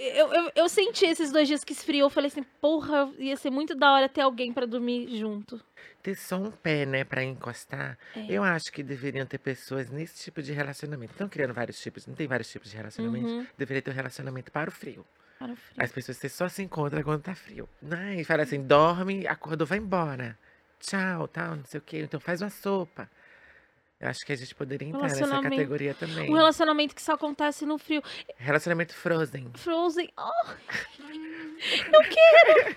Eu, 0.00 0.32
eu, 0.32 0.52
eu 0.54 0.68
senti 0.68 1.04
esses 1.06 1.32
dois 1.32 1.48
dias 1.48 1.64
que 1.64 1.72
esfriou, 1.72 2.06
eu 2.06 2.10
falei 2.10 2.28
assim, 2.28 2.44
porra, 2.60 3.12
ia 3.18 3.36
ser 3.36 3.50
muito 3.50 3.74
da 3.74 3.92
hora 3.92 4.08
ter 4.08 4.20
alguém 4.20 4.52
pra 4.52 4.64
dormir 4.64 5.08
junto. 5.18 5.60
Ter 6.00 6.14
só 6.14 6.36
um 6.36 6.52
pé, 6.52 6.86
né, 6.86 7.02
pra 7.02 7.24
encostar. 7.24 7.98
É. 8.14 8.26
Eu 8.28 8.44
acho 8.44 8.72
que 8.72 8.84
deveriam 8.84 9.26
ter 9.26 9.38
pessoas 9.38 9.90
nesse 9.90 10.22
tipo 10.22 10.40
de 10.40 10.52
relacionamento. 10.52 11.12
Estão 11.12 11.28
criando 11.28 11.52
vários 11.52 11.80
tipos, 11.80 12.06
não 12.06 12.14
tem 12.14 12.28
vários 12.28 12.48
tipos 12.48 12.70
de 12.70 12.76
relacionamento? 12.76 13.26
Uhum. 13.26 13.46
Deveria 13.58 13.82
ter 13.82 13.90
um 13.90 13.94
relacionamento 13.94 14.52
para 14.52 14.70
o 14.70 14.72
frio. 14.72 15.04
Para 15.36 15.52
o 15.52 15.56
frio. 15.56 15.84
As 15.84 15.90
pessoas 15.90 16.16
você 16.16 16.28
só 16.28 16.48
se 16.48 16.62
encontram 16.62 17.02
quando 17.02 17.22
tá 17.22 17.34
frio. 17.34 17.68
Né? 17.82 18.20
E 18.20 18.24
fala 18.24 18.44
assim, 18.44 18.62
dorme, 18.62 19.26
acordou, 19.26 19.66
vai 19.66 19.78
embora. 19.78 20.38
Tchau, 20.78 21.26
tal, 21.26 21.56
não 21.56 21.64
sei 21.64 21.78
o 21.78 21.82
quê. 21.82 21.98
Então 22.02 22.20
faz 22.20 22.40
uma 22.40 22.50
sopa. 22.50 23.10
Eu 24.00 24.08
acho 24.08 24.24
que 24.24 24.32
a 24.32 24.36
gente 24.36 24.54
poderia 24.54 24.88
entrar 24.88 25.02
nessa 25.02 25.42
categoria 25.42 25.92
também. 25.92 26.30
Um 26.30 26.34
relacionamento 26.34 26.94
que 26.94 27.02
só 27.02 27.14
acontece 27.14 27.66
no 27.66 27.78
frio. 27.78 28.00
Relacionamento 28.36 28.94
frozen. 28.94 29.50
Frozen. 29.56 30.08
Oh, 30.16 30.50
eu 31.92 32.00
quero! 32.02 32.76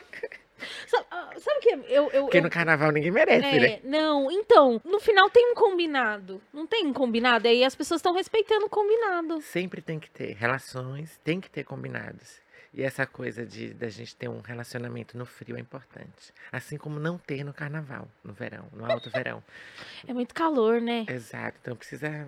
Sabe, 0.88 1.06
ah, 1.10 1.30
sabe 1.40 1.58
o 1.58 1.62
que? 1.62 1.70
Eu, 1.92 2.10
eu, 2.12 2.24
Porque 2.24 2.38
eu- 2.38 2.44
no 2.44 2.50
carnaval 2.50 2.92
ninguém 2.92 3.10
merece, 3.12 3.42
né? 3.60 3.66
É, 3.74 3.82
não, 3.84 4.30
então, 4.32 4.80
no 4.86 5.00
final 5.00 5.28
tem 5.30 5.52
um 5.52 5.56
combinado. 5.56 6.40
Não 6.54 6.68
tem 6.68 6.86
um 6.86 6.94
combinado? 6.94 7.48
Aí 7.48 7.64
as 7.64 7.74
pessoas 7.76 8.00
estão 8.00 8.14
respeitando 8.14 8.66
o 8.66 8.70
combinado. 8.70 9.42
Sempre 9.42 9.82
tem 9.82 10.00
que 10.00 10.10
ter 10.10 10.34
relações, 10.36 11.20
tem 11.24 11.40
que 11.42 11.50
ter 11.50 11.64
combinados. 11.64 12.41
E 12.74 12.84
essa 12.84 13.06
coisa 13.06 13.46
de 13.46 13.74
da 13.74 13.90
gente 13.90 14.16
ter 14.16 14.30
um 14.30 14.40
relacionamento 14.40 15.18
no 15.18 15.26
frio 15.26 15.58
é 15.58 15.60
importante. 15.60 16.34
Assim 16.52 16.78
como 16.78 17.00
não 17.00 17.18
ter 17.18 17.44
no 17.44 17.54
carnaval, 17.54 18.08
no 18.24 18.34
verão, 18.34 18.68
no 18.72 18.90
alto 18.90 19.10
verão. 19.10 19.44
É 20.08 20.14
muito 20.14 20.34
calor, 20.34 20.82
né? 20.82 21.06
Exato. 21.08 21.58
Então 21.62 21.76
precisa 21.76 22.28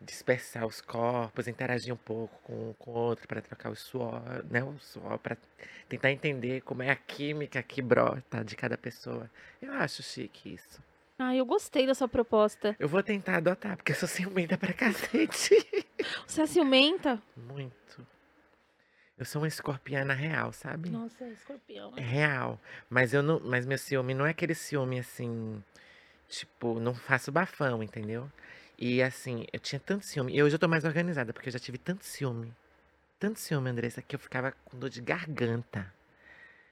dispersar 0.00 0.64
os 0.66 0.80
corpos, 0.80 1.48
interagir 1.48 1.92
um 1.92 1.96
pouco 1.96 2.38
com, 2.44 2.74
com 2.78 2.90
o 2.90 2.94
outro 2.94 3.26
para 3.26 3.40
trocar 3.40 3.70
o 3.70 3.76
suor, 3.76 4.22
né? 4.50 4.62
O 4.62 4.78
suor 4.78 5.18
para 5.18 5.36
tentar 5.88 6.12
entender 6.12 6.60
como 6.60 6.82
é 6.82 6.90
a 6.90 6.96
química 6.96 7.62
que 7.62 7.82
brota 7.82 8.44
de 8.44 8.54
cada 8.54 8.76
pessoa. 8.78 9.28
Eu 9.60 9.72
acho 9.72 10.02
chique 10.02 10.54
isso. 10.54 10.80
Ah, 11.18 11.34
eu 11.34 11.44
gostei 11.44 11.84
da 11.84 11.94
sua 11.94 12.06
proposta. 12.06 12.76
Eu 12.78 12.88
vou 12.88 13.02
tentar 13.02 13.38
adotar, 13.38 13.76
porque 13.76 13.90
eu 13.90 13.96
sou 13.96 14.08
ciumenta 14.08 14.56
pra 14.56 14.72
cacete. 14.74 15.56
Você 16.26 16.42
é 16.42 16.46
ciumenta? 16.46 17.20
Muito. 17.36 18.06
Eu 19.18 19.24
sou 19.24 19.42
uma 19.42 19.48
escorpiana 19.48 20.14
real, 20.14 20.52
sabe? 20.52 20.90
Nossa, 20.90 21.24
é 21.24 21.30
escorpião. 21.30 21.92
É 21.96 22.00
real. 22.00 22.60
Mas 22.88 23.12
eu 23.12 23.22
não. 23.22 23.40
Mas 23.40 23.66
meu 23.66 23.76
ciúme 23.76 24.14
não 24.14 24.24
é 24.24 24.30
aquele 24.30 24.54
ciúme 24.54 25.00
assim. 25.00 25.62
Tipo, 26.28 26.78
não 26.78 26.94
faço 26.94 27.32
bafão, 27.32 27.82
entendeu? 27.82 28.30
E 28.78 29.02
assim, 29.02 29.44
eu 29.52 29.58
tinha 29.58 29.80
tanto 29.80 30.06
ciúme. 30.06 30.36
E 30.36 30.42
hoje 30.42 30.54
eu 30.54 30.58
tô 30.58 30.68
mais 30.68 30.84
organizada, 30.84 31.32
porque 31.32 31.48
eu 31.48 31.52
já 31.52 31.58
tive 31.58 31.78
tanto 31.78 32.04
ciúme. 32.04 32.54
Tanto 33.18 33.40
ciúme, 33.40 33.70
Andressa, 33.70 34.00
que 34.00 34.14
eu 34.14 34.20
ficava 34.20 34.52
com 34.64 34.78
dor 34.78 34.88
de 34.88 35.00
garganta. 35.00 35.92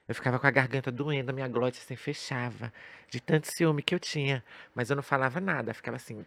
Eu 0.07 0.15
ficava 0.15 0.39
com 0.39 0.47
a 0.47 0.51
garganta 0.53 0.93
doendo, 0.93 1.31
a 1.31 1.33
minha 1.33 1.49
glote 1.49 1.81
assim 1.81 1.97
fechava. 1.97 2.73
De 3.11 3.21
tanto 3.21 3.49
ciúme 3.53 3.83
que 3.83 3.93
eu 3.93 3.99
tinha. 3.99 4.45
Mas 4.73 4.89
eu 4.89 4.95
não 4.95 5.03
falava 5.03 5.41
nada, 5.41 5.75
ficava 5.75 5.97
assim. 5.97 6.25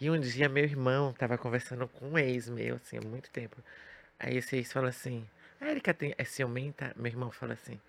E 0.00 0.10
um 0.10 0.18
dia 0.18 0.48
meu 0.48 0.64
irmão 0.64 1.12
tava 1.12 1.36
conversando 1.36 1.86
com 1.88 2.08
um 2.12 2.18
ex 2.18 2.48
meu, 2.48 2.76
assim, 2.76 2.96
há 2.96 3.02
muito 3.02 3.28
tempo. 3.30 3.62
Aí 4.18 4.36
esse 4.36 4.56
ex 4.56 4.72
falou 4.72 4.88
assim: 4.88 5.28
A 5.60 5.68
Erika 5.68 5.92
tem, 5.92 6.14
é 6.16 6.24
ciumenta? 6.24 6.92
Meu 6.96 7.06
irmão 7.06 7.30
falou 7.30 7.52
assim: 7.52 7.80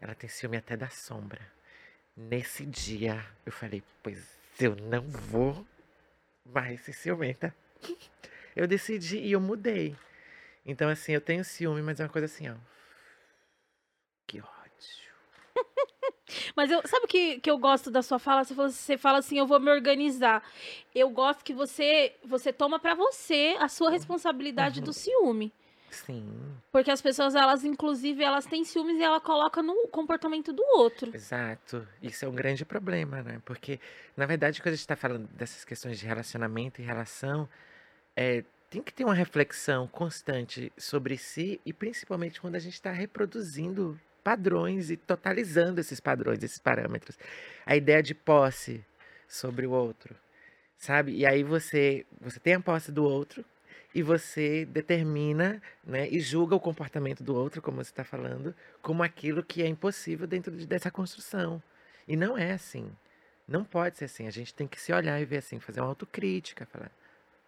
Ela 0.00 0.14
tem 0.14 0.28
ciúme 0.28 0.56
até 0.56 0.76
da 0.76 0.88
sombra. 0.88 1.40
Nesse 2.16 2.64
dia, 2.66 3.24
eu 3.44 3.52
falei: 3.52 3.82
Pois 4.02 4.36
eu 4.60 4.74
não 4.76 5.02
vou 5.02 5.66
mais 6.44 6.80
ser 6.82 6.92
ciumenta. 6.92 7.54
Eu 8.56 8.66
decidi 8.66 9.18
e 9.18 9.32
eu 9.32 9.38
mudei. 9.38 9.94
Então, 10.64 10.88
assim, 10.88 11.12
eu 11.12 11.20
tenho 11.20 11.44
ciúme, 11.44 11.82
mas 11.82 12.00
é 12.00 12.04
uma 12.04 12.08
coisa 12.08 12.24
assim, 12.24 12.48
ó. 12.48 12.54
Que 14.26 14.40
ódio. 14.40 15.06
Mas 16.56 16.70
eu, 16.70 16.80
sabe 16.88 17.04
o 17.04 17.08
que, 17.08 17.38
que 17.38 17.50
eu 17.50 17.58
gosto 17.58 17.90
da 17.90 18.02
sua 18.02 18.18
fala? 18.18 18.42
Você 18.44 18.54
fala, 18.54 18.70
você 18.70 18.98
fala 18.98 19.18
assim, 19.18 19.38
eu 19.38 19.46
vou 19.46 19.60
me 19.60 19.70
organizar. 19.70 20.42
Eu 20.94 21.10
gosto 21.10 21.44
que 21.44 21.52
você 21.52 22.16
você 22.24 22.52
toma 22.52 22.78
pra 22.78 22.94
você 22.94 23.56
a 23.60 23.68
sua 23.68 23.90
responsabilidade 23.90 24.80
do 24.80 24.92
ciúme. 24.92 25.52
Sim, 26.04 26.28
Porque 26.70 26.90
as 26.90 27.00
pessoas, 27.00 27.34
elas, 27.34 27.64
inclusive, 27.64 28.22
elas 28.22 28.44
têm 28.44 28.64
ciúmes 28.64 28.98
e 28.98 29.02
ela 29.02 29.20
coloca 29.20 29.62
no 29.62 29.88
comportamento 29.88 30.52
do 30.52 30.62
outro. 30.76 31.14
exato. 31.14 31.86
Isso 32.02 32.24
é 32.24 32.28
um 32.28 32.34
grande 32.34 32.64
problema, 32.64 33.22
né? 33.22 33.40
Porque, 33.44 33.80
na 34.16 34.26
verdade, 34.26 34.60
quando 34.60 34.74
a 34.74 34.76
gente 34.76 34.80
está 34.80 34.96
falando 34.96 35.26
dessas 35.28 35.64
questões 35.64 35.98
de 35.98 36.06
relacionamento 36.06 36.80
e 36.80 36.84
relação, 36.84 37.48
é, 38.14 38.44
tem 38.68 38.82
que 38.82 38.92
ter 38.92 39.04
uma 39.04 39.14
reflexão 39.14 39.86
constante 39.86 40.70
sobre 40.76 41.16
si 41.16 41.60
e 41.64 41.72
principalmente 41.72 42.40
quando 42.40 42.56
a 42.56 42.60
gente 42.60 42.74
está 42.74 42.90
reproduzindo 42.90 43.98
padrões 44.22 44.90
e 44.90 44.96
totalizando 44.96 45.80
esses 45.80 46.00
padrões, 46.00 46.42
esses 46.42 46.58
parâmetros. 46.58 47.16
A 47.64 47.74
ideia 47.74 48.02
de 48.02 48.14
posse 48.14 48.84
sobre 49.28 49.66
o 49.66 49.70
outro, 49.70 50.14
sabe? 50.76 51.12
E 51.16 51.24
aí 51.24 51.42
você, 51.42 52.04
você 52.20 52.38
tem 52.38 52.54
a 52.54 52.60
posse 52.60 52.92
do 52.92 53.04
outro 53.04 53.44
e 53.96 54.02
você 54.02 54.66
determina 54.66 55.62
né, 55.82 56.06
e 56.10 56.20
julga 56.20 56.54
o 56.54 56.60
comportamento 56.60 57.24
do 57.24 57.34
outro, 57.34 57.62
como 57.62 57.82
você 57.82 57.90
está 57.90 58.04
falando, 58.04 58.54
como 58.82 59.02
aquilo 59.02 59.42
que 59.42 59.62
é 59.62 59.66
impossível 59.66 60.26
dentro 60.26 60.54
de- 60.54 60.66
dessa 60.66 60.90
construção. 60.90 61.62
E 62.06 62.14
não 62.14 62.36
é 62.36 62.52
assim. 62.52 62.90
Não 63.48 63.64
pode 63.64 63.96
ser 63.96 64.04
assim. 64.04 64.26
A 64.26 64.30
gente 64.30 64.52
tem 64.52 64.66
que 64.66 64.78
se 64.78 64.92
olhar 64.92 65.18
e 65.18 65.24
ver 65.24 65.38
assim, 65.38 65.58
fazer 65.58 65.80
uma 65.80 65.88
autocrítica, 65.88 66.66
falar, 66.66 66.90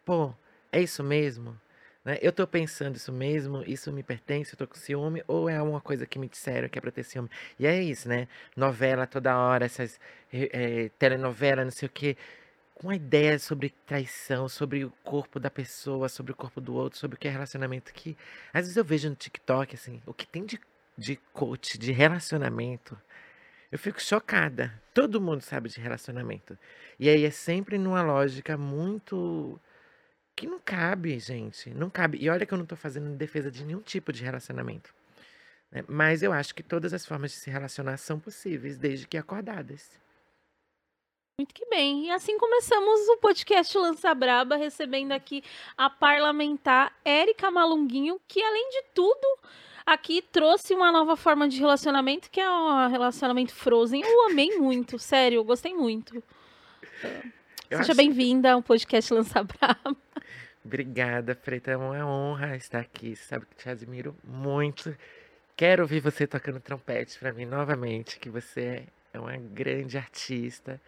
pô, 0.06 0.32
é 0.72 0.80
isso 0.80 1.04
mesmo? 1.04 1.54
Né? 2.02 2.18
Eu 2.22 2.32
tô 2.32 2.46
pensando 2.46 2.96
isso 2.96 3.12
mesmo, 3.12 3.62
isso 3.66 3.92
me 3.92 4.02
pertence, 4.02 4.54
eu 4.54 4.58
tô 4.58 4.66
com 4.66 4.76
ciúme, 4.76 5.22
ou 5.28 5.50
é 5.50 5.60
uma 5.60 5.82
coisa 5.82 6.06
que 6.06 6.18
me 6.18 6.28
disseram 6.28 6.66
que 6.66 6.78
é 6.78 6.80
pra 6.80 6.90
ter 6.90 7.02
ciúme? 7.04 7.28
E 7.58 7.66
é 7.66 7.82
isso, 7.82 8.08
né? 8.08 8.26
Novela 8.56 9.06
toda 9.06 9.36
hora, 9.36 9.66
essas 9.66 10.00
eh, 10.32 10.90
telenovela, 10.98 11.62
não 11.62 11.70
sei 11.70 11.86
o 11.88 11.90
quê, 11.92 12.16
com 12.78 12.90
a 12.90 12.94
ideia 12.96 13.38
sobre 13.40 13.70
traição, 13.84 14.48
sobre 14.48 14.84
o 14.84 14.90
corpo 15.02 15.40
da 15.40 15.50
pessoa, 15.50 16.08
sobre 16.08 16.32
o 16.32 16.36
corpo 16.36 16.60
do 16.60 16.74
outro, 16.74 16.98
sobre 16.98 17.16
o 17.16 17.18
que 17.18 17.26
é 17.26 17.30
relacionamento 17.30 17.92
que 17.92 18.16
às 18.52 18.62
vezes 18.62 18.76
eu 18.76 18.84
vejo 18.84 19.10
no 19.10 19.16
TikTok 19.16 19.74
assim, 19.74 20.00
o 20.06 20.14
que 20.14 20.26
tem 20.26 20.46
de, 20.46 20.60
de 20.96 21.16
coach, 21.32 21.76
de 21.76 21.90
relacionamento, 21.90 22.96
eu 23.70 23.78
fico 23.78 24.00
chocada. 24.00 24.72
Todo 24.94 25.20
mundo 25.20 25.42
sabe 25.42 25.68
de 25.68 25.80
relacionamento. 25.80 26.56
E 26.98 27.08
aí 27.08 27.24
é 27.24 27.30
sempre 27.30 27.78
numa 27.78 28.02
lógica 28.02 28.56
muito 28.56 29.60
que 30.36 30.46
não 30.46 30.60
cabe, 30.60 31.18
gente, 31.18 31.70
não 31.70 31.90
cabe. 31.90 32.18
E 32.20 32.30
olha 32.30 32.46
que 32.46 32.54
eu 32.54 32.58
não 32.58 32.66
tô 32.66 32.76
fazendo 32.76 33.16
defesa 33.16 33.50
de 33.50 33.64
nenhum 33.64 33.80
tipo 33.82 34.12
de 34.12 34.22
relacionamento. 34.22 34.94
né? 35.70 35.84
Mas 35.88 36.22
eu 36.22 36.32
acho 36.32 36.54
que 36.54 36.62
todas 36.62 36.94
as 36.94 37.04
formas 37.04 37.32
de 37.32 37.38
se 37.38 37.50
relacionar 37.50 37.96
são 37.98 38.20
possíveis, 38.20 38.78
desde 38.78 39.06
que 39.06 39.18
acordadas. 39.18 40.00
Muito 41.40 41.54
que 41.54 41.66
bem. 41.66 42.06
E 42.06 42.10
assim 42.10 42.36
começamos 42.36 43.00
o 43.10 43.16
podcast 43.18 43.78
Lança 43.78 44.12
Braba, 44.12 44.56
recebendo 44.56 45.12
aqui 45.12 45.44
a 45.76 45.88
parlamentar 45.88 46.92
Érica 47.04 47.48
Malunguinho, 47.48 48.20
que 48.26 48.42
além 48.42 48.68
de 48.70 48.82
tudo, 48.92 49.38
aqui 49.86 50.20
trouxe 50.20 50.74
uma 50.74 50.90
nova 50.90 51.16
forma 51.16 51.48
de 51.48 51.56
relacionamento, 51.60 52.28
que 52.28 52.40
é 52.40 52.50
o 52.50 52.88
relacionamento 52.88 53.54
Frozen. 53.54 54.02
Eu 54.04 54.26
amei 54.26 54.58
muito, 54.58 54.98
sério, 54.98 55.36
eu 55.36 55.44
gostei 55.44 55.72
muito. 55.72 56.16
Eu 57.70 57.78
Seja 57.78 57.92
acho- 57.92 57.94
bem-vinda 57.94 58.54
ao 58.54 58.60
podcast 58.60 59.14
Lança 59.14 59.40
Braba. 59.44 59.96
Obrigada, 60.64 61.36
Freita. 61.36 61.70
É 61.70 61.76
uma 61.76 62.04
honra 62.04 62.56
estar 62.56 62.80
aqui. 62.80 63.14
Você 63.14 63.22
sabe 63.22 63.46
que 63.46 63.54
te 63.62 63.68
admiro 63.68 64.16
muito. 64.24 64.92
Quero 65.56 65.82
ouvir 65.84 66.00
você 66.00 66.26
tocando 66.26 66.58
trompete 66.58 67.16
para 67.16 67.32
mim 67.32 67.44
novamente, 67.46 68.18
que 68.18 68.28
você 68.28 68.82
é 69.14 69.20
uma 69.20 69.36
grande 69.36 69.96
artista. 69.96 70.80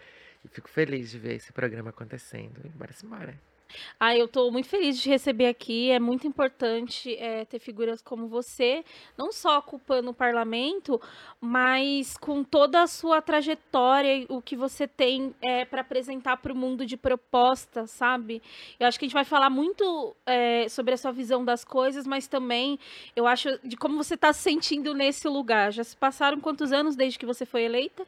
E 0.44 0.48
fico 0.48 0.68
feliz 0.68 1.10
de 1.10 1.18
ver 1.18 1.34
esse 1.36 1.52
programa 1.52 1.90
acontecendo. 1.90 2.60
E 2.64 2.68
bora 2.70 2.92
embora. 3.02 3.50
Ah, 3.98 4.16
eu 4.16 4.26
tô 4.26 4.50
muito 4.50 4.68
feliz 4.68 4.98
de 4.98 5.08
receber 5.08 5.46
aqui. 5.46 5.90
É 5.90 6.00
muito 6.00 6.26
importante 6.26 7.14
é, 7.16 7.44
ter 7.44 7.58
figuras 7.58 8.02
como 8.02 8.26
você, 8.26 8.84
não 9.16 9.32
só 9.32 9.58
ocupando 9.58 10.10
o 10.10 10.14
parlamento, 10.14 11.00
mas 11.40 12.16
com 12.16 12.42
toda 12.42 12.82
a 12.82 12.86
sua 12.86 13.20
trajetória, 13.22 14.26
o 14.28 14.40
que 14.40 14.56
você 14.56 14.86
tem 14.86 15.34
é, 15.40 15.64
para 15.64 15.80
apresentar 15.82 16.36
para 16.38 16.52
o 16.52 16.56
mundo 16.56 16.84
de 16.84 16.96
propostas, 16.96 17.90
sabe? 17.90 18.42
Eu 18.78 18.86
acho 18.86 18.98
que 18.98 19.04
a 19.04 19.08
gente 19.08 19.14
vai 19.14 19.24
falar 19.24 19.50
muito 19.50 20.16
é, 20.26 20.68
sobre 20.68 20.94
a 20.94 20.96
sua 20.96 21.12
visão 21.12 21.44
das 21.44 21.64
coisas, 21.64 22.06
mas 22.06 22.26
também 22.26 22.78
eu 23.14 23.26
acho 23.26 23.48
de 23.62 23.76
como 23.76 23.96
você 23.96 24.14
está 24.14 24.32
se 24.32 24.42
sentindo 24.42 24.94
nesse 24.94 25.28
lugar. 25.28 25.72
Já 25.72 25.84
se 25.84 25.96
passaram 25.96 26.40
quantos 26.40 26.72
anos 26.72 26.96
desde 26.96 27.18
que 27.18 27.26
você 27.26 27.44
foi 27.46 27.62
eleita? 27.62 28.06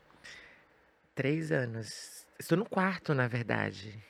Três 1.15 1.53
anos. 1.53 2.22
Estou 2.43 2.59
no 2.59 2.69
quarto, 2.69 3.15
na 3.15 3.29
verdade. 3.29 4.03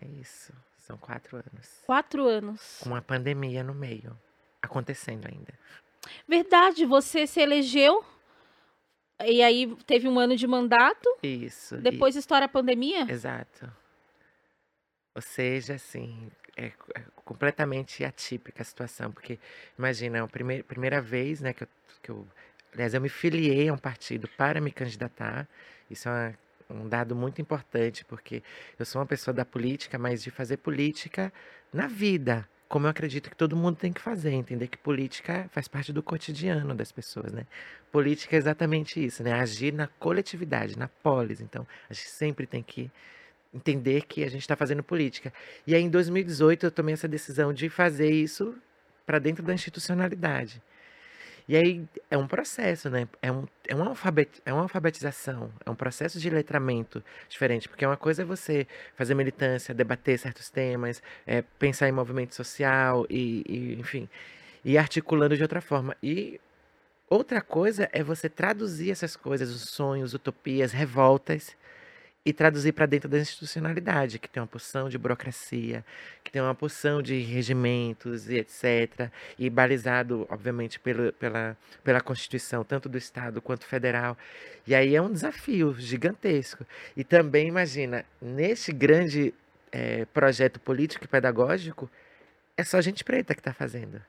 É 0.00 0.04
isso. 0.04 0.52
São 0.76 0.98
quatro 0.98 1.36
anos. 1.36 1.82
Quatro 1.86 2.26
anos. 2.26 2.80
Com 2.82 2.88
uma 2.88 3.00
pandemia 3.00 3.62
no 3.62 3.72
meio. 3.72 4.18
Acontecendo 4.60 5.28
ainda. 5.28 5.54
Verdade, 6.26 6.84
você 6.84 7.28
se 7.28 7.40
elegeu 7.40 8.04
e 9.24 9.40
aí 9.40 9.72
teve 9.86 10.08
um 10.08 10.18
ano 10.18 10.34
de 10.34 10.48
mandato, 10.48 11.08
Isso. 11.22 11.76
e- 11.76 11.80
depois 11.80 12.16
estoura 12.16 12.46
a 12.46 12.48
pandemia? 12.48 13.06
Exato. 13.08 13.72
Ou 15.14 15.22
seja, 15.22 15.74
assim, 15.74 16.28
é, 16.56 16.72
é 16.96 17.02
completamente 17.24 18.04
atípica 18.04 18.62
a 18.62 18.64
situação, 18.64 19.12
porque 19.12 19.38
imagina, 19.78 20.18
é 20.18 20.20
a 20.22 20.26
primeira, 20.26 20.64
primeira 20.64 21.00
vez 21.00 21.40
né, 21.40 21.52
que, 21.52 21.62
eu, 21.62 21.68
que 22.02 22.10
eu. 22.10 22.26
Aliás, 22.72 22.94
eu 22.94 23.00
me 23.00 23.08
filiei 23.08 23.68
a 23.68 23.72
um 23.72 23.78
partido 23.78 24.26
para 24.36 24.60
me 24.60 24.72
candidatar. 24.72 25.48
Isso 25.88 26.08
é 26.08 26.12
uma 26.12 26.38
um 26.70 26.88
dado 26.88 27.14
muito 27.14 27.40
importante, 27.40 28.04
porque 28.04 28.42
eu 28.78 28.84
sou 28.84 29.00
uma 29.00 29.06
pessoa 29.06 29.34
da 29.34 29.44
política, 29.44 29.98
mas 29.98 30.22
de 30.22 30.30
fazer 30.30 30.58
política 30.58 31.32
na 31.72 31.86
vida, 31.86 32.48
como 32.68 32.86
eu 32.86 32.90
acredito 32.90 33.28
que 33.28 33.36
todo 33.36 33.56
mundo 33.56 33.76
tem 33.76 33.92
que 33.92 34.00
fazer, 34.00 34.30
entender 34.30 34.68
que 34.68 34.78
política 34.78 35.48
faz 35.50 35.66
parte 35.66 35.92
do 35.92 36.02
cotidiano 36.02 36.74
das 36.74 36.92
pessoas, 36.92 37.32
né? 37.32 37.46
Política 37.90 38.36
é 38.36 38.38
exatamente 38.38 39.04
isso, 39.04 39.22
né? 39.22 39.32
Agir 39.32 39.72
na 39.72 39.86
coletividade, 39.86 40.78
na 40.78 40.86
polis. 40.86 41.40
Então, 41.40 41.66
a 41.88 41.92
gente 41.92 42.08
sempre 42.08 42.46
tem 42.46 42.62
que 42.62 42.90
entender 43.52 44.06
que 44.06 44.22
a 44.22 44.30
gente 44.30 44.42
está 44.42 44.54
fazendo 44.54 44.82
política. 44.82 45.32
E 45.66 45.74
aí, 45.74 45.82
em 45.82 45.90
2018, 45.90 46.66
eu 46.66 46.70
tomei 46.70 46.94
essa 46.94 47.08
decisão 47.08 47.52
de 47.52 47.68
fazer 47.68 48.10
isso 48.10 48.54
para 49.04 49.18
dentro 49.18 49.42
da 49.42 49.52
institucionalidade. 49.52 50.62
E 51.50 51.56
aí 51.56 51.84
é 52.08 52.16
um 52.16 52.28
processo, 52.28 52.88
né? 52.88 53.08
É, 53.20 53.32
um, 53.32 53.44
é, 53.66 53.74
uma 53.74 53.88
alfabet, 53.88 54.40
é 54.46 54.52
uma 54.52 54.62
alfabetização, 54.62 55.52
é 55.66 55.68
um 55.68 55.74
processo 55.74 56.20
de 56.20 56.30
letramento 56.30 57.02
diferente, 57.28 57.68
porque 57.68 57.84
uma 57.84 57.96
coisa 57.96 58.22
é 58.22 58.24
você 58.24 58.68
fazer 58.94 59.16
militância, 59.16 59.74
debater 59.74 60.16
certos 60.16 60.48
temas, 60.48 61.02
é, 61.26 61.42
pensar 61.58 61.88
em 61.88 61.92
movimento 61.92 62.36
social 62.36 63.04
e, 63.10 63.42
e, 63.48 63.80
enfim, 63.80 64.08
e 64.64 64.78
articulando 64.78 65.36
de 65.36 65.42
outra 65.42 65.60
forma. 65.60 65.96
E 66.00 66.40
outra 67.08 67.40
coisa 67.40 67.88
é 67.92 68.00
você 68.00 68.28
traduzir 68.28 68.92
essas 68.92 69.16
coisas, 69.16 69.50
os 69.50 69.70
sonhos, 69.70 70.14
utopias, 70.14 70.70
revoltas, 70.70 71.56
e 72.24 72.32
traduzir 72.32 72.72
para 72.72 72.84
dentro 72.84 73.08
da 73.08 73.18
institucionalidade, 73.18 74.18
que 74.18 74.28
tem 74.28 74.42
uma 74.42 74.46
porção 74.46 74.88
de 74.88 74.98
burocracia, 74.98 75.84
que 76.22 76.30
tem 76.30 76.40
uma 76.42 76.54
porção 76.54 77.00
de 77.00 77.18
regimentos 77.20 78.28
e 78.28 78.36
etc. 78.36 79.10
E 79.38 79.48
balizado, 79.48 80.26
obviamente, 80.28 80.78
pelo, 80.78 81.12
pela, 81.14 81.56
pela 81.82 82.00
Constituição, 82.00 82.62
tanto 82.62 82.88
do 82.88 82.98
Estado 82.98 83.40
quanto 83.40 83.64
federal. 83.64 84.18
E 84.66 84.74
aí 84.74 84.94
é 84.94 85.00
um 85.00 85.10
desafio 85.10 85.74
gigantesco. 85.78 86.66
E 86.94 87.02
também, 87.02 87.48
imagina, 87.48 88.04
nesse 88.20 88.70
grande 88.70 89.32
é, 89.72 90.04
projeto 90.06 90.60
político 90.60 91.04
e 91.04 91.08
pedagógico, 91.08 91.90
é 92.54 92.64
só 92.64 92.80
gente 92.82 93.02
preta 93.02 93.34
que 93.34 93.40
está 93.40 93.54
fazendo. 93.54 94.02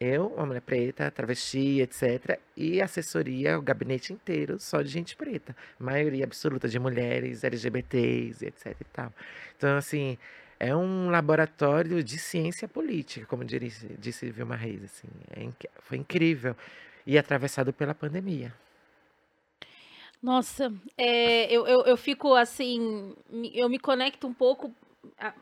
Eu, 0.00 0.26
uma 0.28 0.46
mulher 0.46 0.60
preta, 0.60 1.10
travesti, 1.10 1.80
etc. 1.80 2.38
E 2.56 2.82
assessoria, 2.82 3.58
o 3.58 3.62
gabinete 3.62 4.12
inteiro 4.12 4.58
só 4.58 4.82
de 4.82 4.88
gente 4.88 5.16
preta. 5.16 5.56
Maioria 5.78 6.24
absoluta 6.24 6.68
de 6.68 6.78
mulheres, 6.78 7.44
LGBTs, 7.44 8.44
etc 8.44 8.76
e 8.80 8.84
tal. 8.92 9.12
Então, 9.56 9.76
assim, 9.76 10.18
é 10.58 10.74
um 10.74 11.10
laboratório 11.10 12.02
de 12.02 12.18
ciência 12.18 12.66
política, 12.66 13.26
como 13.26 13.44
disse, 13.44 13.86
disse 13.98 14.30
Vilma 14.30 14.56
Reis. 14.56 14.84
Assim. 14.84 15.08
É, 15.30 15.48
foi 15.80 15.98
incrível. 15.98 16.56
E 17.06 17.18
atravessado 17.18 17.72
pela 17.72 17.94
pandemia. 17.94 18.52
Nossa, 20.22 20.72
é, 20.96 21.54
eu, 21.54 21.66
eu, 21.66 21.82
eu 21.82 21.96
fico 21.98 22.34
assim, 22.34 23.14
eu 23.52 23.68
me 23.68 23.78
conecto 23.78 24.26
um 24.26 24.32
pouco 24.32 24.74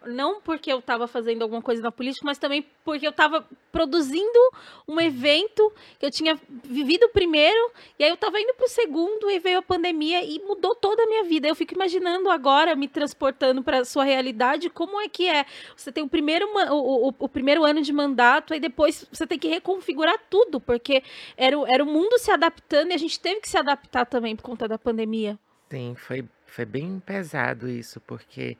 não 0.06 0.40
porque 0.40 0.72
eu 0.72 0.78
estava 0.78 1.06
fazendo 1.06 1.42
alguma 1.42 1.62
coisa 1.62 1.82
na 1.82 1.90
política, 1.90 2.24
mas 2.24 2.38
também 2.38 2.64
porque 2.84 3.06
eu 3.06 3.10
estava 3.10 3.46
produzindo 3.70 4.38
um 4.86 5.00
evento 5.00 5.72
que 5.98 6.06
eu 6.06 6.10
tinha 6.10 6.38
vivido 6.64 7.08
primeiro, 7.08 7.72
e 7.98 8.04
aí 8.04 8.10
eu 8.10 8.14
estava 8.14 8.40
indo 8.40 8.54
para 8.54 8.66
o 8.66 8.68
segundo, 8.68 9.30
e 9.30 9.38
veio 9.38 9.58
a 9.58 9.62
pandemia 9.62 10.24
e 10.24 10.38
mudou 10.40 10.74
toda 10.74 11.02
a 11.02 11.06
minha 11.06 11.24
vida. 11.24 11.48
Eu 11.48 11.54
fico 11.54 11.74
imaginando 11.74 12.30
agora, 12.30 12.76
me 12.76 12.86
transportando 12.86 13.62
para 13.62 13.80
a 13.80 13.84
sua 13.84 14.04
realidade, 14.04 14.68
como 14.68 15.00
é 15.00 15.08
que 15.08 15.28
é. 15.28 15.46
Você 15.76 15.90
tem 15.90 16.04
o 16.04 16.08
primeiro, 16.08 16.46
o, 16.70 17.08
o, 17.08 17.14
o, 17.18 17.28
primeiro 17.28 17.64
ano 17.64 17.80
de 17.80 17.92
mandato, 17.92 18.54
e 18.54 18.60
depois 18.60 19.06
você 19.10 19.26
tem 19.26 19.38
que 19.38 19.48
reconfigurar 19.48 20.18
tudo, 20.28 20.60
porque 20.60 21.02
era, 21.36 21.56
era 21.68 21.82
o 21.82 21.86
mundo 21.86 22.18
se 22.18 22.30
adaptando 22.30 22.90
e 22.90 22.94
a 22.94 22.98
gente 22.98 23.18
teve 23.18 23.40
que 23.40 23.48
se 23.48 23.56
adaptar 23.56 24.04
também 24.06 24.36
por 24.36 24.42
conta 24.42 24.68
da 24.68 24.78
pandemia. 24.78 25.38
Sim, 25.70 25.94
foi 25.96 26.24
foi 26.52 26.66
bem 26.66 27.00
pesado 27.00 27.68
isso, 27.68 27.98
porque 28.00 28.58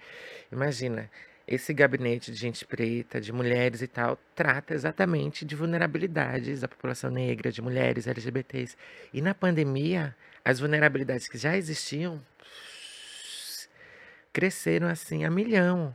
imagina, 0.51 1.11
esse 1.47 1.75
gabinete 1.75 2.33
de 2.33 2.39
gente 2.39 2.65
preta, 2.65 3.21
de 3.21 3.31
mulheres 3.33 3.83
e 3.83 3.87
tal, 3.87 4.19
trata 4.35 4.73
exatamente 4.73 5.45
de 5.45 5.55
vulnerabilidades 5.55 6.63
da 6.63 6.69
população 6.69 7.11
negra, 7.11 7.53
de 7.53 7.61
mulheres, 7.61 8.07
LGBTs. 8.07 8.77
E 9.13 9.21
na 9.21 9.35
pandemia, 9.35 10.17
as 10.43 10.59
vulnerabilidades 10.59 11.29
que 11.29 11.37
já 11.37 11.55
existiam 11.55 12.25
cresceram 14.33 14.89
assim 14.89 15.27
a 15.27 15.31
milhão. 15.31 15.95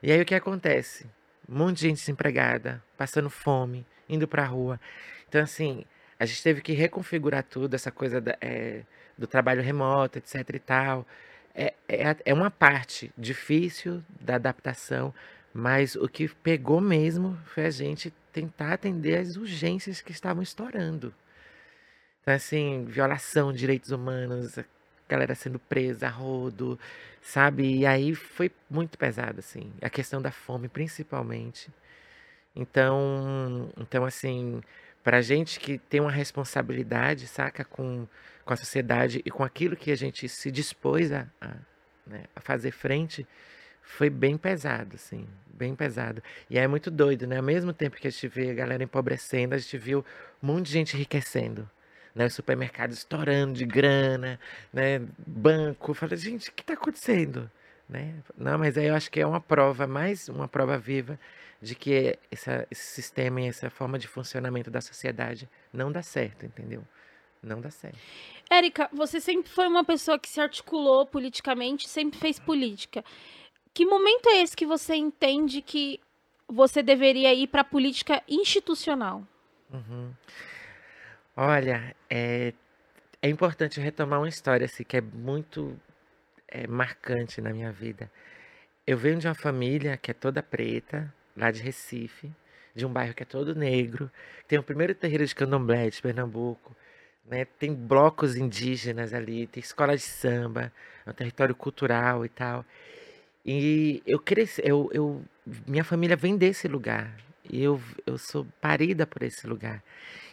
E 0.00 0.12
aí 0.12 0.20
o 0.20 0.24
que 0.24 0.34
acontece? 0.34 1.06
Um 1.48 1.58
monte 1.58 1.78
de 1.78 1.88
gente 1.88 1.98
desempregada, 1.98 2.80
passando 2.96 3.28
fome, 3.28 3.84
indo 4.08 4.28
para 4.28 4.44
a 4.44 4.46
rua. 4.46 4.80
Então, 5.28 5.42
assim, 5.42 5.84
a 6.20 6.24
gente 6.24 6.40
teve 6.40 6.60
que 6.60 6.72
reconfigurar 6.72 7.42
tudo, 7.42 7.74
essa 7.74 7.90
coisa 7.90 8.20
da, 8.20 8.36
é, 8.40 8.84
do 9.18 9.26
trabalho 9.26 9.62
remoto, 9.62 10.18
etc 10.18 10.48
e 10.54 10.58
tal. 10.58 11.06
É, 11.54 11.74
é, 11.88 12.16
é 12.24 12.34
uma 12.34 12.50
parte 12.50 13.12
difícil 13.16 14.02
da 14.20 14.34
adaptação, 14.36 15.14
mas 15.54 15.96
o 15.96 16.08
que 16.08 16.28
pegou 16.28 16.80
mesmo 16.80 17.38
foi 17.46 17.66
a 17.66 17.70
gente 17.70 18.12
tentar 18.32 18.74
atender 18.74 19.18
as 19.18 19.36
urgências 19.36 20.00
que 20.02 20.12
estavam 20.12 20.42
estourando. 20.42 21.14
Então, 22.20 22.34
assim, 22.34 22.84
violação 22.86 23.52
de 23.52 23.58
direitos 23.60 23.90
humanos, 23.90 24.58
galera 25.08 25.34
sendo 25.34 25.58
presa 25.58 26.08
rodo, 26.08 26.78
sabe? 27.22 27.78
E 27.78 27.86
aí 27.86 28.14
foi 28.14 28.50
muito 28.68 28.98
pesado, 28.98 29.38
assim. 29.38 29.72
A 29.80 29.88
questão 29.88 30.20
da 30.20 30.32
fome, 30.32 30.68
principalmente. 30.68 31.70
Então, 32.54 33.70
então 33.78 34.04
assim, 34.04 34.62
para 35.06 35.22
gente 35.22 35.60
que 35.60 35.78
tem 35.78 36.00
uma 36.00 36.10
responsabilidade, 36.10 37.28
saca, 37.28 37.64
com, 37.64 38.08
com 38.44 38.52
a 38.52 38.56
sociedade 38.56 39.22
e 39.24 39.30
com 39.30 39.44
aquilo 39.44 39.76
que 39.76 39.92
a 39.92 39.96
gente 39.96 40.28
se 40.28 40.50
dispôs 40.50 41.12
a, 41.12 41.28
a, 41.40 41.54
né, 42.04 42.24
a 42.34 42.40
fazer 42.40 42.72
frente, 42.72 43.24
foi 43.80 44.10
bem 44.10 44.36
pesado, 44.36 44.96
assim, 44.96 45.24
bem 45.46 45.76
pesado. 45.76 46.20
E 46.50 46.58
é 46.58 46.66
muito 46.66 46.90
doido, 46.90 47.24
né? 47.24 47.36
Ao 47.36 47.42
mesmo 47.44 47.72
tempo 47.72 47.94
que 47.94 48.08
a 48.08 48.10
gente 48.10 48.26
vê 48.26 48.50
a 48.50 48.54
galera 48.54 48.82
empobrecendo, 48.82 49.54
a 49.54 49.58
gente 49.58 49.78
viu 49.78 50.04
um 50.42 50.46
monte 50.48 50.66
de 50.66 50.72
gente 50.72 50.96
enriquecendo. 50.96 51.70
Né, 52.12 52.26
os 52.26 52.34
supermercados 52.34 52.98
estourando 52.98 53.52
de 53.52 53.64
grana, 53.64 54.40
né, 54.72 55.00
banco. 55.24 55.94
Falei, 55.94 56.16
gente, 56.16 56.48
o 56.48 56.52
que 56.52 56.62
está 56.62 56.72
acontecendo? 56.72 57.48
Né? 57.88 58.14
Não, 58.36 58.58
mas 58.58 58.76
aí 58.76 58.86
eu 58.86 58.94
acho 58.94 59.10
que 59.10 59.20
é 59.20 59.26
uma 59.26 59.40
prova, 59.40 59.86
mais 59.86 60.28
uma 60.28 60.48
prova 60.48 60.76
viva 60.76 61.18
de 61.62 61.74
que 61.74 62.18
essa, 62.30 62.66
esse 62.70 62.82
sistema 62.82 63.40
e 63.40 63.46
essa 63.46 63.70
forma 63.70 63.98
de 63.98 64.08
funcionamento 64.08 64.70
da 64.70 64.80
sociedade 64.80 65.48
não 65.72 65.90
dá 65.90 66.02
certo, 66.02 66.44
entendeu? 66.44 66.82
Não 67.42 67.60
dá 67.60 67.70
certo. 67.70 67.98
Érica, 68.50 68.88
você 68.92 69.20
sempre 69.20 69.50
foi 69.50 69.68
uma 69.68 69.84
pessoa 69.84 70.18
que 70.18 70.28
se 70.28 70.40
articulou 70.40 71.06
politicamente, 71.06 71.88
sempre 71.88 72.18
fez 72.18 72.38
política. 72.38 73.04
Que 73.72 73.86
momento 73.86 74.28
é 74.28 74.42
esse 74.42 74.56
que 74.56 74.66
você 74.66 74.94
entende 74.94 75.62
que 75.62 76.00
você 76.48 76.82
deveria 76.82 77.32
ir 77.34 77.46
para 77.46 77.60
a 77.60 77.64
política 77.64 78.22
institucional? 78.28 79.22
Uhum. 79.70 80.12
Olha, 81.36 81.94
é, 82.08 82.52
é 83.20 83.28
importante 83.28 83.80
retomar 83.80 84.20
uma 84.20 84.28
história 84.28 84.64
assim, 84.64 84.84
que 84.84 84.96
é 84.96 85.00
muito 85.00 85.78
é, 86.48 86.66
marcante 86.66 87.40
na 87.40 87.50
minha 87.50 87.72
vida. 87.72 88.10
Eu 88.86 88.96
venho 88.96 89.18
de 89.18 89.26
uma 89.26 89.34
família 89.34 89.96
que 89.96 90.10
é 90.10 90.14
toda 90.14 90.42
preta, 90.42 91.12
lá 91.36 91.50
de 91.50 91.60
Recife, 91.62 92.32
de 92.74 92.86
um 92.86 92.92
bairro 92.92 93.14
que 93.14 93.22
é 93.22 93.26
todo 93.26 93.54
negro. 93.54 94.10
Tem 94.46 94.58
o 94.58 94.62
primeiro 94.62 94.94
terreiro 94.94 95.26
de 95.26 95.34
candomblé 95.34 95.90
de 95.90 96.00
Pernambuco. 96.00 96.76
Né? 97.24 97.44
Tem 97.44 97.74
blocos 97.74 98.36
indígenas 98.36 99.12
ali, 99.12 99.46
tem 99.46 99.60
escola 99.60 99.96
de 99.96 100.02
samba, 100.02 100.72
é 101.04 101.10
um 101.10 101.12
território 101.12 101.54
cultural 101.54 102.24
e 102.24 102.28
tal. 102.28 102.64
E 103.44 104.02
eu 104.06 104.18
cresci, 104.18 104.62
eu, 104.64 104.90
eu, 104.92 105.24
minha 105.66 105.84
família 105.84 106.16
vem 106.16 106.36
desse 106.36 106.68
lugar. 106.68 107.16
E 107.48 107.62
eu, 107.62 107.80
eu 108.04 108.18
sou 108.18 108.46
parida 108.60 109.06
por 109.06 109.22
esse 109.22 109.46
lugar. 109.46 109.82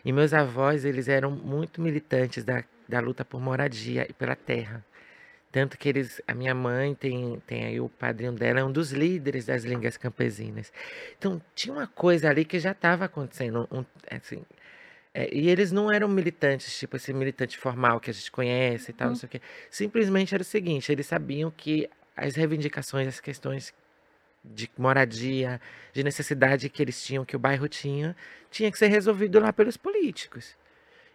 E 0.03 0.11
meus 0.11 0.33
avós, 0.33 0.83
eles 0.85 1.07
eram 1.07 1.31
muito 1.31 1.81
militantes 1.81 2.43
da, 2.43 2.63
da 2.87 2.99
luta 2.99 3.23
por 3.23 3.39
moradia 3.39 4.05
e 4.09 4.13
pela 4.13 4.35
terra. 4.35 4.83
Tanto 5.53 5.77
que 5.77 5.87
eles, 5.87 6.19
a 6.27 6.33
minha 6.33 6.55
mãe 6.55 6.95
tem, 6.95 7.39
tem 7.45 7.63
aí 7.65 7.79
o 7.79 7.87
padrinho 7.87 8.31
dela, 8.31 8.61
é 8.61 8.63
um 8.63 8.71
dos 8.71 8.91
líderes 8.91 9.45
das 9.45 9.63
línguas 9.63 9.97
campesinas. 9.97 10.73
Então 11.15 11.39
tinha 11.53 11.71
uma 11.71 11.85
coisa 11.85 12.27
ali 12.27 12.43
que 12.43 12.57
já 12.59 12.71
estava 12.71 13.05
acontecendo, 13.05 13.67
um, 13.71 13.85
assim, 14.09 14.43
é, 15.13 15.29
e 15.31 15.47
eles 15.47 15.71
não 15.71 15.91
eram 15.91 16.07
militantes, 16.07 16.75
tipo 16.79 16.95
esse 16.97 17.13
militante 17.13 17.55
formal 17.55 17.99
que 17.99 18.09
a 18.09 18.13
gente 18.13 18.31
conhece 18.31 18.89
e 18.89 18.93
tal, 18.95 19.09
não 19.09 19.15
sei 19.15 19.27
o 19.27 19.29
quê. 19.29 19.41
Simplesmente 19.69 20.33
era 20.33 20.41
o 20.41 20.45
seguinte, 20.45 20.91
eles 20.91 21.05
sabiam 21.05 21.51
que 21.51 21.87
as 22.17 22.35
reivindicações, 22.35 23.07
as 23.07 23.19
questões 23.19 23.71
de 24.43 24.67
moradia, 24.75 25.61
de 25.93 26.03
necessidade 26.03 26.67
que 26.67 26.81
eles 26.81 26.99
tinham, 27.05 27.23
que 27.23 27.35
o 27.35 27.39
bairro 27.39 27.67
tinha, 27.67 28.15
tinha 28.49 28.71
que 28.71 28.77
ser 28.79 28.87
resolvido 28.87 29.39
lá 29.39 29.53
pelos 29.53 29.77
políticos. 29.77 30.57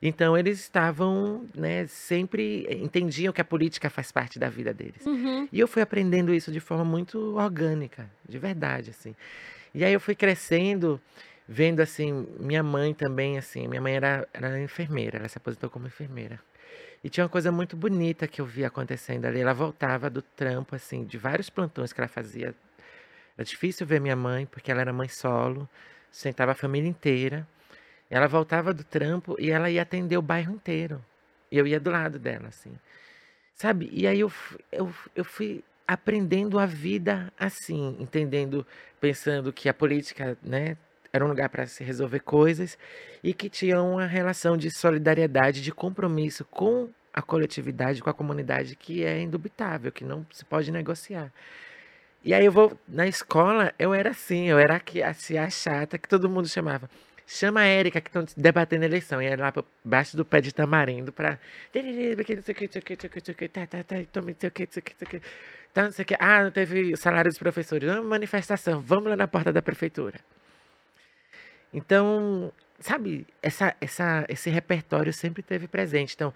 Então 0.01 0.39
eles 0.39 0.61
estavam, 0.61 1.47
né, 1.55 1.87
sempre 1.89 2.67
entendiam 2.71 3.33
que 3.33 3.41
a 3.41 3.45
política 3.45 3.91
faz 3.91 4.13
parte 4.13 4.39
da 4.39 4.49
vida 4.49 4.73
deles. 4.73 5.05
Uhum. 5.05 5.49
E 5.53 5.59
eu 5.59 5.67
fui 5.67 5.83
aprendendo 5.83 6.33
isso 6.33 6.53
de 6.53 6.61
forma 6.61 6.85
muito 6.85 7.37
orgânica, 7.37 8.09
de 8.29 8.39
verdade, 8.39 8.91
assim. 8.91 9.15
E 9.75 9.85
aí 9.85 9.93
eu 9.93 10.01
fui 10.01 10.15
crescendo, 10.15 11.01
vendo 11.49 11.81
assim, 11.81 12.27
minha 12.39 12.63
mãe 12.63 12.95
também, 12.95 13.39
assim, 13.39 13.67
minha 13.67 13.81
mãe 13.81 13.97
era, 13.97 14.27
era 14.33 14.61
enfermeira, 14.61 15.19
ela 15.19 15.29
se 15.29 15.39
aposentou 15.39 15.69
como 15.69 15.87
enfermeira. 15.87 16.39
E 17.03 17.09
tinha 17.09 17.25
uma 17.25 17.31
coisa 17.31 17.53
muito 17.53 17.77
bonita 17.77 18.27
que 18.27 18.41
eu 18.41 18.47
via 18.47 18.67
acontecendo 18.67 19.25
ali. 19.25 19.41
Ela 19.41 19.55
voltava 19.55 20.11
do 20.11 20.21
trampo, 20.21 20.75
assim, 20.75 21.05
de 21.05 21.17
vários 21.17 21.49
plantões 21.49 21.93
que 21.93 22.01
ela 22.01 22.09
fazia. 22.09 22.55
Era 23.37 23.45
difícil 23.45 23.87
ver 23.87 24.01
minha 24.01 24.17
mãe, 24.17 24.47
porque 24.47 24.71
ela 24.71 24.81
era 24.81 24.93
mãe 24.93 25.09
solo, 25.09 25.69
sentava 26.11 26.53
a 26.53 26.55
família 26.55 26.89
inteira. 26.89 27.47
Ela 28.11 28.27
voltava 28.27 28.73
do 28.73 28.85
trampo 28.85 29.37
e 29.39 29.51
ela 29.51 29.71
ia 29.71 29.83
atender 29.83 30.17
o 30.17 30.23
bairro 30.23 30.55
inteiro. 30.55 31.05
E 31.51 31.59
eu 31.59 31.67
ia 31.67 31.81
do 31.81 31.91
lado 31.91 32.19
dela, 32.19 32.49
assim. 32.49 32.73
Sabe? 33.55 33.91
E 33.93 34.07
aí 34.07 34.21
eu, 34.21 34.33
eu, 34.71 34.93
eu 35.15 35.25
fui 35.25 35.63
aprendendo 35.87 36.59
a 36.59 36.67
vida 36.67 37.33
assim, 37.39 37.97
entendendo, 37.99 38.67
pensando 39.01 39.53
que 39.53 39.69
a 39.69 39.75
política, 39.75 40.37
né, 40.43 40.77
era 41.13 41.25
um 41.25 41.29
lugar 41.29 41.49
para 41.49 41.67
se 41.67 41.83
resolver 41.83 42.21
coisas 42.21 42.79
e 43.23 43.33
que 43.33 43.49
tinha 43.49 43.81
uma 43.83 44.07
relação 44.07 44.57
de 44.57 44.71
solidariedade, 44.71 45.63
de 45.63 45.73
compromisso 45.73 46.45
com 46.45 46.91
a 47.13 47.23
coletividade, 47.23 48.03
com 48.03 48.11
a 48.11 48.15
comunidade 48.15 48.77
que 48.77 49.03
é 49.03 49.21
indubitável, 49.21 49.91
que 49.91 50.05
não 50.05 50.27
se 50.31 50.45
pode 50.45 50.71
negociar. 50.71 51.33
E 52.25 52.35
aí 52.35 52.45
eu 52.45 52.53
vou 52.53 52.79
na 52.87 53.07
escola, 53.07 53.73
eu 53.79 53.95
era 53.95 54.11
assim, 54.11 54.49
eu 54.49 54.59
era 54.59 54.77
aqui, 54.77 55.03
assim, 55.03 55.39
a 55.39 55.49
chata 55.49 55.97
que 55.99 56.09
todo 56.09 56.29
mundo 56.29 56.49
chamava. 56.49 56.91
Chama 57.31 57.61
a 57.61 57.65
Érica 57.67 58.01
que 58.01 58.09
estão 58.09 58.25
debatendo 58.35 58.85
a 58.85 58.87
eleição. 58.87 59.21
E 59.21 59.27
era 59.27 59.43
lá 59.43 59.65
baixo 59.85 60.17
do 60.17 60.25
pé 60.25 60.41
de 60.41 60.51
tamarindo 60.51 61.13
para. 61.13 61.39
Ah, 66.19 66.45
não 66.45 66.51
teve 66.51 66.97
salário 66.97 67.31
dos 67.31 67.39
professores. 67.39 67.87
Vamos 67.87 68.07
manifestação, 68.07 68.81
vamos 68.81 69.11
lá 69.11 69.17
na 69.17 69.29
porta 69.29 69.53
da 69.53 69.61
prefeitura. 69.61 70.19
Então, 71.71 72.51
sabe, 72.81 73.27
essa, 73.43 73.77
essa, 73.79 74.25
esse 74.27 74.49
repertório 74.49 75.13
sempre 75.13 75.43
teve 75.43 75.69
presente. 75.69 76.15
Então, 76.15 76.33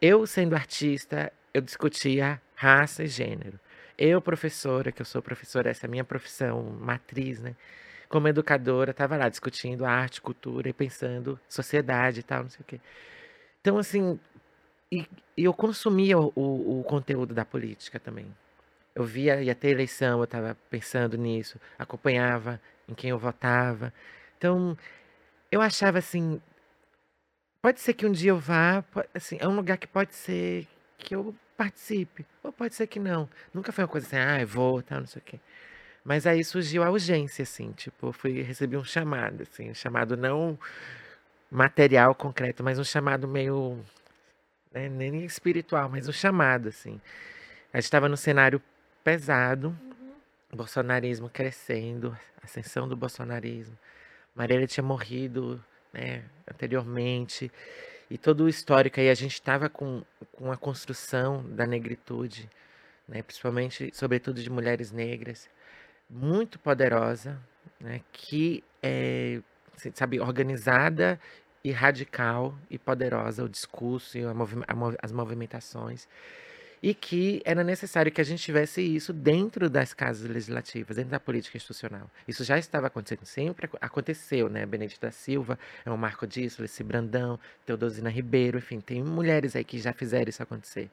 eu 0.00 0.26
sendo 0.26 0.54
artista, 0.54 1.30
eu 1.52 1.60
discutia 1.60 2.40
raça 2.54 3.04
e 3.04 3.08
gênero. 3.08 3.60
Eu, 3.98 4.22
professora, 4.22 4.90
que 4.90 5.02
eu 5.02 5.06
sou 5.06 5.20
professora, 5.20 5.68
essa 5.68 5.84
é 5.84 5.86
a 5.86 5.90
minha 5.90 6.04
profissão 6.04 6.62
matriz, 6.80 7.38
né? 7.40 7.54
Como 8.10 8.28
educadora, 8.28 8.92
estava 8.92 9.16
lá 9.16 9.30
discutindo 9.30 9.86
arte, 9.86 10.20
cultura 10.20 10.68
e 10.68 10.74
pensando 10.74 11.40
sociedade 11.48 12.20
e 12.20 12.24
tal, 12.24 12.42
não 12.44 12.50
sei 12.50 12.60
o 12.60 12.64
quê. 12.64 12.80
Então, 13.60 13.78
assim, 13.78 14.20
e, 14.92 15.06
e 15.36 15.44
eu 15.44 15.54
consumia 15.54 16.18
o, 16.18 16.32
o, 16.34 16.80
o 16.80 16.84
conteúdo 16.84 17.34
da 17.34 17.44
política 17.44 18.00
também. 18.00 18.26
Eu 18.94 19.04
via, 19.04 19.42
ia 19.42 19.54
ter 19.54 19.70
eleição, 19.70 20.18
eu 20.18 20.24
estava 20.24 20.56
pensando 20.70 21.16
nisso, 21.18 21.60
acompanhava 21.78 22.60
em 22.88 22.94
quem 22.94 23.10
eu 23.10 23.18
votava. 23.18 23.92
Então, 24.38 24.76
eu 25.52 25.60
achava 25.62 25.98
assim, 25.98 26.40
pode 27.62 27.80
ser 27.80 27.94
que 27.94 28.06
um 28.06 28.12
dia 28.12 28.30
eu 28.30 28.38
vá, 28.38 28.84
assim, 29.14 29.36
é 29.40 29.48
um 29.48 29.56
lugar 29.56 29.78
que 29.78 29.86
pode 29.86 30.14
ser 30.14 30.66
que 30.98 31.14
eu 31.14 31.34
participe, 31.56 32.26
ou 32.42 32.52
pode 32.52 32.74
ser 32.74 32.86
que 32.86 32.98
não. 32.98 33.28
Nunca 33.54 33.72
foi 33.72 33.84
uma 33.84 33.88
coisa 33.90 34.06
assim, 34.06 34.16
ah, 34.16 34.40
eu 34.40 34.46
vou, 34.46 34.82
tal, 34.82 35.00
não 35.00 35.06
sei 35.06 35.20
o 35.20 35.24
quê. 35.24 35.40
Mas 36.04 36.26
aí 36.26 36.42
surgiu 36.44 36.82
a 36.82 36.90
urgência, 36.90 37.42
assim, 37.42 37.72
tipo, 37.72 38.08
eu 38.08 38.12
fui 38.12 38.42
recebi 38.42 38.76
um 38.76 38.84
chamado, 38.84 39.42
assim, 39.42 39.70
um 39.70 39.74
chamado 39.74 40.16
não 40.16 40.58
material 41.50 42.14
concreto, 42.14 42.62
mas 42.62 42.78
um 42.78 42.84
chamado 42.84 43.28
meio 43.28 43.78
né, 44.72 44.88
nem 44.88 45.24
espiritual, 45.24 45.88
mas 45.88 46.08
um 46.08 46.12
chamado, 46.12 46.68
assim. 46.68 47.00
A 47.72 47.78
gente 47.78 47.84
estava 47.84 48.08
no 48.08 48.16
cenário 48.16 48.62
pesado, 49.02 49.68
uhum. 49.68 50.56
bolsonarismo 50.56 51.28
crescendo, 51.28 52.16
ascensão 52.42 52.88
do 52.88 52.96
bolsonarismo. 52.96 53.76
Marielle 54.34 54.66
tinha 54.66 54.84
morrido 54.84 55.62
né, 55.92 56.22
anteriormente. 56.50 57.50
E 58.10 58.18
todo 58.18 58.44
o 58.44 58.48
histórico 58.48 59.00
aí, 59.00 59.08
a 59.08 59.14
gente 59.14 59.34
estava 59.34 59.68
com, 59.68 60.02
com 60.32 60.50
a 60.50 60.56
construção 60.56 61.44
da 61.48 61.66
negritude, 61.66 62.48
né, 63.06 63.22
principalmente, 63.22 63.90
sobretudo 63.94 64.42
de 64.42 64.50
mulheres 64.50 64.90
negras, 64.90 65.48
muito 66.10 66.58
poderosa, 66.58 67.38
né, 67.80 68.00
que 68.12 68.64
é, 68.82 69.40
sabe, 69.94 70.20
organizada 70.20 71.18
e 71.62 71.70
radical 71.70 72.54
e 72.68 72.78
poderosa 72.78 73.44
o 73.44 73.48
discurso 73.48 74.18
e 74.18 74.24
a 74.24 74.32
as 75.02 75.12
movimentações 75.12 76.08
e 76.82 76.94
que 76.94 77.42
era 77.44 77.62
necessário 77.62 78.10
que 78.10 78.20
a 78.20 78.24
gente 78.24 78.42
tivesse 78.42 78.80
isso 78.80 79.12
dentro 79.12 79.68
das 79.68 79.92
casas 79.92 80.28
legislativas, 80.28 80.96
dentro 80.96 81.10
da 81.10 81.20
política 81.20 81.56
institucional. 81.56 82.10
Isso 82.26 82.42
já 82.42 82.58
estava 82.58 82.86
acontecendo, 82.86 83.24
sempre 83.24 83.68
aconteceu, 83.80 84.48
né? 84.48 84.64
Benedito 84.64 85.00
da 85.00 85.10
Silva 85.10 85.58
é 85.84 85.90
um 85.90 85.96
marco 85.96 86.26
disso, 86.26 86.62
Leci 86.62 86.82
Brandão, 86.82 87.38
Teodosina 87.66 88.08
Ribeiro, 88.08 88.58
enfim, 88.58 88.80
tem 88.80 89.02
mulheres 89.02 89.54
aí 89.54 89.64
que 89.64 89.78
já 89.78 89.92
fizeram 89.92 90.30
isso 90.30 90.42
acontecer. 90.42 90.90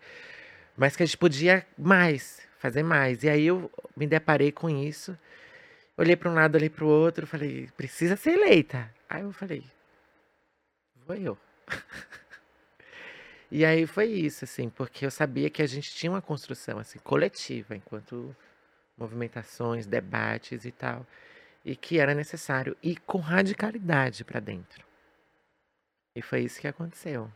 Mas 0.76 0.96
que 0.96 1.04
a 1.04 1.06
gente 1.06 1.18
podia 1.18 1.66
mais, 1.78 2.42
fazer 2.60 2.84
mais. 2.84 3.24
E 3.24 3.30
aí 3.30 3.48
eu 3.48 3.72
me 3.96 4.08
deparei 4.08 4.52
com 4.52 4.70
isso, 4.70 5.18
olhei 5.98 6.16
para 6.16 6.30
um 6.30 6.34
lado, 6.34 6.56
olhei 6.56 6.70
para 6.70 6.86
o 6.86 6.88
outro, 6.88 7.28
falei, 7.28 7.70
precisa 7.76 8.16
ser 8.16 8.32
eleita. 8.32 8.94
Aí 9.10 9.22
eu 9.24 9.32
falei, 9.32 9.64
vou 11.06 11.16
eu. 11.16 11.38
E 13.50 13.64
aí 13.64 13.88
foi 13.88 14.08
isso, 14.08 14.44
assim, 14.44 14.70
porque 14.70 15.06
eu 15.06 15.12
sabia 15.12 15.50
que 15.50 15.62
a 15.62 15.66
gente 15.66 15.96
tinha 15.96 16.12
uma 16.12 16.22
construção 16.22 16.80
assim 16.80 17.00
coletiva, 17.00 17.76
enquanto 17.76 18.36
movimentações, 18.98 19.88
debates 19.88 20.66
e 20.66 20.72
tal, 20.72 21.06
e 21.64 21.76
que 21.76 21.98
era 21.98 22.14
necessário 22.14 22.76
ir 22.84 23.00
com 23.02 23.20
radicalidade 23.20 24.26
para 24.26 24.42
dentro. 24.42 24.86
E 26.14 26.22
foi 26.22 26.42
isso 26.42 26.60
que 26.60 26.68
aconteceu. 26.68 27.32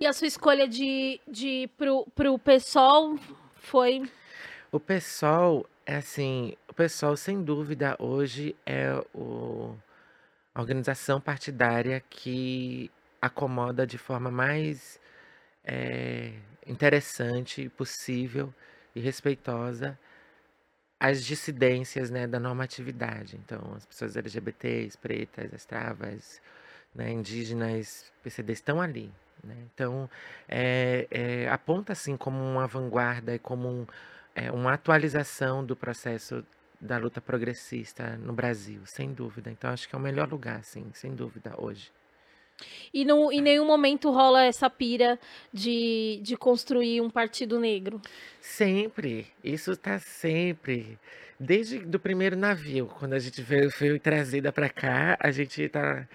E 0.00 0.06
a 0.06 0.12
sua 0.12 0.26
escolha 0.26 0.66
de, 0.66 1.20
de 1.28 1.46
ir 1.46 1.68
pro, 1.68 2.06
pro 2.14 2.38
PSOL 2.38 3.18
foi? 3.56 4.10
O 4.74 4.80
PSOL, 4.80 5.68
é 5.84 5.96
assim, 5.96 6.56
o 6.66 6.72
PSOL, 6.72 7.14
sem 7.14 7.42
dúvida, 7.44 7.94
hoje 7.98 8.56
é 8.64 8.94
o, 9.12 9.76
a 10.54 10.60
organização 10.62 11.20
partidária 11.20 12.02
que 12.08 12.90
acomoda 13.20 13.86
de 13.86 13.98
forma 13.98 14.30
mais 14.30 14.98
é, 15.62 16.32
interessante, 16.66 17.68
possível 17.68 18.52
e 18.94 19.00
respeitosa 19.00 19.98
as 20.98 21.22
dissidências 21.22 22.10
né, 22.10 22.26
da 22.26 22.40
normatividade. 22.40 23.36
Então, 23.36 23.74
as 23.76 23.84
pessoas 23.84 24.16
LGBTs, 24.16 24.96
pretas, 24.96 25.52
as 25.52 25.66
travas, 25.66 26.40
né, 26.94 27.10
indígenas, 27.10 28.10
PCD 28.22 28.54
estão 28.54 28.80
ali. 28.80 29.12
Né? 29.44 29.56
Então, 29.74 30.08
é, 30.48 31.06
é, 31.10 31.48
aponta 31.50 31.92
assim 31.92 32.16
como 32.16 32.38
uma 32.38 32.66
vanguarda 32.66 33.34
e 33.34 33.38
como 33.38 33.68
um, 33.68 33.86
é, 34.34 34.50
uma 34.50 34.74
atualização 34.74 35.64
do 35.64 35.76
processo 35.76 36.44
da 36.80 36.98
luta 36.98 37.20
progressista 37.20 38.16
no 38.16 38.32
Brasil, 38.32 38.80
sem 38.84 39.12
dúvida. 39.12 39.50
Então, 39.50 39.70
acho 39.70 39.88
que 39.88 39.94
é 39.94 39.98
o 39.98 40.02
melhor 40.02 40.28
lugar, 40.28 40.64
sim, 40.64 40.90
sem 40.92 41.14
dúvida, 41.14 41.54
hoje. 41.56 41.92
E 42.92 43.04
não, 43.04 43.32
em 43.32 43.40
nenhum 43.40 43.66
momento 43.66 44.10
rola 44.10 44.44
essa 44.44 44.68
pira 44.68 45.18
de, 45.52 46.20
de 46.22 46.36
construir 46.36 47.00
um 47.00 47.10
partido 47.10 47.58
negro. 47.58 48.00
Sempre. 48.40 49.26
Isso 49.42 49.72
está 49.72 49.98
sempre. 49.98 50.98
Desde 51.44 51.80
do 51.80 51.98
primeiro 51.98 52.36
navio, 52.36 52.86
quando 52.86 53.14
a 53.14 53.18
gente 53.18 53.42
veio, 53.42 53.68
foi 53.68 53.98
trazida 53.98 54.52
para 54.52 54.68
cá, 54.68 55.16
a 55.18 55.32
gente 55.32 55.60
está 55.60 56.06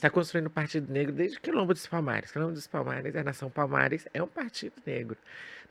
tá 0.00 0.08
construindo 0.08 0.46
o 0.46 0.50
Partido 0.50 0.92
Negro 0.92 1.12
desde 1.12 1.38
o 1.38 1.40
Quilombo 1.40 1.74
dos 1.74 1.88
Palmares. 1.88 2.30
Quilombo 2.30 2.52
dos 2.52 2.68
Palmares, 2.68 3.16
a 3.16 3.24
Nação 3.24 3.50
Palmares 3.50 4.06
é 4.14 4.22
um 4.22 4.28
partido 4.28 4.74
negro. 4.86 5.16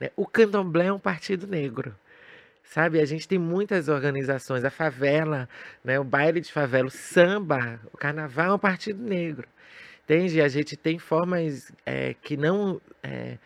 Né? 0.01 0.09
O 0.17 0.25
Candomblé 0.27 0.87
é 0.87 0.91
um 0.91 0.99
partido 0.99 1.47
negro. 1.47 1.95
Sabe, 2.61 2.99
a 2.99 3.05
gente 3.05 3.25
tem 3.25 3.39
muitas 3.39 3.87
organizações, 3.87 4.65
a 4.65 4.69
favela, 4.69 5.47
né, 5.81 5.97
o 5.97 6.03
baile 6.03 6.41
de 6.41 6.51
favela, 6.51 6.87
o 6.87 6.91
samba, 6.91 7.79
o 7.93 7.97
carnaval 7.97 8.47
é 8.47 8.53
um 8.55 8.59
partido 8.59 9.01
negro. 9.01 9.47
Entende? 10.03 10.41
A 10.41 10.49
gente 10.49 10.75
tem 10.75 10.99
formas 10.99 11.71
é, 11.85 12.15
que 12.21 12.35
não 12.35 12.81
é, 13.01 13.37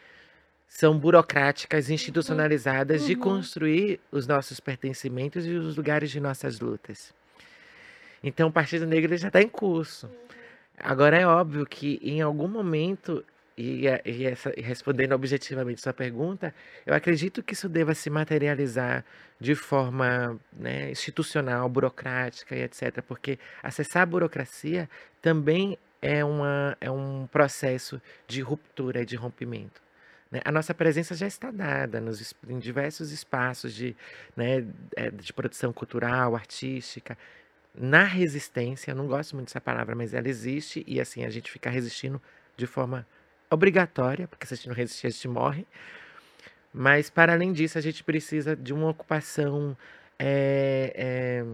são 0.70 0.98
burocráticas, 0.98 1.88
uhum. 1.88 1.96
institucionalizadas 1.96 3.02
uhum. 3.02 3.08
de 3.08 3.16
construir 3.16 4.00
os 4.12 4.28
nossos 4.28 4.60
pertencimentos 4.60 5.46
e 5.46 5.50
os 5.50 5.76
lugares 5.76 6.12
de 6.12 6.20
nossas 6.20 6.60
lutas. 6.60 7.12
Então, 8.24 8.50
o 8.50 8.52
Partido 8.52 8.86
Negro 8.86 9.18
já 9.18 9.28
está 9.28 9.42
em 9.42 9.48
curso. 9.50 10.10
Agora, 10.78 11.18
é 11.18 11.26
óbvio 11.26 11.66
que 11.66 12.00
em 12.04 12.22
algum 12.22 12.48
momento, 12.48 13.26
e, 13.58 13.86
e, 14.06 14.26
essa, 14.26 14.54
respondendo 14.56 15.14
objetivamente 15.14 15.82
sua 15.82 15.92
pergunta, 15.92 16.54
eu 16.86 16.94
acredito 16.94 17.42
que 17.42 17.54
isso 17.54 17.68
deva 17.68 17.96
se 17.96 18.10
materializar 18.10 19.04
de 19.40 19.56
forma 19.56 20.40
né, 20.54 20.92
institucional, 20.92 21.68
burocrática 21.68 22.56
e 22.56 22.62
etc. 22.62 23.02
Porque 23.08 23.40
acessar 23.64 24.04
a 24.04 24.06
burocracia 24.06 24.88
também 25.22 25.78
é, 26.02 26.24
uma, 26.24 26.78
é 26.80 26.92
um 26.92 27.28
processo 27.28 28.00
de 28.28 28.42
ruptura, 28.42 29.06
de 29.06 29.16
rompimento. 29.16 29.89
Né? 30.32 30.42
A 30.46 30.52
nossa 30.52 30.74
presença 30.74 31.16
já 31.16 31.28
está 31.28 31.52
dada 31.52 32.00
nos, 32.00 32.34
em 32.48 32.60
diversos 32.60 33.12
espaços 33.12 33.74
de, 33.74 33.96
né, 34.36 34.66
é, 34.96 35.10
de 35.10 35.34
produção 35.34 35.74
cultural, 35.74 36.36
artística, 36.36 37.18
na 37.74 38.04
resistência, 38.04 38.94
não 38.94 39.08
gosto 39.08 39.36
muito 39.36 39.48
dessa 39.48 39.62
palavra, 39.62 39.96
mas 39.96 40.14
ela 40.14 40.28
existe 40.28 40.84
e 40.88 41.00
assim 41.00 41.24
a 41.24 41.30
gente 41.30 41.52
fica 41.52 41.70
resistindo 41.70 42.22
de 42.58 42.68
forma 42.68 43.06
obrigatória, 43.50 44.28
porque 44.28 44.46
se 44.46 44.54
a 44.54 44.58
gente 44.58 44.68
não 44.68 44.76
resistir, 44.76 45.08
a 45.08 45.10
gente 45.10 45.28
morre. 45.28 45.66
Mas 46.74 47.10
para 47.10 47.34
além 47.34 47.52
disso, 47.54 47.78
a 47.78 47.82
gente 47.82 48.04
precisa 48.04 48.56
de 48.56 48.74
uma 48.74 48.90
ocupação 48.90 49.78
é, 50.20 50.94
é, 50.96 51.46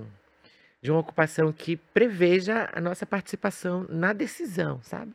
de 0.82 0.91
uma 0.91 1.00
ocupação 1.00 1.51
que 1.51 1.77
preveja 1.77 2.70
a 2.74 2.82
nossa 2.82 3.05
participação 3.05 3.86
na 3.89 4.13
decisão, 4.13 4.82
sabe? 4.84 5.13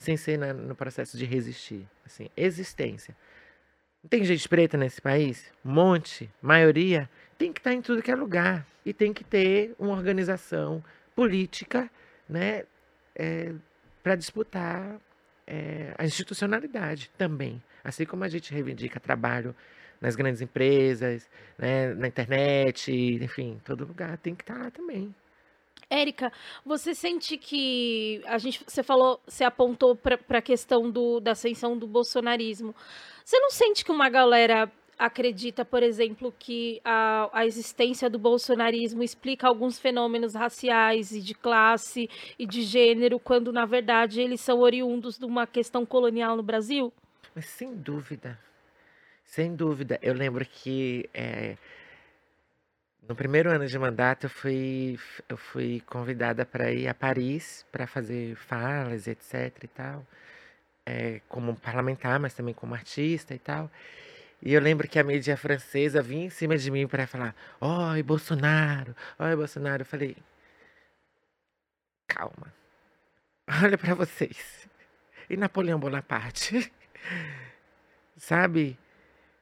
Sem 0.00 0.16
ser 0.16 0.38
na, 0.38 0.52
no 0.52 0.74
processo 0.74 1.16
de 1.16 1.24
resistir. 1.24 1.86
Assim, 2.04 2.28
existência. 2.36 3.14
Tem 4.08 4.24
gente 4.24 4.48
preta 4.48 4.78
nesse 4.78 5.00
país? 5.00 5.52
Monte, 5.62 6.28
maioria. 6.40 7.08
Tem 7.36 7.52
que 7.52 7.60
estar 7.60 7.72
em 7.72 7.82
tudo 7.82 8.02
que 8.02 8.10
é 8.10 8.16
lugar. 8.16 8.66
E 8.84 8.94
tem 8.94 9.12
que 9.12 9.22
ter 9.22 9.74
uma 9.78 9.92
organização 9.92 10.82
política 11.14 11.90
né, 12.26 12.64
é, 13.14 13.52
para 14.02 14.16
disputar 14.16 14.98
é, 15.46 15.94
a 15.98 16.04
institucionalidade 16.04 17.10
também. 17.18 17.62
Assim 17.84 18.06
como 18.06 18.24
a 18.24 18.28
gente 18.28 18.52
reivindica 18.54 18.98
trabalho 18.98 19.54
nas 20.00 20.16
grandes 20.16 20.40
empresas, 20.40 21.28
né, 21.58 21.92
na 21.92 22.08
internet, 22.08 22.90
enfim, 22.90 23.60
todo 23.62 23.84
lugar 23.84 24.16
tem 24.16 24.34
que 24.34 24.42
estar 24.42 24.56
lá 24.56 24.70
também. 24.70 25.14
Érica, 25.90 26.32
você 26.64 26.94
sente 26.94 27.36
que 27.36 28.22
a 28.24 28.38
gente, 28.38 28.62
você 28.64 28.80
falou, 28.80 29.20
você 29.26 29.42
apontou 29.42 29.96
para 29.96 30.38
a 30.38 30.42
questão 30.42 30.88
do, 30.88 31.18
da 31.18 31.32
ascensão 31.32 31.76
do 31.76 31.86
bolsonarismo. 31.86 32.72
Você 33.24 33.38
não 33.40 33.50
sente 33.50 33.84
que 33.84 33.90
uma 33.90 34.08
galera 34.08 34.70
acredita, 34.96 35.64
por 35.64 35.82
exemplo, 35.82 36.32
que 36.38 36.80
a, 36.84 37.28
a 37.32 37.46
existência 37.46 38.08
do 38.08 38.18
bolsonarismo 38.18 39.02
explica 39.02 39.48
alguns 39.48 39.78
fenômenos 39.78 40.34
raciais 40.34 41.10
e 41.10 41.20
de 41.20 41.34
classe 41.34 42.08
e 42.38 42.46
de 42.46 42.62
gênero, 42.62 43.18
quando 43.18 43.50
na 43.50 43.64
verdade 43.64 44.20
eles 44.20 44.42
são 44.42 44.60
oriundos 44.60 45.18
de 45.18 45.24
uma 45.24 45.46
questão 45.46 45.86
colonial 45.86 46.36
no 46.36 46.42
Brasil? 46.42 46.92
Mas 47.34 47.46
sem 47.46 47.74
dúvida, 47.74 48.38
sem 49.24 49.56
dúvida. 49.56 49.98
Eu 50.02 50.12
lembro 50.12 50.44
que 50.44 51.08
é, 51.14 51.56
no 53.10 53.16
primeiro 53.16 53.50
ano 53.50 53.66
de 53.66 53.76
mandato, 53.76 54.26
eu 54.26 54.30
fui, 54.30 54.96
eu 55.28 55.36
fui 55.36 55.82
convidada 55.84 56.46
para 56.46 56.70
ir 56.70 56.86
a 56.86 56.94
Paris 56.94 57.66
para 57.72 57.84
fazer 57.84 58.36
falas, 58.36 59.08
etc 59.08 59.52
e 59.64 59.66
tal, 59.66 60.06
é, 60.86 61.20
como 61.28 61.56
parlamentar, 61.56 62.20
mas 62.20 62.34
também 62.34 62.54
como 62.54 62.72
artista 62.72 63.34
e 63.34 63.38
tal. 63.40 63.68
E 64.40 64.54
eu 64.54 64.60
lembro 64.60 64.86
que 64.88 64.96
a 64.96 65.02
mídia 65.02 65.36
francesa 65.36 66.00
vinha 66.00 66.26
em 66.26 66.30
cima 66.30 66.56
de 66.56 66.70
mim 66.70 66.86
para 66.86 67.04
falar: 67.04 67.34
Oi, 67.60 68.00
Bolsonaro, 68.04 68.94
oi, 69.18 69.34
Bolsonaro. 69.34 69.82
Eu 69.82 69.86
falei: 69.86 70.16
Calma, 72.06 72.54
olha 73.64 73.76
para 73.76 73.94
vocês. 73.94 74.68
E 75.28 75.36
Napoleão 75.36 75.80
Bonaparte? 75.80 76.72
Sabe? 78.16 78.78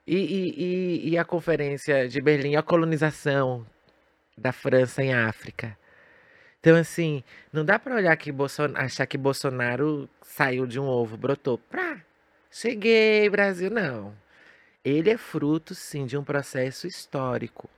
E, 0.08 0.16
e, 0.16 0.54
e, 0.56 1.10
e 1.10 1.18
a 1.18 1.24
conferência 1.24 2.08
de 2.08 2.18
Berlim, 2.22 2.56
a 2.56 2.62
colonização 2.62 3.66
da 4.38 4.52
França 4.52 5.02
em 5.02 5.12
África. 5.12 5.76
Então, 6.60 6.76
assim, 6.76 7.22
não 7.52 7.62
dá 7.62 7.78
para 7.78 7.94
olhar 7.94 8.16
que 8.16 8.32
achar 8.76 9.06
que 9.06 9.18
Bolsonaro 9.18 10.08
saiu 10.22 10.66
de 10.66 10.80
um 10.80 10.86
ovo, 10.86 11.18
brotou. 11.18 11.58
Pra, 11.58 12.00
cheguei, 12.50 13.28
Brasil. 13.28 13.68
Não. 13.70 14.14
Ele 14.82 15.10
é 15.10 15.18
fruto, 15.18 15.74
sim, 15.74 16.06
de 16.06 16.16
um 16.16 16.24
processo 16.24 16.86
histórico, 16.86 17.68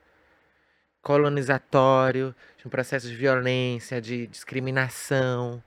colonizatório, 1.03 2.33
de 2.57 2.65
um 2.65 2.71
processo 2.71 3.09
de 3.09 3.17
violência, 3.17 4.01
de 4.01 4.29
discriminação, 4.29 5.61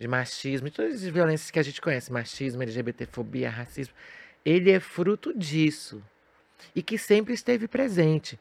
de 0.00 0.08
machismo, 0.08 0.70
todas 0.70 0.94
as 0.94 1.08
violências 1.10 1.50
que 1.50 1.58
a 1.58 1.62
gente 1.62 1.82
conhece, 1.82 2.10
machismo, 2.10 2.62
LGBTfobia, 2.62 3.50
racismo 3.50 3.94
ele 4.44 4.70
é 4.70 4.78
fruto 4.80 5.36
disso 5.36 6.02
e 6.74 6.82
que 6.82 6.98
sempre 6.98 7.34
esteve 7.34 7.66
presente. 7.66 8.38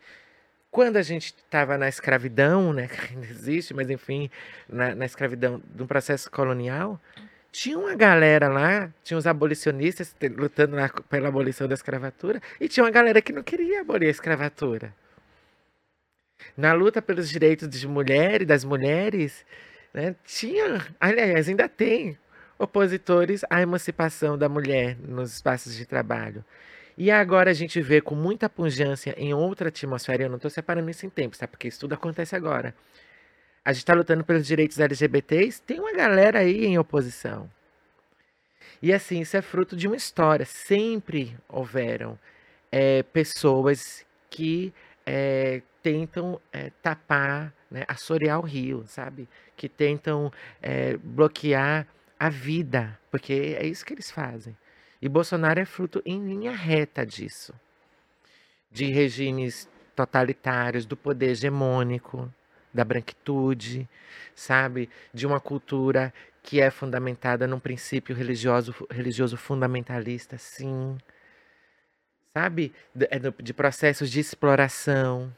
Quando 0.69 0.97
a 0.97 1.01
gente 1.01 1.27
estava 1.27 1.77
na 1.77 1.87
escravidão, 1.87 2.73
né, 2.73 2.87
que 2.89 3.13
ainda 3.13 3.27
existe, 3.27 3.73
mas 3.73 3.89
enfim, 3.89 4.29
na, 4.67 4.95
na 4.95 5.05
escravidão 5.05 5.61
de 5.73 5.83
um 5.83 5.87
processo 5.87 6.29
colonial, 6.29 6.99
tinha 7.51 7.77
uma 7.77 7.95
galera 7.95 8.47
lá, 8.47 8.91
tinha 9.03 9.17
os 9.17 9.27
abolicionistas 9.27 10.15
lutando 10.35 10.75
pela 11.07 11.27
abolição 11.27 11.67
da 11.67 11.75
escravatura, 11.75 12.41
e 12.59 12.67
tinha 12.67 12.83
uma 12.83 12.89
galera 12.89 13.21
que 13.21 13.31
não 13.31 13.43
queria 13.43 13.81
abolir 13.81 14.07
a 14.07 14.11
escravatura. 14.11 14.93
Na 16.57 16.73
luta 16.73 17.01
pelos 17.01 17.29
direitos 17.29 17.69
de 17.69 17.87
mulheres, 17.87 18.47
das 18.47 18.63
mulheres, 18.63 19.45
né, 19.93 20.15
tinha, 20.25 20.83
aliás, 20.99 21.47
ainda 21.47 21.69
tem 21.69 22.17
opositores 22.63 23.43
à 23.49 23.61
emancipação 23.61 24.37
da 24.37 24.49
mulher 24.49 24.97
nos 24.99 25.33
espaços 25.33 25.75
de 25.75 25.85
trabalho. 25.85 26.43
E 26.97 27.09
agora 27.09 27.51
a 27.51 27.53
gente 27.53 27.81
vê 27.81 28.01
com 28.01 28.15
muita 28.15 28.47
pungência 28.49 29.15
em 29.17 29.33
outra 29.33 29.69
atmosfera, 29.69 30.23
eu 30.23 30.29
não 30.29 30.35
estou 30.37 30.51
separando 30.51 30.89
isso 30.89 31.05
em 31.05 31.09
tempo, 31.09 31.35
sabe? 31.35 31.51
Porque 31.51 31.67
isso 31.67 31.79
tudo 31.79 31.93
acontece 31.93 32.35
agora. 32.35 32.75
A 33.65 33.71
gente 33.71 33.81
está 33.81 33.93
lutando 33.93 34.23
pelos 34.23 34.45
direitos 34.45 34.79
LGBTs, 34.79 35.61
tem 35.61 35.79
uma 35.79 35.93
galera 35.93 36.39
aí 36.39 36.65
em 36.65 36.77
oposição. 36.77 37.49
E 38.81 38.93
assim, 38.93 39.21
isso 39.21 39.37
é 39.37 39.41
fruto 39.41 39.75
de 39.75 39.87
uma 39.87 39.95
história. 39.95 40.45
Sempre 40.45 41.35
houveram 41.47 42.19
é, 42.71 43.01
pessoas 43.01 44.05
que 44.29 44.73
é, 45.05 45.61
tentam 45.81 46.39
é, 46.51 46.69
tapar, 46.81 47.53
né, 47.71 47.85
assorear 47.87 48.39
o 48.39 48.43
rio, 48.43 48.83
sabe? 48.85 49.27
Que 49.55 49.69
tentam 49.69 50.31
bloquear 51.01 51.87
a 52.23 52.29
vida, 52.29 52.97
porque 53.11 53.57
é 53.59 53.65
isso 53.65 53.85
que 53.85 53.93
eles 53.93 54.09
fazem. 54.09 54.55
E 55.01 55.09
Bolsonaro 55.09 55.59
é 55.59 55.65
fruto 55.65 56.01
em 56.05 56.25
linha 56.25 56.53
reta 56.53 57.05
disso. 57.05 57.53
De 58.71 58.85
regimes 58.85 59.67
totalitários, 59.93 60.85
do 60.85 60.95
poder 60.95 61.31
hegemônico, 61.31 62.33
da 62.73 62.85
branquitude, 62.85 63.89
sabe? 64.33 64.89
De 65.13 65.27
uma 65.27 65.41
cultura 65.41 66.13
que 66.41 66.61
é 66.61 66.71
fundamentada 66.71 67.45
num 67.45 67.59
princípio 67.59 68.15
religioso, 68.15 68.73
religioso 68.89 69.35
fundamentalista, 69.35 70.37
sim. 70.37 70.97
Sabe? 72.33 72.73
De, 72.95 73.05
é 73.11 73.19
de 73.19 73.53
processos 73.53 74.09
de 74.09 74.21
exploração, 74.21 75.29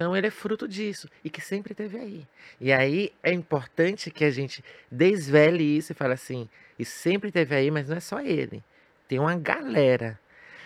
então 0.00 0.16
ele 0.16 0.28
é 0.28 0.30
fruto 0.30 0.68
disso 0.68 1.08
e 1.24 1.28
que 1.28 1.40
sempre 1.40 1.74
teve 1.74 1.98
aí. 1.98 2.24
E 2.60 2.72
aí 2.72 3.12
é 3.20 3.32
importante 3.32 4.12
que 4.12 4.24
a 4.24 4.30
gente 4.30 4.62
desvele 4.88 5.64
isso 5.64 5.90
e 5.90 5.94
fale 5.94 6.12
assim, 6.12 6.48
e 6.78 6.84
sempre 6.84 7.32
teve 7.32 7.56
aí, 7.56 7.68
mas 7.68 7.88
não 7.88 7.96
é 7.96 8.00
só 8.00 8.20
ele. 8.20 8.62
Tem 9.08 9.18
uma 9.18 9.34
galera. 9.36 10.16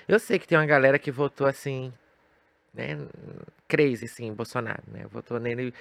Eu 0.07 0.19
sei 0.19 0.39
que 0.39 0.47
tem 0.47 0.59
uma 0.59 0.67
galera 0.67 0.99
que 0.99 1.11
votou 1.11 1.47
assim, 1.47 1.91
né, 2.75 2.99
crazy 3.67 4.07
sim, 4.07 4.35
Bolsonaro, 4.35 4.83
né? 4.87 5.07
Votou 5.11 5.41
nele 5.41 5.73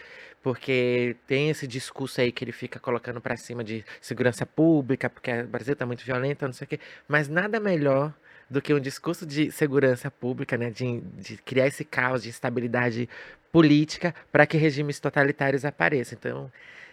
porque 0.41 1.17
tem 1.27 1.49
esse 1.49 1.67
discurso 1.67 2.21
aí 2.21 2.31
que 2.31 2.45
ele 2.45 2.53
fica 2.53 2.79
colocando 2.79 3.19
para 3.19 3.35
cima 3.35 3.65
de 3.65 3.83
segurança 3.99 4.45
pública, 4.45 5.09
porque 5.09 5.29
o 5.29 5.47
Brasil 5.47 5.75
tá 5.75 5.85
muito 5.85 6.05
violento, 6.05 6.45
não 6.45 6.53
sei 6.53 6.63
o 6.63 6.67
quê, 6.69 6.79
mas 7.05 7.27
nada 7.27 7.59
melhor 7.59 8.13
do 8.49 8.61
que 8.61 8.73
um 8.73 8.79
discurso 8.79 9.25
de 9.25 9.51
segurança 9.51 10.11
pública, 10.11 10.57
né, 10.57 10.69
de, 10.69 10.99
de 11.01 11.37
criar 11.37 11.67
esse 11.67 11.85
caos 11.85 12.23
de 12.23 12.29
instabilidade 12.29 13.07
política 13.51 14.13
para 14.31 14.45
que 14.45 14.57
regimes 14.57 14.99
totalitários 14.99 15.65
apareçam. 15.65 16.17
Então, 16.17 16.51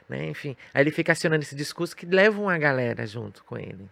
né, 0.09 0.27
enfim, 0.27 0.57
aí 0.73 0.83
ele 0.83 0.91
fica 0.91 1.13
acionando 1.13 1.43
esse 1.43 1.55
discurso 1.55 1.97
que 1.97 2.07
leva 2.07 2.41
uma 2.41 2.57
galera 2.59 3.07
junto 3.07 3.45
com 3.45 3.57
ele. 3.57 3.89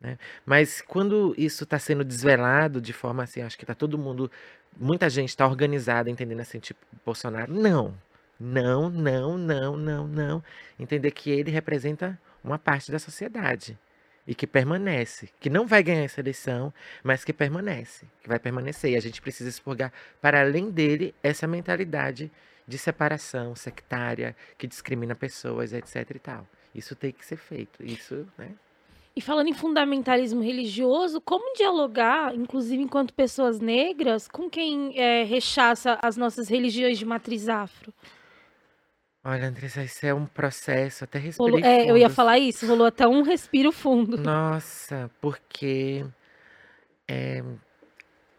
Né? 0.00 0.18
Mas 0.44 0.80
quando 0.80 1.34
isso 1.36 1.64
está 1.64 1.78
sendo 1.78 2.04
desvelado 2.04 2.80
de 2.80 2.92
forma 2.92 3.22
assim, 3.22 3.42
acho 3.42 3.56
que 3.56 3.64
está 3.64 3.74
todo 3.74 3.98
mundo, 3.98 4.30
muita 4.76 5.08
gente 5.10 5.28
está 5.28 5.46
organizada 5.46 6.10
entendendo 6.10 6.40
assim, 6.40 6.58
tipo, 6.58 6.80
Bolsonaro, 7.04 7.52
não, 7.52 7.94
não, 8.38 8.88
não, 8.88 9.36
não, 9.36 9.76
não, 9.76 10.06
não. 10.08 10.44
Entender 10.78 11.10
que 11.10 11.30
ele 11.30 11.50
representa 11.50 12.18
uma 12.42 12.58
parte 12.58 12.90
da 12.90 12.98
sociedade 12.98 13.78
e 14.30 14.34
que 14.34 14.46
permanece, 14.46 15.28
que 15.40 15.50
não 15.50 15.66
vai 15.66 15.82
ganhar 15.82 16.04
essa 16.04 16.20
eleição, 16.20 16.72
mas 17.02 17.24
que 17.24 17.32
permanece, 17.32 18.06
que 18.22 18.28
vai 18.28 18.38
permanecer. 18.38 18.92
E 18.92 18.96
a 18.96 19.00
gente 19.00 19.20
precisa 19.20 19.50
expurgar 19.50 19.92
para 20.22 20.40
além 20.40 20.70
dele 20.70 21.12
essa 21.20 21.48
mentalidade 21.48 22.30
de 22.64 22.78
separação 22.78 23.56
sectária 23.56 24.36
que 24.56 24.68
discrimina 24.68 25.16
pessoas, 25.16 25.72
etc 25.72 26.08
e 26.14 26.18
tal. 26.20 26.46
Isso 26.72 26.94
tem 26.94 27.10
que 27.10 27.26
ser 27.26 27.38
feito. 27.38 27.84
Isso, 27.84 28.24
né? 28.38 28.50
E 29.16 29.20
falando 29.20 29.48
em 29.48 29.52
fundamentalismo 29.52 30.40
religioso, 30.40 31.20
como 31.20 31.52
dialogar, 31.56 32.32
inclusive 32.32 32.80
enquanto 32.80 33.12
pessoas 33.12 33.58
negras, 33.58 34.28
com 34.28 34.48
quem 34.48 34.96
é, 34.96 35.24
rechaça 35.24 35.98
as 36.00 36.16
nossas 36.16 36.48
religiões 36.48 37.00
de 37.00 37.04
matriz 37.04 37.48
afro? 37.48 37.92
Olha, 39.22 39.48
Andressa, 39.48 39.82
isso 39.82 40.06
é 40.06 40.14
um 40.14 40.24
processo, 40.24 41.04
até 41.04 41.18
Rolou, 41.18 41.58
respirei 41.58 41.86
é, 41.86 41.90
eu 41.90 41.96
ia 41.96 42.08
fundo. 42.08 42.16
falar 42.16 42.38
isso, 42.38 42.66
rolou 42.66 42.86
até 42.86 43.06
um 43.06 43.22
respiro 43.22 43.70
fundo. 43.70 44.16
Nossa, 44.16 45.10
porque 45.20 46.06
é, 47.06 47.42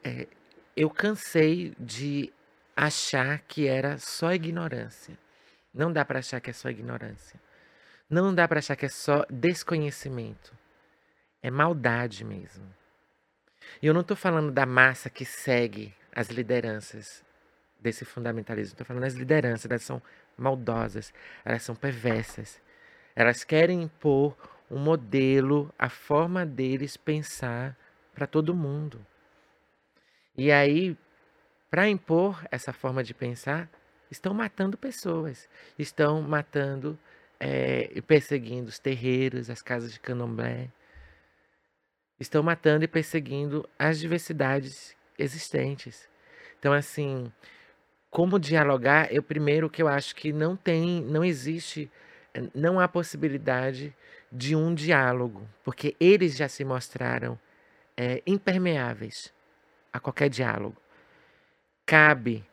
é, 0.03 0.27
eu 0.75 0.89
cansei 0.89 1.75
de 1.79 2.33
achar 2.75 3.39
que 3.47 3.67
era 3.67 3.99
só 3.99 4.33
ignorância. 4.33 5.15
Não 5.71 5.93
dá 5.93 6.03
para 6.03 6.19
achar 6.19 6.41
que 6.41 6.49
é 6.49 6.53
só 6.53 6.69
ignorância. 6.69 7.39
Não 8.09 8.33
dá 8.33 8.47
para 8.47 8.59
achar 8.59 8.75
que 8.75 8.85
é 8.85 8.89
só 8.89 9.23
desconhecimento. 9.29 10.51
É 11.43 11.51
maldade 11.51 12.25
mesmo. 12.25 12.65
E 13.81 13.85
eu 13.85 13.93
não 13.93 14.01
estou 14.01 14.17
falando 14.17 14.51
da 14.51 14.65
massa 14.65 15.09
que 15.09 15.25
segue 15.25 15.93
as 16.13 16.29
lideranças 16.29 17.23
desse 17.79 18.03
fundamentalismo. 18.03 18.73
Estou 18.73 18.85
falando 18.85 19.03
das 19.03 19.13
lideranças, 19.13 19.69
elas 19.69 19.83
são 19.83 20.01
maldosas, 20.37 21.13
elas 21.43 21.63
são 21.63 21.75
perversas. 21.75 22.61
Elas 23.15 23.43
querem 23.43 23.83
impor 23.83 24.35
um 24.69 24.79
modelo, 24.79 25.73
a 25.77 25.89
forma 25.89 26.45
deles 26.45 26.95
pensar 26.95 27.77
para 28.13 28.25
todo 28.25 28.55
mundo. 28.55 29.05
E 30.37 30.51
aí, 30.51 30.97
para 31.69 31.89
impor 31.89 32.41
essa 32.49 32.71
forma 32.71 33.03
de 33.03 33.13
pensar, 33.13 33.69
estão 34.09 34.33
matando 34.33 34.77
pessoas, 34.77 35.49
estão 35.77 36.21
matando 36.21 36.97
é, 37.39 37.89
e 37.93 38.01
perseguindo 38.01 38.69
os 38.69 38.79
terreiros, 38.79 39.49
as 39.49 39.61
casas 39.61 39.91
de 39.91 39.99
candomblé, 39.99 40.69
estão 42.19 42.43
matando 42.43 42.83
e 42.85 42.87
perseguindo 42.87 43.67
as 43.79 43.99
diversidades 43.99 44.95
existentes. 45.17 46.09
Então, 46.59 46.71
assim, 46.71 47.31
como 48.11 48.37
dialogar? 48.37 49.11
Eu 49.11 49.23
primeiro 49.23 49.69
que 49.69 49.81
eu 49.81 49.87
acho 49.87 50.13
que 50.13 50.33
não 50.33 50.55
tem, 50.55 51.01
não 51.01 51.23
existe, 51.23 51.89
não 52.53 52.77
há 52.79 52.87
possibilidade 52.87 53.95
de 54.29 54.53
um 54.55 54.75
diálogo, 54.75 55.47
porque 55.63 55.95
eles 55.99 56.35
já 56.35 56.47
se 56.49 56.65
mostraram 56.65 57.39
é, 57.95 58.21
impermeáveis 58.27 59.33
a 59.91 59.99
qualquer 59.99 60.29
diálogo. 60.29 60.75
Cabe 61.85 62.45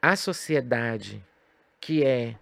à 0.00 0.16
sociedade 0.16 1.22
que 1.78 2.04
é, 2.04 2.36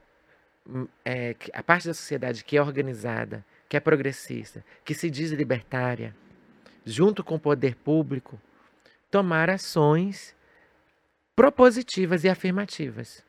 é 1.05 1.37
a 1.53 1.63
parte 1.63 1.89
da 1.89 1.95
sociedade 1.95 2.45
que 2.45 2.57
é 2.57 2.63
organizada, 2.63 3.45
que 3.69 3.77
é 3.77 3.81
progressista, 3.81 4.65
que 4.85 4.95
se 4.95 5.11
diz 5.11 5.31
libertária, 5.31 6.15
junto 6.85 7.25
com 7.25 7.35
o 7.35 7.41
poder 7.41 7.75
público, 7.77 8.41
tomar 9.11 9.51
ações 9.51 10.37
propositivas 11.41 12.23
e 12.23 12.29
afirmativas. 12.29 13.25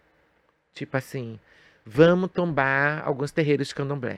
Tipo 0.74 0.98
assim, 0.98 1.40
vamos 1.86 2.30
tombar 2.30 3.08
alguns 3.08 3.32
terreiros 3.32 3.70
de 3.70 3.76
candomblé. 3.76 4.18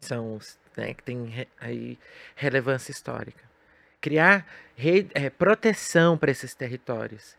São 0.00 0.38
né, 0.74 0.94
que 0.94 1.02
tem 1.02 1.46
aí 1.60 1.98
relevância 2.34 2.90
histórica. 2.90 3.44
Criar 4.00 4.46
é, 5.12 5.28
proteção 5.28 6.16
para 6.16 6.30
esses 6.30 6.54
territórios. 6.54 7.36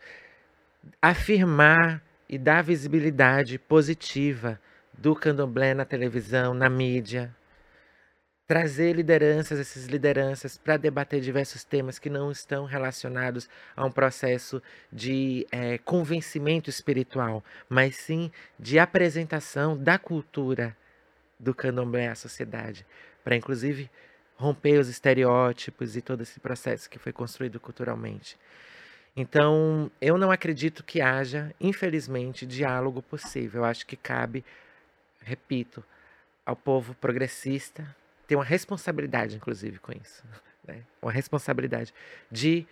Afirmar 1.01 1.99
e 2.29 2.37
dar 2.37 2.61
visibilidade 2.61 3.57
positiva 3.57 4.61
do 4.93 5.15
candomblé 5.15 5.73
na 5.73 5.83
televisão, 5.83 6.53
na 6.53 6.69
mídia, 6.69 7.35
trazer 8.47 8.93
lideranças, 8.95 9.59
essas 9.59 9.85
lideranças, 9.87 10.57
para 10.57 10.77
debater 10.77 11.19
diversos 11.19 11.65
temas 11.65 11.99
que 11.99 12.09
não 12.09 12.31
estão 12.31 12.63
relacionados 12.63 13.49
a 13.75 13.85
um 13.85 13.91
processo 13.91 14.63
de 14.91 15.45
é, 15.51 15.77
convencimento 15.79 16.69
espiritual, 16.69 17.43
mas 17.67 17.97
sim 17.97 18.31
de 18.57 18.79
apresentação 18.79 19.77
da 19.77 19.99
cultura 19.99 20.75
do 21.37 21.53
candomblé 21.53 22.07
à 22.07 22.15
sociedade, 22.15 22.85
para 23.21 23.35
inclusive 23.35 23.91
romper 24.37 24.79
os 24.79 24.87
estereótipos 24.87 25.97
e 25.97 26.01
todo 26.01 26.21
esse 26.21 26.39
processo 26.39 26.89
que 26.89 26.97
foi 26.97 27.11
construído 27.11 27.59
culturalmente. 27.59 28.37
Então, 29.15 29.91
eu 29.99 30.17
não 30.17 30.31
acredito 30.31 30.83
que 30.83 31.01
haja, 31.01 31.53
infelizmente, 31.59 32.45
diálogo 32.45 33.01
possível. 33.01 33.61
Eu 33.61 33.65
acho 33.65 33.85
que 33.85 33.95
cabe, 33.97 34.45
repito, 35.21 35.83
ao 36.45 36.55
povo 36.55 36.93
progressista, 36.93 37.95
tem 38.27 38.37
uma 38.37 38.43
responsabilidade, 38.43 39.35
inclusive, 39.35 39.79
com 39.79 39.91
isso. 39.91 40.23
Né? 40.67 40.83
Uma 41.01 41.11
responsabilidade 41.11 41.93
de 42.29 42.67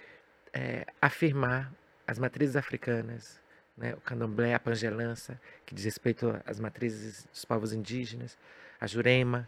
é, 0.53 0.85
afirmar 1.01 1.71
as 2.05 2.19
matrizes 2.19 2.57
africanas, 2.57 3.39
né? 3.77 3.93
o 3.93 4.01
candomblé, 4.01 4.53
a 4.53 4.59
pangelança, 4.59 5.39
que 5.65 5.73
diz 5.73 5.85
respeito 5.85 6.37
às 6.45 6.59
matrizes 6.59 7.25
dos 7.31 7.45
povos 7.45 7.71
indígenas, 7.71 8.37
a 8.79 8.85
jurema, 8.85 9.47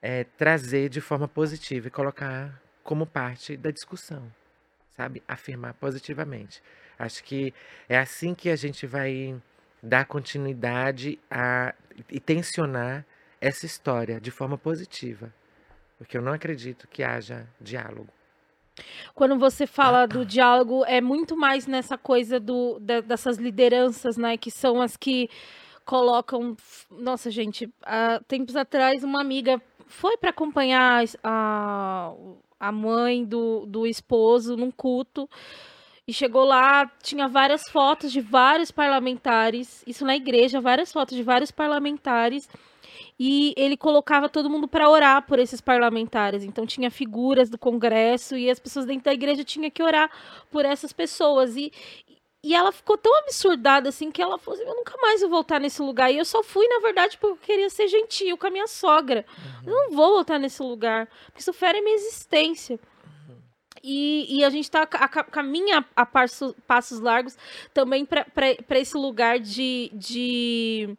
é, 0.00 0.24
trazer 0.24 0.88
de 0.88 1.00
forma 1.00 1.28
positiva 1.28 1.88
e 1.88 1.90
colocar 1.90 2.60
como 2.82 3.06
parte 3.06 3.56
da 3.56 3.70
discussão, 3.70 4.32
sabe? 4.90 5.22
Afirmar 5.26 5.74
positivamente. 5.74 6.62
Acho 6.98 7.22
que 7.24 7.52
é 7.88 7.98
assim 7.98 8.34
que 8.34 8.48
a 8.48 8.56
gente 8.56 8.86
vai 8.86 9.40
dar 9.82 10.06
continuidade 10.06 11.18
a, 11.30 11.74
e 12.08 12.18
tensionar 12.18 13.04
essa 13.40 13.66
história 13.66 14.20
de 14.20 14.30
forma 14.30 14.56
positiva, 14.56 15.32
porque 15.98 16.16
eu 16.16 16.22
não 16.22 16.32
acredito 16.32 16.88
que 16.88 17.02
haja 17.02 17.46
diálogo. 17.60 18.08
Quando 19.14 19.38
você 19.38 19.66
fala 19.66 20.06
do 20.06 20.24
diálogo, 20.24 20.84
é 20.84 21.00
muito 21.00 21.36
mais 21.36 21.66
nessa 21.66 21.96
coisa 21.96 22.38
do, 22.38 22.78
dessas 22.80 23.38
lideranças, 23.38 24.16
né, 24.16 24.36
que 24.36 24.50
são 24.50 24.82
as 24.82 24.96
que 24.96 25.30
colocam. 25.84 26.56
Nossa, 26.90 27.30
gente, 27.30 27.72
há 27.82 28.20
tempos 28.28 28.56
atrás, 28.56 29.02
uma 29.02 29.20
amiga 29.20 29.60
foi 29.86 30.16
para 30.16 30.30
acompanhar 30.30 31.04
a, 31.22 32.12
a 32.60 32.72
mãe 32.72 33.24
do, 33.24 33.64
do 33.66 33.86
esposo 33.86 34.56
num 34.56 34.70
culto. 34.70 35.28
E 36.08 36.12
chegou 36.12 36.44
lá, 36.44 36.88
tinha 37.02 37.26
várias 37.26 37.62
fotos 37.68 38.12
de 38.12 38.20
vários 38.20 38.70
parlamentares, 38.70 39.82
isso 39.86 40.04
na 40.04 40.14
igreja, 40.14 40.60
várias 40.60 40.92
fotos 40.92 41.16
de 41.16 41.22
vários 41.22 41.50
parlamentares 41.50 42.48
e 43.18 43.54
ele 43.56 43.76
colocava 43.76 44.28
todo 44.28 44.50
mundo 44.50 44.68
para 44.68 44.88
orar 44.88 45.26
por 45.26 45.38
esses 45.38 45.60
parlamentares. 45.60 46.44
Então 46.44 46.66
tinha 46.66 46.90
figuras 46.90 47.48
do 47.48 47.58
Congresso 47.58 48.36
e 48.36 48.50
as 48.50 48.58
pessoas 48.58 48.86
dentro 48.86 49.04
da 49.04 49.14
igreja 49.14 49.44
tinham 49.44 49.70
que 49.70 49.82
orar 49.82 50.10
por 50.50 50.64
essas 50.64 50.92
pessoas. 50.92 51.56
E, 51.56 51.72
e 52.42 52.54
ela 52.54 52.70
ficou 52.70 52.96
tão 52.96 53.16
absurdada 53.18 53.88
assim 53.88 54.10
que 54.10 54.22
ela 54.22 54.38
falou 54.38 54.58
assim: 54.58 54.68
Eu 54.68 54.76
nunca 54.76 54.96
mais 55.00 55.20
vou 55.20 55.30
voltar 55.30 55.58
nesse 55.60 55.82
lugar. 55.82 56.12
E 56.12 56.18
eu 56.18 56.24
só 56.24 56.42
fui, 56.42 56.66
na 56.68 56.80
verdade, 56.80 57.18
porque 57.18 57.32
eu 57.32 57.56
queria 57.56 57.70
ser 57.70 57.88
gentil 57.88 58.36
com 58.38 58.46
a 58.46 58.50
minha 58.50 58.66
sogra. 58.68 59.24
Uhum. 59.64 59.72
Eu 59.72 59.74
não 59.74 59.90
vou 59.96 60.14
voltar 60.14 60.38
nesse 60.38 60.62
lugar, 60.62 61.08
porque 61.26 61.40
isso 61.40 61.52
fere 61.52 61.80
minha 61.80 61.96
existência. 61.96 62.78
E, 63.82 64.38
e, 64.38 64.44
a 64.44 64.50
gente 64.50 64.64
está 64.64 64.82
a, 64.82 65.08
caminha 65.08 65.84
a 65.94 66.04
passos, 66.04 66.54
passos 66.66 66.98
largos 66.98 67.38
também 67.72 68.04
para 68.04 68.80
esse 68.80 68.96
lugar 68.96 69.38
de, 69.38 69.92
de 69.94 70.96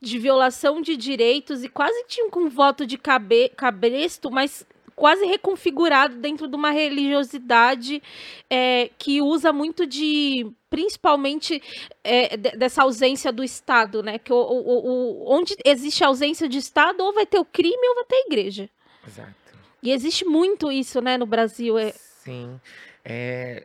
de 0.00 0.18
violação 0.18 0.80
de 0.80 0.96
direitos 0.96 1.64
e 1.64 1.68
quase 1.68 2.04
tinha 2.06 2.26
um 2.34 2.48
voto 2.48 2.86
de 2.86 2.98
cabe, 2.98 3.48
cabresto, 3.50 4.30
mas 4.30 4.66
quase 4.94 5.24
reconfigurado 5.24 6.16
dentro 6.16 6.46
de 6.46 6.54
uma 6.54 6.70
religiosidade 6.70 8.02
é, 8.48 8.90
que 8.98 9.20
usa 9.20 9.52
muito 9.52 9.86
de 9.86 10.50
principalmente 10.70 11.62
é, 12.02 12.36
dessa 12.36 12.82
ausência 12.82 13.32
do 13.32 13.44
Estado, 13.44 14.02
né? 14.02 14.18
Que 14.18 14.32
o, 14.32 14.36
o, 14.36 14.88
o, 14.88 15.34
onde 15.34 15.54
existe 15.64 16.02
ausência 16.02 16.48
de 16.48 16.58
Estado, 16.58 17.02
ou 17.02 17.12
vai 17.12 17.26
ter 17.26 17.38
o 17.38 17.44
crime 17.44 17.88
ou 17.88 17.94
vai 17.96 18.04
ter 18.04 18.16
a 18.16 18.26
igreja. 18.26 18.70
Exato. 19.06 19.34
E 19.82 19.90
existe 19.90 20.24
muito 20.24 20.70
isso, 20.70 21.00
né, 21.00 21.18
no 21.18 21.26
Brasil. 21.26 21.76
É... 21.76 21.92
Sim. 21.92 22.60
É, 23.04 23.64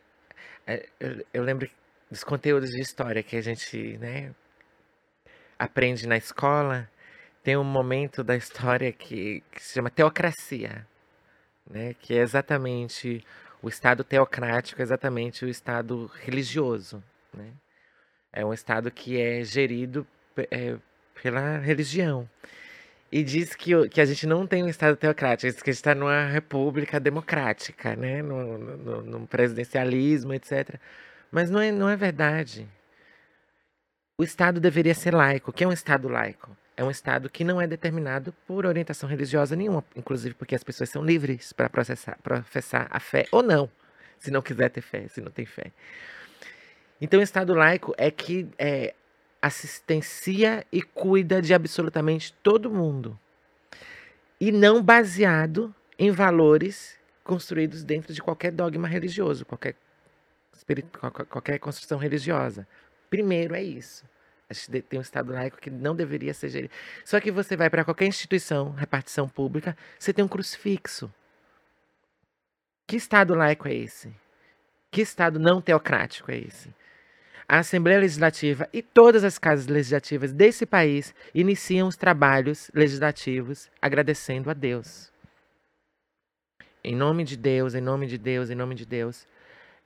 é, 0.65 0.89
eu, 0.99 1.25
eu 1.33 1.43
lembro 1.43 1.69
dos 2.09 2.23
conteúdos 2.23 2.71
de 2.71 2.81
história 2.81 3.21
que 3.21 3.35
a 3.35 3.41
gente, 3.41 3.97
né, 3.99 4.33
aprende 5.57 6.07
na 6.07 6.17
escola, 6.17 6.89
tem 7.43 7.55
um 7.57 7.63
momento 7.63 8.23
da 8.23 8.35
história 8.35 8.91
que, 8.91 9.41
que 9.51 9.63
se 9.63 9.73
chama 9.73 9.89
teocracia, 9.89 10.85
né? 11.69 11.95
que 11.99 12.13
é 12.13 12.21
exatamente 12.21 13.23
o 13.61 13.69
Estado 13.69 14.03
teocrático, 14.03 14.81
é 14.81 14.83
exatamente 14.83 15.45
o 15.45 15.49
Estado 15.49 16.11
religioso. 16.23 17.03
Né? 17.33 17.51
É 18.33 18.45
um 18.45 18.53
Estado 18.53 18.91
que 18.91 19.19
é 19.19 19.43
gerido 19.43 20.05
é, 20.51 20.75
pela 21.21 21.57
religião. 21.57 22.29
E 23.09 23.23
diz 23.23 23.55
que, 23.55 23.87
que 23.87 24.01
a 24.01 24.05
gente 24.05 24.27
não 24.27 24.45
tem 24.45 24.63
um 24.63 24.67
Estado 24.67 24.97
teocrático, 24.97 25.49
diz 25.49 25.61
que 25.61 25.69
a 25.69 25.73
gente 25.73 25.79
está 25.79 25.95
numa 25.95 26.25
república 26.25 26.99
democrática, 26.99 27.95
né? 27.95 28.21
no 28.21 29.25
presidencialismo, 29.25 30.33
etc. 30.33 30.75
Mas 31.31 31.49
não 31.49 31.61
é, 31.61 31.71
não 31.71 31.87
é 31.87 31.95
verdade 31.95 32.67
o 34.17 34.23
Estado 34.23 34.60
deveria 34.60 34.95
ser 34.95 35.13
laico. 35.13 35.51
O 35.51 35.53
que 35.53 35.63
é 35.63 35.67
um 35.67 35.71
Estado 35.71 36.10
laico? 36.10 36.58
É 36.75 36.84
um 36.84 36.89
Estado 36.89 37.30
que 37.30 37.43
não 37.43 37.62
é 37.62 37.67
determinado 37.67 38.34
por 38.47 38.65
orientação 38.65 39.08
religiosa 39.08 39.56
nenhuma, 39.56 39.84
inclusive 39.95 40.34
porque 40.34 40.56
as 40.56 40.63
pessoas 40.63 40.89
são 40.89 41.03
livres 41.03 41.53
para 41.53 41.69
professar 41.69 42.88
a 42.89 42.99
fé 42.99 43.27
ou 43.32 43.43
não, 43.43 43.69
se 44.17 44.32
não 44.32 44.41
quiser 44.41 44.69
ter 44.69 44.82
fé, 44.82 45.08
se 45.08 45.21
não 45.21 45.32
tem 45.32 45.45
fé. 45.45 45.71
Então, 46.99 47.19
o 47.19 47.23
Estado 47.23 47.53
laico 47.53 47.93
é 47.95 48.10
que 48.10 48.47
é, 48.58 48.95
assistencia 49.39 50.65
e 50.71 50.82
cuida 50.82 51.41
de 51.41 51.53
absolutamente 51.53 52.34
todo 52.41 52.71
mundo, 52.71 53.19
e 54.39 54.51
não 54.51 54.82
baseado 54.82 55.73
em 55.97 56.10
valores 56.12 56.97
construídos 57.23 57.84
dentro 57.84 58.13
de 58.13 58.21
qualquer 58.21 58.51
dogma 58.51 58.88
religioso, 58.88 59.45
qualquer, 59.45 59.75
qualquer 61.30 61.60
construção 61.60 61.99
religiosa 61.99 62.67
Primeiro 63.09 63.55
é 63.55 63.63
isso. 63.63 64.05
A 64.49 64.53
gente 64.53 64.81
tem 64.83 64.99
um 64.99 65.01
Estado 65.01 65.33
laico 65.33 65.57
que 65.57 65.69
não 65.69 65.95
deveria 65.95 66.33
ser 66.33 66.49
gerido. 66.49 66.73
Só 67.03 67.19
que 67.19 67.31
você 67.31 67.57
vai 67.57 67.69
para 67.69 67.83
qualquer 67.83 68.05
instituição, 68.05 68.71
repartição 68.71 69.27
pública, 69.27 69.75
você 69.99 70.13
tem 70.13 70.23
um 70.23 70.27
crucifixo. 70.27 71.13
Que 72.87 72.95
Estado 72.95 73.35
laico 73.35 73.67
é 73.67 73.75
esse? 73.75 74.13
Que 74.89 75.01
Estado 75.01 75.37
não 75.37 75.61
teocrático 75.61 76.31
é 76.31 76.37
esse? 76.37 76.73
A 77.45 77.59
Assembleia 77.59 77.99
Legislativa 77.99 78.67
e 78.71 78.81
todas 78.81 79.23
as 79.23 79.37
casas 79.37 79.67
legislativas 79.67 80.31
desse 80.31 80.65
país 80.65 81.13
iniciam 81.33 81.87
os 81.87 81.97
trabalhos 81.97 82.71
legislativos 82.73 83.69
agradecendo 83.81 84.49
a 84.49 84.53
Deus. 84.53 85.11
Em 86.83 86.95
nome 86.95 87.25
de 87.25 87.35
Deus, 87.35 87.75
em 87.75 87.81
nome 87.81 88.07
de 88.07 88.17
Deus, 88.17 88.49
em 88.49 88.55
nome 88.55 88.75
de 88.75 88.85
Deus. 88.85 89.27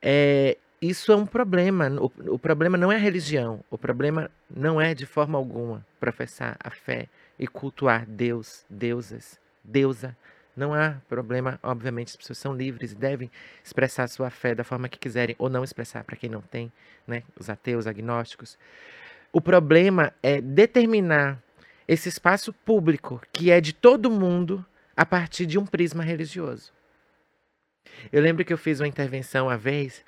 É, 0.00 0.56
isso 0.82 1.12
é 1.12 1.16
um 1.16 1.24
problema. 1.24 1.88
O, 2.00 2.34
o 2.34 2.38
problema 2.38 2.76
não 2.76 2.90
é 2.90 2.96
a 2.96 2.98
religião. 2.98 3.64
O 3.70 3.78
problema 3.78 4.28
não 4.50 4.80
é, 4.80 4.92
de 4.94 5.06
forma 5.06 5.38
alguma, 5.38 5.86
professar 6.00 6.56
a 6.58 6.70
fé 6.70 7.08
e 7.38 7.46
cultuar 7.46 8.04
Deus, 8.04 8.66
deusas, 8.68 9.38
deusa. 9.62 10.16
Não 10.56 10.74
há 10.74 10.96
problema, 11.08 11.58
obviamente, 11.62 12.08
as 12.08 12.16
pessoas 12.16 12.38
são 12.38 12.54
livres 12.54 12.92
e 12.92 12.96
devem 12.96 13.30
expressar 13.64 14.08
sua 14.08 14.28
fé 14.28 14.56
da 14.56 14.64
forma 14.64 14.88
que 14.88 14.98
quiserem, 14.98 15.36
ou 15.38 15.48
não 15.48 15.62
expressar 15.64 16.02
para 16.04 16.16
quem 16.16 16.28
não 16.28 16.42
tem, 16.42 16.70
né? 17.06 17.22
Os 17.38 17.48
ateus, 17.48 17.86
agnósticos. 17.86 18.58
O 19.32 19.40
problema 19.40 20.12
é 20.22 20.40
determinar 20.40 21.40
esse 21.86 22.08
espaço 22.08 22.52
público, 22.52 23.22
que 23.32 23.50
é 23.50 23.60
de 23.60 23.72
todo 23.72 24.10
mundo, 24.10 24.64
a 24.96 25.06
partir 25.06 25.46
de 25.46 25.58
um 25.58 25.64
prisma 25.64 26.02
religioso. 26.02 26.72
Eu 28.12 28.20
lembro 28.20 28.44
que 28.44 28.52
eu 28.52 28.58
fiz 28.58 28.80
uma 28.80 28.88
intervenção 28.88 29.46
uma 29.46 29.56
vez 29.56 30.04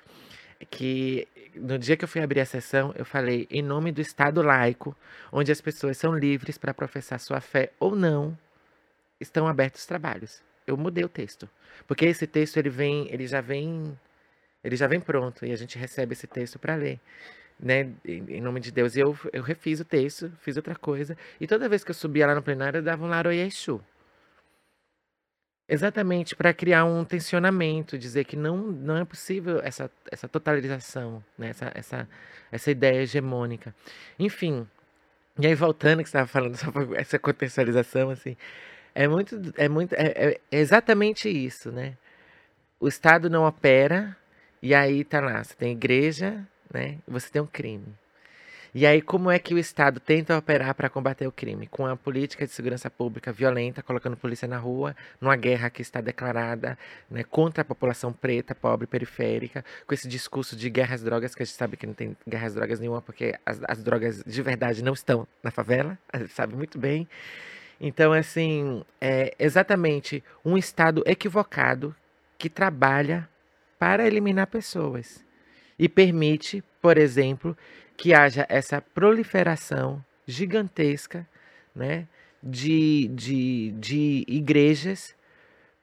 que 0.69 1.27
no 1.55 1.77
dia 1.77 1.95
que 1.95 2.03
eu 2.03 2.07
fui 2.07 2.21
abrir 2.21 2.41
a 2.41 2.45
sessão, 2.45 2.93
eu 2.97 3.05
falei 3.05 3.47
em 3.49 3.61
nome 3.61 3.91
do 3.91 4.01
Estado 4.01 4.41
laico, 4.41 4.95
onde 5.31 5.51
as 5.51 5.61
pessoas 5.61 5.97
são 5.97 6.13
livres 6.13 6.57
para 6.57 6.73
professar 6.73 7.19
sua 7.19 7.39
fé 7.39 7.71
ou 7.79 7.95
não, 7.95 8.37
estão 9.19 9.47
abertos 9.47 9.81
os 9.81 9.87
trabalhos. 9.87 10.43
Eu 10.67 10.75
mudei 10.77 11.03
o 11.03 11.09
texto, 11.09 11.49
porque 11.87 12.05
esse 12.05 12.27
texto 12.27 12.57
ele 12.57 12.69
vem, 12.69 13.07
ele 13.11 13.27
já 13.27 13.39
vem, 13.39 13.97
ele 14.63 14.75
já 14.75 14.87
vem 14.87 14.99
pronto 14.99 15.45
e 15.45 15.51
a 15.51 15.55
gente 15.55 15.77
recebe 15.77 16.13
esse 16.13 16.27
texto 16.27 16.57
para 16.59 16.75
ler, 16.75 16.99
né? 17.59 17.89
Em 18.03 18.41
nome 18.41 18.59
de 18.59 18.71
Deus. 18.71 18.95
E 18.95 18.99
eu, 18.99 19.17
eu 19.31 19.43
refiz 19.43 19.79
o 19.79 19.85
texto, 19.85 20.31
fiz 20.41 20.57
outra 20.57 20.75
coisa 20.75 21.17
e 21.39 21.47
toda 21.47 21.69
vez 21.69 21.83
que 21.83 21.91
eu 21.91 21.95
subia 21.95 22.27
lá 22.27 22.35
no 22.35 22.41
plenário 22.41 22.79
eu 22.79 22.83
dava 22.83 23.05
um 23.05 23.07
laroyexu. 23.07 23.81
Exatamente, 25.67 26.35
para 26.35 26.53
criar 26.53 26.85
um 26.85 27.03
tensionamento, 27.03 27.97
dizer 27.97 28.23
que 28.25 28.35
não, 28.35 28.57
não 28.57 28.97
é 28.97 29.05
possível 29.05 29.59
essa, 29.63 29.89
essa 30.11 30.27
totalização, 30.27 31.23
né? 31.35 31.49
essa, 31.49 31.71
essa, 31.73 32.09
essa 32.51 32.69
ideia 32.69 33.01
hegemônica. 33.01 33.73
Enfim, 34.19 34.67
e 35.39 35.47
aí 35.47 35.55
voltando 35.55 36.03
que 36.03 36.09
você 36.09 36.17
estava 36.17 36.27
falando 36.27 36.55
sobre 36.57 36.95
essa 36.95 37.17
contextualização, 37.17 38.11
assim, 38.11 38.37
é 38.93 39.07
muito, 39.07 39.53
é 39.57 39.67
muito, 39.67 39.93
é, 39.93 40.05
é, 40.05 40.41
exatamente 40.51 41.29
isso, 41.29 41.71
né? 41.71 41.97
O 42.79 42.87
Estado 42.87 43.29
não 43.29 43.45
opera 43.45 44.15
e 44.61 44.73
aí 44.75 45.03
tá 45.03 45.19
lá, 45.19 45.43
você 45.43 45.55
tem 45.55 45.71
igreja, 45.71 46.45
né? 46.71 46.99
Você 47.07 47.29
tem 47.31 47.41
um 47.41 47.47
crime. 47.47 47.87
E 48.77 48.85
aí, 48.85 49.01
como 49.01 49.31
é 49.31 49.39
que 49.39 49.53
o 49.53 49.57
Estado 49.57 50.01
tenta 50.01 50.37
operar 50.37 50.75
para 50.75 50.89
combater 50.89 51.25
o 51.25 51.31
crime? 51.31 51.65
Com 51.65 51.87
a 51.87 51.95
política 51.95 52.45
de 52.45 52.51
segurança 52.51 52.89
pública 52.89 53.31
violenta, 53.31 53.81
colocando 53.81 54.17
polícia 54.17 54.49
na 54.49 54.57
rua, 54.57 54.93
numa 55.21 55.37
guerra 55.37 55.69
que 55.69 55.81
está 55.81 56.01
declarada 56.01 56.77
né, 57.09 57.23
contra 57.23 57.61
a 57.61 57.65
população 57.65 58.11
preta, 58.11 58.53
pobre, 58.53 58.85
periférica, 58.85 59.63
com 59.87 59.93
esse 59.93 60.09
discurso 60.09 60.57
de 60.57 60.69
guerras 60.69 61.01
drogas, 61.01 61.33
que 61.33 61.41
a 61.41 61.45
gente 61.45 61.55
sabe 61.55 61.77
que 61.77 61.87
não 61.87 61.93
tem 61.93 62.17
guerras 62.27 62.53
drogas 62.53 62.77
nenhuma, 62.77 63.01
porque 63.01 63.39
as, 63.45 63.61
as 63.65 63.81
drogas 63.81 64.21
de 64.27 64.41
verdade 64.41 64.83
não 64.83 64.91
estão 64.91 65.25
na 65.41 65.51
favela, 65.51 65.97
a 66.11 66.17
gente 66.17 66.33
sabe 66.33 66.53
muito 66.53 66.77
bem. 66.77 67.07
Então, 67.79 68.11
assim, 68.11 68.83
é 68.99 69.33
exatamente 69.39 70.21
um 70.43 70.57
Estado 70.57 71.01
equivocado 71.05 71.95
que 72.37 72.49
trabalha 72.49 73.29
para 73.79 74.05
eliminar 74.05 74.47
pessoas 74.47 75.23
e 75.79 75.87
permite, 75.87 76.61
por 76.81 76.97
exemplo, 76.97 77.57
que 77.97 78.13
haja 78.13 78.45
essa 78.49 78.81
proliferação 78.81 80.03
gigantesca 80.27 81.27
né, 81.75 82.07
de, 82.41 83.07
de, 83.09 83.71
de 83.71 84.25
igrejas, 84.27 85.15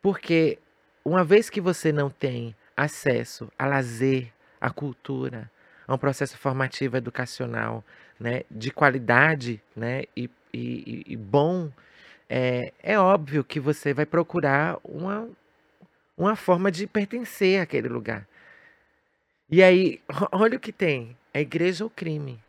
porque 0.00 0.58
uma 1.04 1.24
vez 1.24 1.50
que 1.50 1.60
você 1.60 1.92
não 1.92 2.10
tem 2.10 2.54
acesso 2.76 3.50
a 3.58 3.66
lazer, 3.66 4.32
a 4.60 4.70
cultura, 4.70 5.50
a 5.86 5.94
um 5.94 5.98
processo 5.98 6.36
formativo 6.38 6.96
educacional 6.96 7.84
né, 8.18 8.42
de 8.50 8.70
qualidade 8.70 9.60
né, 9.74 10.04
e, 10.16 10.30
e, 10.52 11.04
e 11.06 11.16
bom, 11.16 11.70
é, 12.28 12.72
é 12.82 12.98
óbvio 12.98 13.44
que 13.44 13.60
você 13.60 13.92
vai 13.92 14.06
procurar 14.06 14.78
uma, 14.84 15.28
uma 16.16 16.36
forma 16.36 16.70
de 16.70 16.86
pertencer 16.86 17.60
àquele 17.60 17.88
lugar. 17.88 18.26
E 19.50 19.62
aí, 19.62 20.00
olha 20.32 20.56
o 20.56 20.60
que 20.60 20.72
tem: 20.72 21.16
a 21.32 21.40
igreja 21.40 21.84
ou 21.84 21.90
crime. 21.90 22.42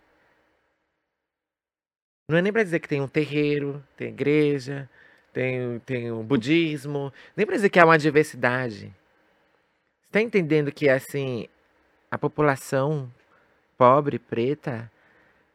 Não 2.29 2.37
é 2.37 2.41
nem 2.41 2.53
para 2.53 2.63
dizer 2.63 2.79
que 2.79 2.87
tem 2.87 3.01
um 3.01 3.07
terreiro, 3.07 3.83
tem 3.97 4.09
igreja, 4.09 4.89
tem, 5.31 5.79
tem 5.79 6.11
um 6.11 6.23
budismo, 6.23 7.11
nem 7.35 7.45
para 7.45 7.55
dizer 7.55 7.69
que 7.69 7.79
há 7.79 7.85
uma 7.85 7.97
diversidade. 7.97 8.93
Está 10.07 10.21
entendendo 10.21 10.71
que 10.71 10.89
assim 10.89 11.47
a 12.09 12.17
população 12.17 13.11
pobre, 13.77 14.19
preta, 14.19 14.91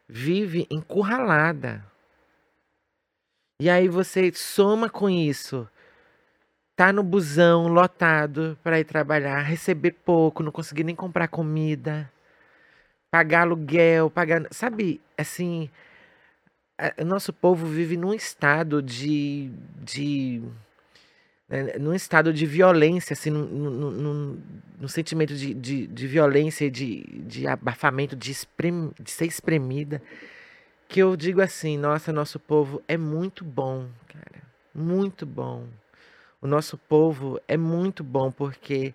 vive 0.09 0.67
encurralada. 0.71 1.85
E 3.61 3.71
aí 3.71 3.89
você 3.89 4.33
soma 4.33 4.91
com 4.91 5.09
isso 5.09 5.69
tá 6.79 6.93
no 6.93 7.03
busão 7.03 7.67
lotado 7.67 8.57
para 8.63 8.79
ir 8.79 8.85
trabalhar, 8.85 9.43
receber 9.43 9.91
pouco, 9.91 10.45
não 10.45 10.53
conseguir 10.53 10.85
nem 10.85 10.95
comprar 10.95 11.27
comida, 11.27 12.09
pagar 13.11 13.43
aluguel, 13.43 14.11
pagar, 14.11 14.47
sabe, 14.51 15.01
assim, 15.17 15.71
o 17.01 17.05
nosso 17.05 17.33
povo 17.33 17.67
vive 17.67 17.97
num 17.97 18.15
estado 18.15 18.83
de, 18.83 19.51
de 19.83 20.43
né, 21.49 21.79
num 21.79 21.95
estado 21.95 22.33
de 22.33 22.45
violência, 22.45 23.15
assim, 23.15 23.31
num, 23.31 23.47
num, 23.47 23.91
num, 23.91 24.43
num 24.79 24.89
sentimento 24.89 25.35
de, 25.35 25.55
de, 25.55 25.87
de 25.87 26.07
violência, 26.07 26.71
de, 26.71 27.05
de 27.27 27.47
abafamento, 27.47 28.15
de, 28.15 28.31
esprem, 28.31 28.93
de 29.01 29.11
ser 29.11 29.27
espremida, 29.27 30.03
que 30.87 31.01
eu 31.01 31.17
digo 31.17 31.41
assim, 31.41 31.79
nossa, 31.79 32.13
nosso 32.13 32.39
povo 32.39 32.83
é 32.87 32.97
muito 32.97 33.45
bom, 33.45 33.89
cara, 34.07 34.43
muito 34.75 35.25
bom. 35.25 35.67
O 36.41 36.47
nosso 36.47 36.79
povo 36.79 37.41
é 37.49 37.57
muito 37.57 38.05
bom 38.05 38.31
porque 38.31 38.95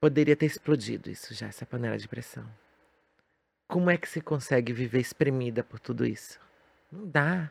poderia 0.00 0.34
ter 0.34 0.46
explodido 0.46 1.10
isso 1.10 1.32
já, 1.34 1.46
essa 1.46 1.64
panela 1.64 1.96
de 1.96 2.08
pressão. 2.08 2.44
Como 3.68 3.90
é 3.90 3.98
que 3.98 4.08
se 4.08 4.22
consegue 4.22 4.72
viver 4.72 4.98
espremida 4.98 5.62
por 5.62 5.78
tudo 5.78 6.06
isso? 6.06 6.40
Não 6.90 7.06
dá. 7.06 7.50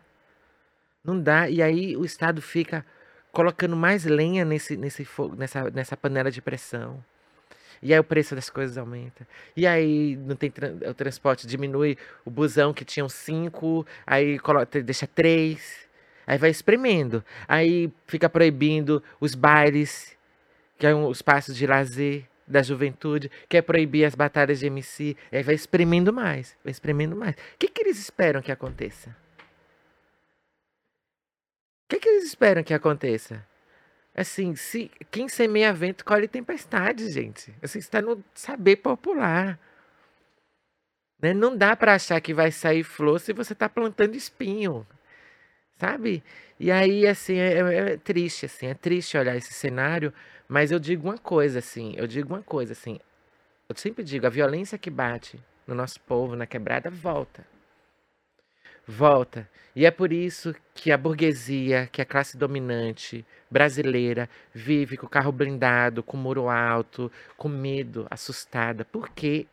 Não 1.03 1.21
dá. 1.21 1.47
E 1.47 1.61
aí 1.61 1.95
o 1.95 2.03
Estado 2.03 2.41
fica 2.41 2.83
colocando 3.31 3.75
mais 3.75 4.03
lenha 4.03 4.43
nesse, 4.43 4.75
nesse 4.75 5.05
fogo, 5.05 5.35
nessa, 5.35 5.69
nessa 5.69 5.95
panela 5.95 6.31
de 6.31 6.41
pressão. 6.41 7.03
E 7.83 7.93
aí 7.93 7.99
o 7.99 8.03
preço 8.03 8.33
das 8.33 8.49
coisas 8.49 8.79
aumenta. 8.79 9.27
E 9.55 9.67
aí 9.67 10.15
não 10.15 10.35
tem 10.35 10.51
o 10.89 10.93
transporte, 10.95 11.45
diminui 11.45 11.95
o 12.25 12.31
busão 12.31 12.73
que 12.73 12.83
tinham 12.83 13.07
cinco, 13.07 13.85
aí 14.05 14.39
coloca, 14.39 14.81
deixa 14.81 15.05
três. 15.05 15.87
Aí 16.25 16.39
vai 16.39 16.49
espremendo. 16.49 17.23
Aí 17.47 17.93
fica 18.07 18.27
proibindo 18.27 19.03
os 19.19 19.35
bailes, 19.35 20.17
que 20.79 20.87
é 20.87 20.95
um, 20.95 21.07
os 21.07 21.21
passos 21.21 21.55
de 21.55 21.67
lazer 21.67 22.27
da 22.47 22.61
juventude, 22.61 23.29
quer 23.49 23.61
proibir 23.61 24.05
as 24.05 24.15
batalhas 24.15 24.59
de 24.59 24.67
MC. 24.67 25.17
Aí 25.31 25.43
vai 25.43 25.55
espremendo 25.55 26.13
mais, 26.13 26.55
vai 26.63 26.71
espremendo 26.71 27.15
mais. 27.15 27.35
O 27.35 27.57
que, 27.59 27.67
que 27.67 27.81
eles 27.81 27.99
esperam 27.99 28.41
que 28.41 28.51
aconteça? 28.51 29.09
O 31.85 31.89
que, 31.89 31.99
que 31.99 32.09
eles 32.09 32.25
esperam 32.25 32.63
que 32.63 32.73
aconteça? 32.73 33.45
Assim, 34.15 34.55
se 34.55 34.89
quem 35.11 35.27
semeia 35.29 35.73
vento 35.73 36.03
colhe 36.03 36.27
tempestade, 36.27 37.11
gente. 37.11 37.53
Assim, 37.61 37.79
está 37.79 38.01
no 38.01 38.23
saber 38.33 38.77
popular. 38.77 39.59
Né? 41.21 41.33
Não 41.33 41.55
dá 41.55 41.75
para 41.75 41.95
achar 41.95 42.19
que 42.21 42.33
vai 42.33 42.51
sair 42.51 42.83
flor 42.83 43.19
se 43.19 43.33
você 43.33 43.53
está 43.53 43.69
plantando 43.69 44.15
espinho 44.15 44.85
sabe? 45.77 46.23
E 46.59 46.71
aí, 46.71 47.07
assim, 47.07 47.37
é, 47.37 47.53
é, 47.53 47.93
é, 47.93 47.97
triste, 47.97 48.45
assim, 48.45 48.67
é 48.67 48.73
triste 48.73 49.17
olhar 49.17 49.35
esse 49.35 49.53
cenário, 49.53 50.13
mas 50.47 50.71
eu 50.71 50.79
digo 50.79 51.07
uma 51.07 51.17
coisa, 51.17 51.59
assim, 51.59 51.93
eu 51.97 52.07
digo 52.07 52.33
uma 52.33 52.43
coisa, 52.43 52.73
assim, 52.73 52.99
eu 53.67 53.75
sempre 53.75 54.03
digo, 54.03 54.25
a 54.25 54.29
violência 54.29 54.77
que 54.77 54.89
bate 54.89 55.39
no 55.67 55.75
nosso 55.75 55.99
povo, 56.01 56.35
na 56.35 56.45
quebrada, 56.45 56.89
volta. 56.89 57.45
Volta. 58.87 59.49
E 59.75 59.85
é 59.85 59.91
por 59.91 60.13
isso 60.13 60.55
que 60.73 60.91
a 60.91 60.97
burguesia, 60.97 61.89
que 61.91 62.01
a 62.01 62.05
classe 62.05 62.37
dominante 62.37 63.25
brasileira, 63.51 64.29
vive 64.53 64.95
com 64.95 65.05
o 65.05 65.09
carro 65.09 65.31
blindado, 65.31 66.01
com 66.01 66.15
o 66.15 66.19
muro 66.19 66.47
alto, 66.47 67.11
com 67.35 67.49
medo, 67.49 68.07
assustada. 68.09 68.85
Porque 68.85 69.45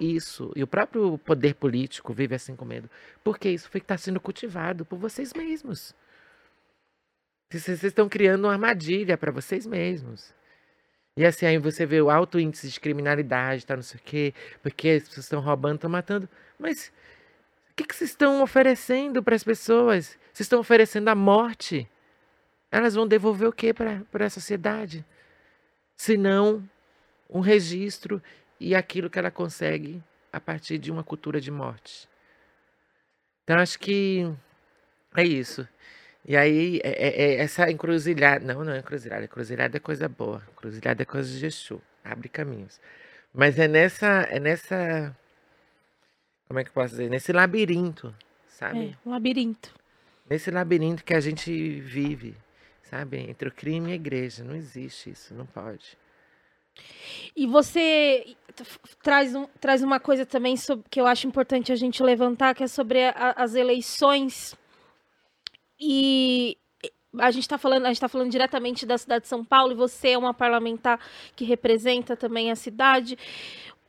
isso, 0.00 0.52
e 0.56 0.62
o 0.62 0.66
próprio 0.66 1.16
poder 1.18 1.54
político 1.54 2.12
vive 2.12 2.34
assim 2.34 2.56
com 2.56 2.64
medo, 2.64 2.90
porque 3.22 3.48
isso 3.48 3.70
foi 3.70 3.80
que 3.80 3.84
está 3.84 3.96
sendo 3.96 4.20
cultivado 4.20 4.84
por 4.84 4.98
vocês 4.98 5.32
mesmos. 5.32 5.94
Vocês 7.58 7.82
estão 7.82 8.08
criando 8.08 8.44
uma 8.44 8.52
armadilha 8.52 9.18
para 9.18 9.30
vocês 9.30 9.66
mesmos. 9.66 10.34
E 11.16 11.24
assim, 11.24 11.44
aí 11.44 11.58
você 11.58 11.84
vê 11.84 12.00
o 12.00 12.08
alto 12.08 12.40
índice 12.40 12.68
de 12.68 12.80
criminalidade, 12.80 13.66
tá, 13.66 13.76
não 13.76 13.82
sei 13.82 14.00
o 14.00 14.02
quê, 14.02 14.34
porque 14.62 14.88
as 14.88 15.02
pessoas 15.08 15.26
estão 15.26 15.40
roubando, 15.40 15.74
estão 15.74 15.90
matando. 15.90 16.28
Mas 16.58 16.90
o 17.70 17.74
que, 17.76 17.84
que 17.84 17.94
vocês 17.94 18.10
estão 18.10 18.42
oferecendo 18.42 19.22
para 19.22 19.36
as 19.36 19.44
pessoas? 19.44 20.18
Vocês 20.32 20.46
estão 20.46 20.60
oferecendo 20.60 21.08
a 21.08 21.14
morte. 21.14 21.88
Elas 22.70 22.94
vão 22.94 23.06
devolver 23.06 23.48
o 23.48 23.52
que 23.52 23.74
para 23.74 24.26
a 24.26 24.30
sociedade? 24.30 25.04
Se 25.96 26.16
não 26.16 26.66
um 27.28 27.40
registro 27.40 28.22
e 28.58 28.74
aquilo 28.74 29.10
que 29.10 29.18
ela 29.18 29.30
consegue 29.30 30.02
a 30.32 30.40
partir 30.40 30.78
de 30.78 30.90
uma 30.90 31.04
cultura 31.04 31.40
de 31.40 31.50
morte. 31.50 32.08
Então, 33.44 33.58
acho 33.58 33.78
que 33.78 34.32
é 35.14 35.24
isso. 35.24 35.68
E 36.24 36.36
aí, 36.36 36.80
é, 36.84 36.90
é, 36.90 37.22
é 37.22 37.34
essa 37.36 37.70
encruzilhada. 37.70 38.44
Não, 38.44 38.64
não 38.64 38.72
é 38.72 38.78
encruzilhada. 38.78 39.24
Encruzilhada 39.24 39.76
é 39.76 39.80
coisa 39.80 40.08
boa. 40.08 40.42
Encruzilhada 40.52 41.02
é 41.02 41.04
coisa 41.06 41.36
de 41.36 41.44
Exu. 41.44 41.82
Abre 42.04 42.28
caminhos. 42.28 42.80
Mas 43.34 43.58
é 43.58 43.66
nessa. 43.66 44.06
É 44.30 44.38
nessa. 44.38 45.16
Como 46.46 46.60
é 46.60 46.64
que 46.64 46.70
eu 46.70 46.74
posso 46.74 46.90
dizer? 46.90 47.10
Nesse 47.10 47.32
labirinto, 47.32 48.14
sabe? 48.46 48.90
É, 48.90 49.08
um 49.08 49.12
labirinto. 49.12 49.74
Nesse 50.28 50.50
labirinto 50.50 51.02
que 51.02 51.14
a 51.14 51.20
gente 51.20 51.80
vive, 51.80 52.36
sabe? 52.82 53.18
Entre 53.18 53.48
o 53.48 53.52
crime 53.52 53.90
e 53.90 53.92
a 53.92 53.96
igreja. 53.96 54.44
Não 54.44 54.54
existe 54.54 55.10
isso, 55.10 55.34
não 55.34 55.46
pode. 55.46 55.96
E 57.34 57.46
você 57.46 58.36
traz, 59.02 59.34
um, 59.34 59.46
traz 59.60 59.82
uma 59.82 59.98
coisa 59.98 60.24
também 60.26 60.56
sobre, 60.56 60.84
que 60.90 61.00
eu 61.00 61.06
acho 61.06 61.26
importante 61.26 61.72
a 61.72 61.76
gente 61.76 62.02
levantar, 62.02 62.54
que 62.54 62.62
é 62.62 62.66
sobre 62.66 63.04
a, 63.04 63.34
as 63.36 63.54
eleições 63.54 64.54
e 65.84 66.56
a 67.18 67.32
gente 67.32 67.42
está 67.42 67.58
falando, 67.58 67.86
a 67.86 67.88
gente 67.88 68.00
tá 68.00 68.08
falando 68.08 68.30
diretamente 68.30 68.86
da 68.86 68.96
cidade 68.96 69.22
de 69.22 69.28
São 69.28 69.44
Paulo 69.44 69.72
e 69.72 69.74
você 69.74 70.10
é 70.10 70.18
uma 70.18 70.32
parlamentar 70.32 71.00
que 71.34 71.44
representa 71.44 72.16
também 72.16 72.52
a 72.52 72.56
cidade. 72.56 73.18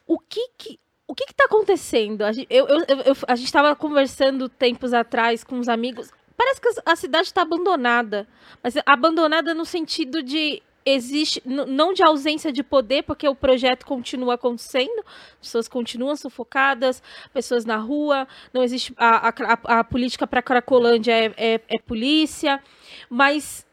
O 0.08 0.18
que 0.18 0.50
que 0.58 0.80
o 1.06 1.14
que 1.14 1.26
está 1.26 1.46
acontecendo? 1.46 2.24
A 2.24 2.32
gente, 2.32 2.48
eu, 2.50 2.68
eu, 2.68 2.80
eu, 2.80 3.16
a 3.28 3.36
gente 3.36 3.46
estava 3.46 3.76
conversando 3.76 4.50
tempos 4.50 4.94
atrás 4.94 5.44
com 5.44 5.60
os 5.60 5.70
amigos. 5.70 6.10
Parece 6.36 6.60
que 6.60 6.70
a 6.84 6.96
cidade 6.96 7.28
está 7.28 7.44
abandonada, 7.44 8.28
mas 8.64 8.74
abandonada 8.86 9.54
no 9.54 9.66
sentido 9.66 10.24
de 10.24 10.64
existe 10.86 11.42
não 11.46 11.94
de 11.94 12.04
ausência 12.04 12.52
de 12.52 12.64
poder, 12.64 13.04
porque 13.04 13.28
o 13.28 13.36
projeto 13.36 13.86
continua 13.86 14.36
acontecendo, 14.36 15.04
pessoas 15.40 15.68
continuam 15.68 16.16
sufocadas, 16.16 17.02
pessoas 17.34 17.66
na 17.66 17.78
rua, 17.78 18.28
não 18.54 18.64
existe 18.64 18.94
a, 18.98 19.30
a, 19.30 19.80
a 19.80 19.84
política 19.84 20.28
para 20.28 20.42
Cracolândia 20.42 21.14
é, 21.14 21.34
é, 21.38 21.62
é, 21.68 21.80
polícia, 21.80 22.62
mas 23.10 23.66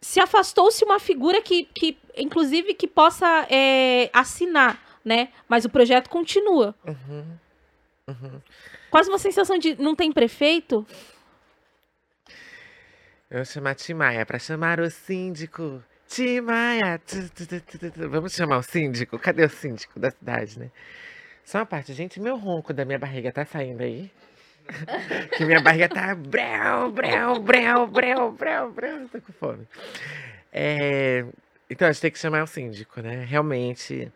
se 0.00 0.20
afastou-se 0.20 0.84
uma 0.84 0.98
figura 0.98 1.40
que, 1.42 1.64
que 1.64 1.98
inclusive, 2.16 2.74
que 2.74 2.86
possa 2.86 3.46
é, 3.50 4.10
assinar, 4.12 5.00
né? 5.04 5.28
Mas 5.48 5.64
o 5.64 5.70
projeto 5.70 6.08
continua. 6.08 6.74
Uhum. 6.86 7.24
Uhum. 8.08 8.40
Quase 8.90 9.08
uma 9.08 9.18
sensação 9.18 9.58
de 9.58 9.74
não 9.80 9.94
tem 9.94 10.12
prefeito. 10.12 10.86
Eu 13.28 13.38
vou 13.38 13.44
chamar 13.44 13.74
Timaya 13.74 14.24
para 14.24 14.38
chamar 14.38 14.78
o 14.78 14.88
síndico. 14.88 15.82
Timaya. 16.08 17.00
Vamos 18.10 18.34
chamar 18.34 18.58
o 18.58 18.62
síndico? 18.62 19.18
Cadê 19.18 19.44
o 19.44 19.48
síndico 19.48 19.98
da 19.98 20.10
cidade, 20.10 20.58
né? 20.58 20.70
Só 21.44 21.58
uma 21.58 21.66
parte, 21.66 21.92
gente, 21.92 22.20
meu 22.20 22.36
ronco 22.36 22.72
da 22.72 22.84
minha 22.84 22.98
barriga 22.98 23.30
tá 23.32 23.44
saindo 23.44 23.82
aí. 23.82 24.10
que 25.36 25.44
minha 25.44 25.60
barriga 25.60 25.88
tá 25.88 26.14
breu, 26.14 26.90
breu, 26.90 27.40
breu, 27.40 27.86
breu, 27.86 28.32
breu, 28.32 28.72
breu. 28.72 29.08
Tô 29.08 29.20
com 29.20 29.32
fome. 29.32 29.68
É... 30.52 31.24
Então, 31.70 31.88
a 31.88 31.92
gente 31.92 32.02
tem 32.02 32.10
que 32.10 32.18
chamar 32.18 32.42
o 32.42 32.46
síndico, 32.46 33.00
né? 33.00 33.24
Realmente, 33.24 34.10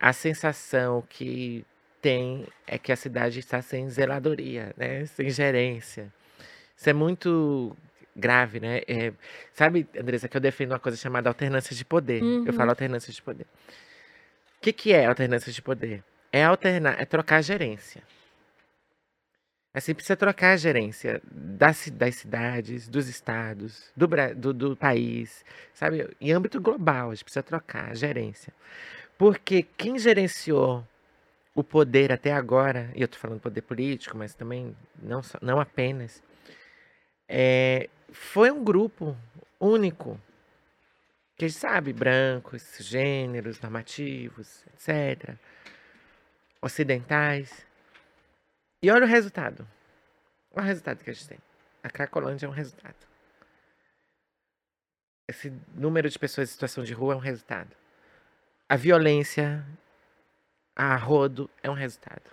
a 0.00 0.12
sensação 0.12 1.02
que 1.08 1.64
tem 2.00 2.46
é 2.66 2.78
que 2.78 2.92
a 2.92 2.96
cidade 2.96 3.38
está 3.38 3.60
sem 3.60 3.88
zeladoria, 3.88 4.72
né? 4.76 5.04
Sem 5.06 5.30
gerência. 5.30 6.12
Isso 6.76 6.90
é 6.90 6.92
muito 6.92 7.76
grave, 8.16 8.58
né? 8.58 8.80
É, 8.88 9.12
sabe, 9.52 9.86
Andressa, 9.96 10.28
que 10.28 10.36
eu 10.36 10.40
defendo 10.40 10.72
uma 10.72 10.78
coisa 10.78 10.96
chamada 10.96 11.28
alternância 11.28 11.76
de 11.76 11.84
poder. 11.84 12.22
Uhum. 12.22 12.44
Eu 12.46 12.52
falo 12.52 12.70
alternância 12.70 13.12
de 13.12 13.20
poder. 13.20 13.44
O 13.44 14.60
que, 14.60 14.72
que 14.72 14.92
é 14.92 15.06
alternância 15.06 15.52
de 15.52 15.60
poder? 15.60 16.02
É 16.32 16.44
alternar, 16.44 17.00
é 17.00 17.04
trocar 17.04 17.36
a 17.36 17.42
gerência. 17.42 18.02
Assim, 19.72 19.94
precisa 19.94 20.16
trocar 20.16 20.52
a 20.52 20.56
gerência 20.56 21.20
das, 21.30 21.90
das 21.90 22.14
cidades, 22.14 22.88
dos 22.88 23.08
estados, 23.08 23.92
do, 23.94 24.06
do, 24.34 24.54
do 24.54 24.76
país, 24.76 25.44
sabe? 25.74 26.08
Em 26.18 26.32
âmbito 26.32 26.58
global, 26.58 27.10
a 27.10 27.14
gente 27.14 27.24
precisa 27.24 27.42
trocar 27.42 27.90
a 27.90 27.94
gerência. 27.94 28.54
Porque 29.18 29.62
quem 29.76 29.98
gerenciou 29.98 30.82
o 31.54 31.62
poder 31.62 32.10
até 32.10 32.32
agora, 32.32 32.90
e 32.94 33.02
eu 33.02 33.04
estou 33.04 33.20
falando 33.20 33.40
poder 33.40 33.60
político, 33.62 34.16
mas 34.16 34.34
também 34.34 34.74
não, 35.02 35.20
não 35.42 35.60
apenas, 35.60 36.22
é, 37.28 37.88
foi 38.12 38.50
um 38.50 38.62
grupo 38.62 39.16
único. 39.60 40.20
Que 41.36 41.50
sabe, 41.50 41.92
brancos, 41.92 42.78
gêneros, 42.80 43.60
normativos, 43.60 44.64
etc. 44.68 45.36
Ocidentais. 46.62 47.66
E 48.82 48.90
olha 48.90 49.04
o 49.04 49.08
resultado. 49.08 49.68
Olha 50.52 50.64
o 50.64 50.66
resultado 50.66 51.04
que 51.04 51.10
a 51.10 51.12
gente 51.12 51.28
tem. 51.28 51.38
A 51.82 51.90
Cracolândia 51.90 52.46
é 52.46 52.48
um 52.48 52.52
resultado. 52.52 52.96
Esse 55.28 55.52
número 55.74 56.08
de 56.08 56.18
pessoas 56.18 56.48
em 56.48 56.52
situação 56.52 56.84
de 56.84 56.94
rua 56.94 57.14
é 57.14 57.16
um 57.16 57.20
resultado. 57.20 57.76
A 58.68 58.76
violência 58.76 59.64
a 60.74 60.94
rodo 60.96 61.48
é 61.62 61.70
um 61.70 61.74
resultado. 61.74 62.30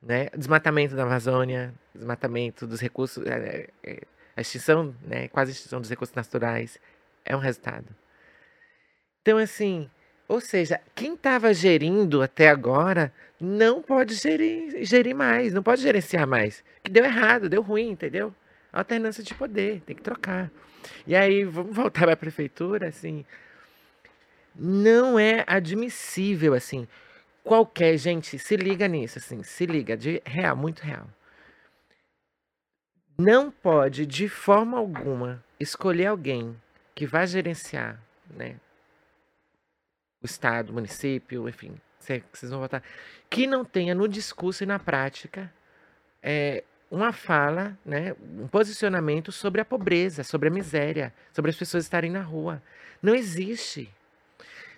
Né? 0.00 0.28
Desmatamento 0.30 0.94
da 0.94 1.02
Amazônia, 1.02 1.74
desmatamento 1.92 2.66
dos 2.66 2.80
recursos, 2.80 3.26
é, 3.26 3.68
é, 3.82 4.02
a 4.38 4.40
extinção, 4.40 4.94
né, 5.02 5.26
quase 5.26 5.50
extinção 5.50 5.80
dos 5.80 5.90
recursos 5.90 6.14
naturais 6.14 6.78
é 7.24 7.34
um 7.34 7.40
resultado. 7.40 7.86
Então, 9.20 9.36
assim, 9.36 9.90
ou 10.28 10.40
seja, 10.40 10.80
quem 10.94 11.14
estava 11.14 11.52
gerindo 11.52 12.22
até 12.22 12.48
agora 12.48 13.12
não 13.40 13.82
pode 13.82 14.14
gerir, 14.14 14.84
gerir 14.84 15.12
mais, 15.12 15.52
não 15.52 15.60
pode 15.60 15.82
gerenciar 15.82 16.24
mais. 16.24 16.62
Que 16.84 16.90
deu 16.90 17.04
errado, 17.04 17.48
deu 17.48 17.60
ruim, 17.62 17.90
entendeu? 17.90 18.32
Alternância 18.72 19.24
de 19.24 19.34
poder, 19.34 19.82
tem 19.84 19.96
que 19.96 20.02
trocar. 20.02 20.52
E 21.04 21.16
aí, 21.16 21.42
vamos 21.42 21.74
voltar 21.74 22.02
para 22.02 22.12
a 22.12 22.16
prefeitura, 22.16 22.86
assim. 22.86 23.24
Não 24.54 25.18
é 25.18 25.42
admissível, 25.48 26.54
assim. 26.54 26.86
Qualquer 27.42 27.96
gente, 27.96 28.38
se 28.38 28.54
liga 28.56 28.86
nisso, 28.86 29.18
assim, 29.18 29.42
se 29.42 29.66
liga, 29.66 29.96
de 29.96 30.22
real, 30.24 30.56
muito 30.56 30.80
real 30.80 31.08
não 33.18 33.50
pode, 33.50 34.06
de 34.06 34.28
forma 34.28 34.78
alguma, 34.78 35.44
escolher 35.58 36.06
alguém 36.06 36.56
que 36.94 37.04
vai 37.04 37.26
gerenciar 37.26 38.00
né, 38.30 38.56
o 40.22 40.26
Estado, 40.26 40.70
o 40.70 40.74
município, 40.74 41.48
enfim, 41.48 41.74
vocês 41.98 42.50
vão 42.50 42.60
votar, 42.60 42.82
que 43.28 43.46
não 43.46 43.64
tenha 43.64 43.92
no 43.92 44.06
discurso 44.06 44.62
e 44.62 44.66
na 44.66 44.78
prática 44.78 45.52
é, 46.22 46.62
uma 46.88 47.12
fala, 47.12 47.76
né, 47.84 48.14
um 48.36 48.46
posicionamento 48.46 49.32
sobre 49.32 49.60
a 49.60 49.64
pobreza, 49.64 50.22
sobre 50.22 50.48
a 50.48 50.52
miséria, 50.52 51.12
sobre 51.32 51.50
as 51.50 51.56
pessoas 51.56 51.84
estarem 51.84 52.10
na 52.10 52.22
rua. 52.22 52.62
Não 53.02 53.14
existe. 53.14 53.92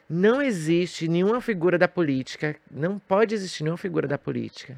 Não 0.08 0.42
existe 0.42 1.06
nenhuma 1.06 1.40
figura 1.40 1.78
da 1.78 1.86
política, 1.86 2.56
não 2.68 2.98
pode 2.98 3.34
existir 3.34 3.62
nenhuma 3.62 3.78
figura 3.78 4.08
da 4.08 4.18
política 4.18 4.76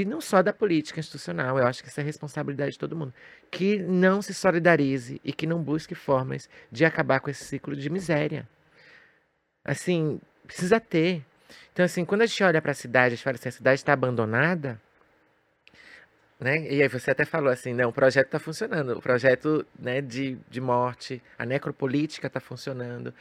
e 0.00 0.04
não 0.04 0.20
só 0.20 0.42
da 0.42 0.52
política 0.52 0.98
institucional, 0.98 1.58
eu 1.58 1.66
acho 1.66 1.82
que 1.82 1.88
isso 1.88 2.00
é 2.00 2.02
responsabilidade 2.02 2.72
de 2.72 2.78
todo 2.78 2.96
mundo, 2.96 3.14
que 3.50 3.78
não 3.78 4.20
se 4.20 4.34
solidarize 4.34 5.20
e 5.24 5.32
que 5.32 5.46
não 5.46 5.62
busque 5.62 5.94
formas 5.94 6.48
de 6.70 6.84
acabar 6.84 7.20
com 7.20 7.30
esse 7.30 7.44
ciclo 7.44 7.76
de 7.76 7.88
miséria. 7.88 8.48
Assim, 9.64 10.20
precisa 10.46 10.80
ter. 10.80 11.24
Então, 11.72 11.84
assim, 11.84 12.04
quando 12.04 12.22
a 12.22 12.26
gente 12.26 12.42
olha 12.42 12.60
para 12.60 12.72
a 12.72 12.74
cidade, 12.74 13.06
a 13.06 13.16
gente 13.16 13.22
fala 13.22 13.36
assim, 13.36 13.48
a 13.48 13.52
cidade 13.52 13.80
está 13.80 13.92
abandonada, 13.92 14.80
né? 16.40 16.66
E 16.70 16.82
aí 16.82 16.88
você 16.88 17.12
até 17.12 17.24
falou 17.24 17.50
assim, 17.52 17.72
não, 17.72 17.90
o 17.90 17.92
projeto 17.92 18.26
está 18.26 18.38
funcionando, 18.38 18.98
o 18.98 19.00
projeto 19.00 19.64
né, 19.78 20.00
de, 20.00 20.36
de 20.50 20.60
morte, 20.60 21.22
a 21.38 21.46
necropolítica 21.46 22.26
está 22.26 22.40
funcionando, 22.40 23.14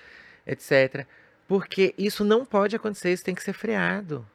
etc. 0.48 1.06
Porque 1.48 1.94
isso 1.98 2.24
não 2.26 2.46
pode 2.46 2.76
acontecer, 2.76 3.14
isso 3.14 3.24
tem 3.24 3.36
que 3.36 3.44
ser 3.44 3.54
freado. 3.54 4.28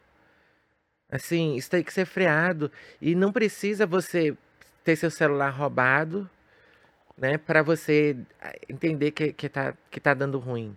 Assim, 1.11 1.55
isso 1.57 1.71
tem 1.71 1.83
que 1.83 1.93
ser 1.93 2.05
freado. 2.05 2.71
E 3.01 3.15
não 3.15 3.33
precisa 3.33 3.87
você 3.87 4.37
ter 4.85 4.97
seu 4.97 5.11
celular 5.11 5.51
roubado, 5.51 6.29
né? 7.17 7.39
para 7.39 7.63
você 7.63 8.17
ah, 8.41 8.55
entender 8.69 9.11
que, 9.11 9.33
que, 9.33 9.49
tá, 9.49 9.75
que 9.91 10.01
tá 10.01 10.15
dando 10.15 10.39
ruim. 10.39 10.77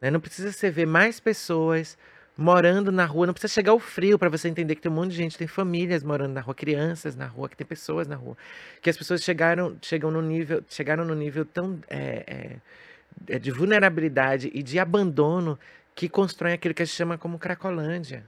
Né? 0.00 0.10
Não 0.10 0.20
precisa 0.20 0.52
você 0.52 0.70
ver 0.70 0.86
mais 0.86 1.20
pessoas 1.20 1.98
morando 2.36 2.92
na 2.92 3.04
rua. 3.04 3.26
Não 3.26 3.34
precisa 3.34 3.52
chegar 3.52 3.74
o 3.74 3.80
frio 3.80 4.18
para 4.18 4.28
você 4.28 4.48
entender 4.48 4.76
que 4.76 4.80
tem 4.80 4.90
um 4.90 4.94
monte 4.94 5.10
de 5.10 5.16
gente, 5.16 5.36
tem 5.36 5.48
famílias 5.48 6.04
morando 6.04 6.32
na 6.32 6.40
rua, 6.40 6.54
crianças 6.54 7.16
na 7.16 7.26
rua, 7.26 7.48
que 7.48 7.56
tem 7.56 7.66
pessoas 7.66 8.06
na 8.06 8.14
rua. 8.14 8.36
Que 8.80 8.88
as 8.88 8.96
pessoas 8.96 9.22
chegaram, 9.22 9.76
chegam 9.82 10.10
no 10.10 10.22
nível, 10.22 10.62
chegaram 10.68 11.04
no 11.04 11.16
nível 11.16 11.44
tão 11.44 11.80
é, 11.90 12.60
é, 13.26 13.38
de 13.38 13.50
vulnerabilidade 13.50 14.50
e 14.54 14.62
de 14.62 14.78
abandono 14.78 15.58
que 15.96 16.08
constroem 16.08 16.54
aquilo 16.54 16.72
que 16.72 16.82
a 16.82 16.86
gente 16.86 16.94
chama 16.94 17.18
como 17.18 17.38
Cracolândia. 17.40 18.24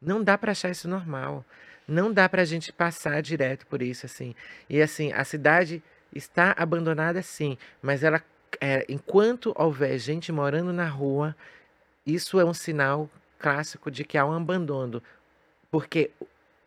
Não 0.00 0.22
dá 0.22 0.38
para 0.38 0.52
achar 0.52 0.70
isso 0.70 0.88
normal. 0.88 1.44
Não 1.86 2.12
dá 2.12 2.28
para 2.28 2.42
a 2.42 2.44
gente 2.44 2.72
passar 2.72 3.20
direto 3.20 3.66
por 3.66 3.82
isso 3.82 4.06
assim. 4.06 4.34
E 4.68 4.80
assim, 4.80 5.12
a 5.12 5.24
cidade 5.24 5.82
está 6.14 6.54
abandonada 6.56 7.22
sim, 7.22 7.58
mas 7.82 8.02
ela 8.02 8.22
é, 8.60 8.84
enquanto 8.88 9.52
houver 9.56 9.98
gente 9.98 10.32
morando 10.32 10.72
na 10.72 10.86
rua, 10.86 11.36
isso 12.06 12.40
é 12.40 12.44
um 12.44 12.54
sinal 12.54 13.08
clássico 13.38 13.90
de 13.90 14.04
que 14.04 14.18
há 14.18 14.24
um 14.24 14.32
abandono, 14.32 15.02
porque 15.70 16.10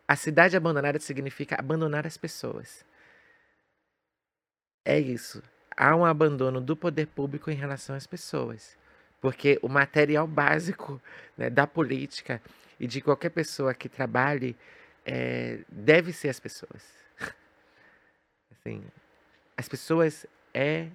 a 0.06 0.16
cidade 0.16 0.56
abandonada 0.56 0.98
significa 0.98 1.56
abandonar 1.58 2.06
as 2.06 2.16
pessoas. 2.16 2.84
É 4.84 4.98
isso. 4.98 5.42
Há 5.76 5.96
um 5.96 6.04
abandono 6.04 6.60
do 6.60 6.76
poder 6.76 7.06
público 7.06 7.50
em 7.50 7.54
relação 7.54 7.96
às 7.96 8.06
pessoas. 8.06 8.76
Porque 9.24 9.58
o 9.62 9.70
material 9.70 10.26
básico 10.26 11.00
né, 11.34 11.48
da 11.48 11.66
política 11.66 12.42
e 12.78 12.86
de 12.86 13.00
qualquer 13.00 13.30
pessoa 13.30 13.72
que 13.72 13.88
trabalhe 13.88 14.54
é, 15.02 15.60
deve 15.66 16.12
ser 16.12 16.28
as 16.28 16.38
pessoas. 16.38 16.84
Assim, 18.52 18.84
as 19.56 19.66
pessoas 19.66 20.26
é, 20.52 20.88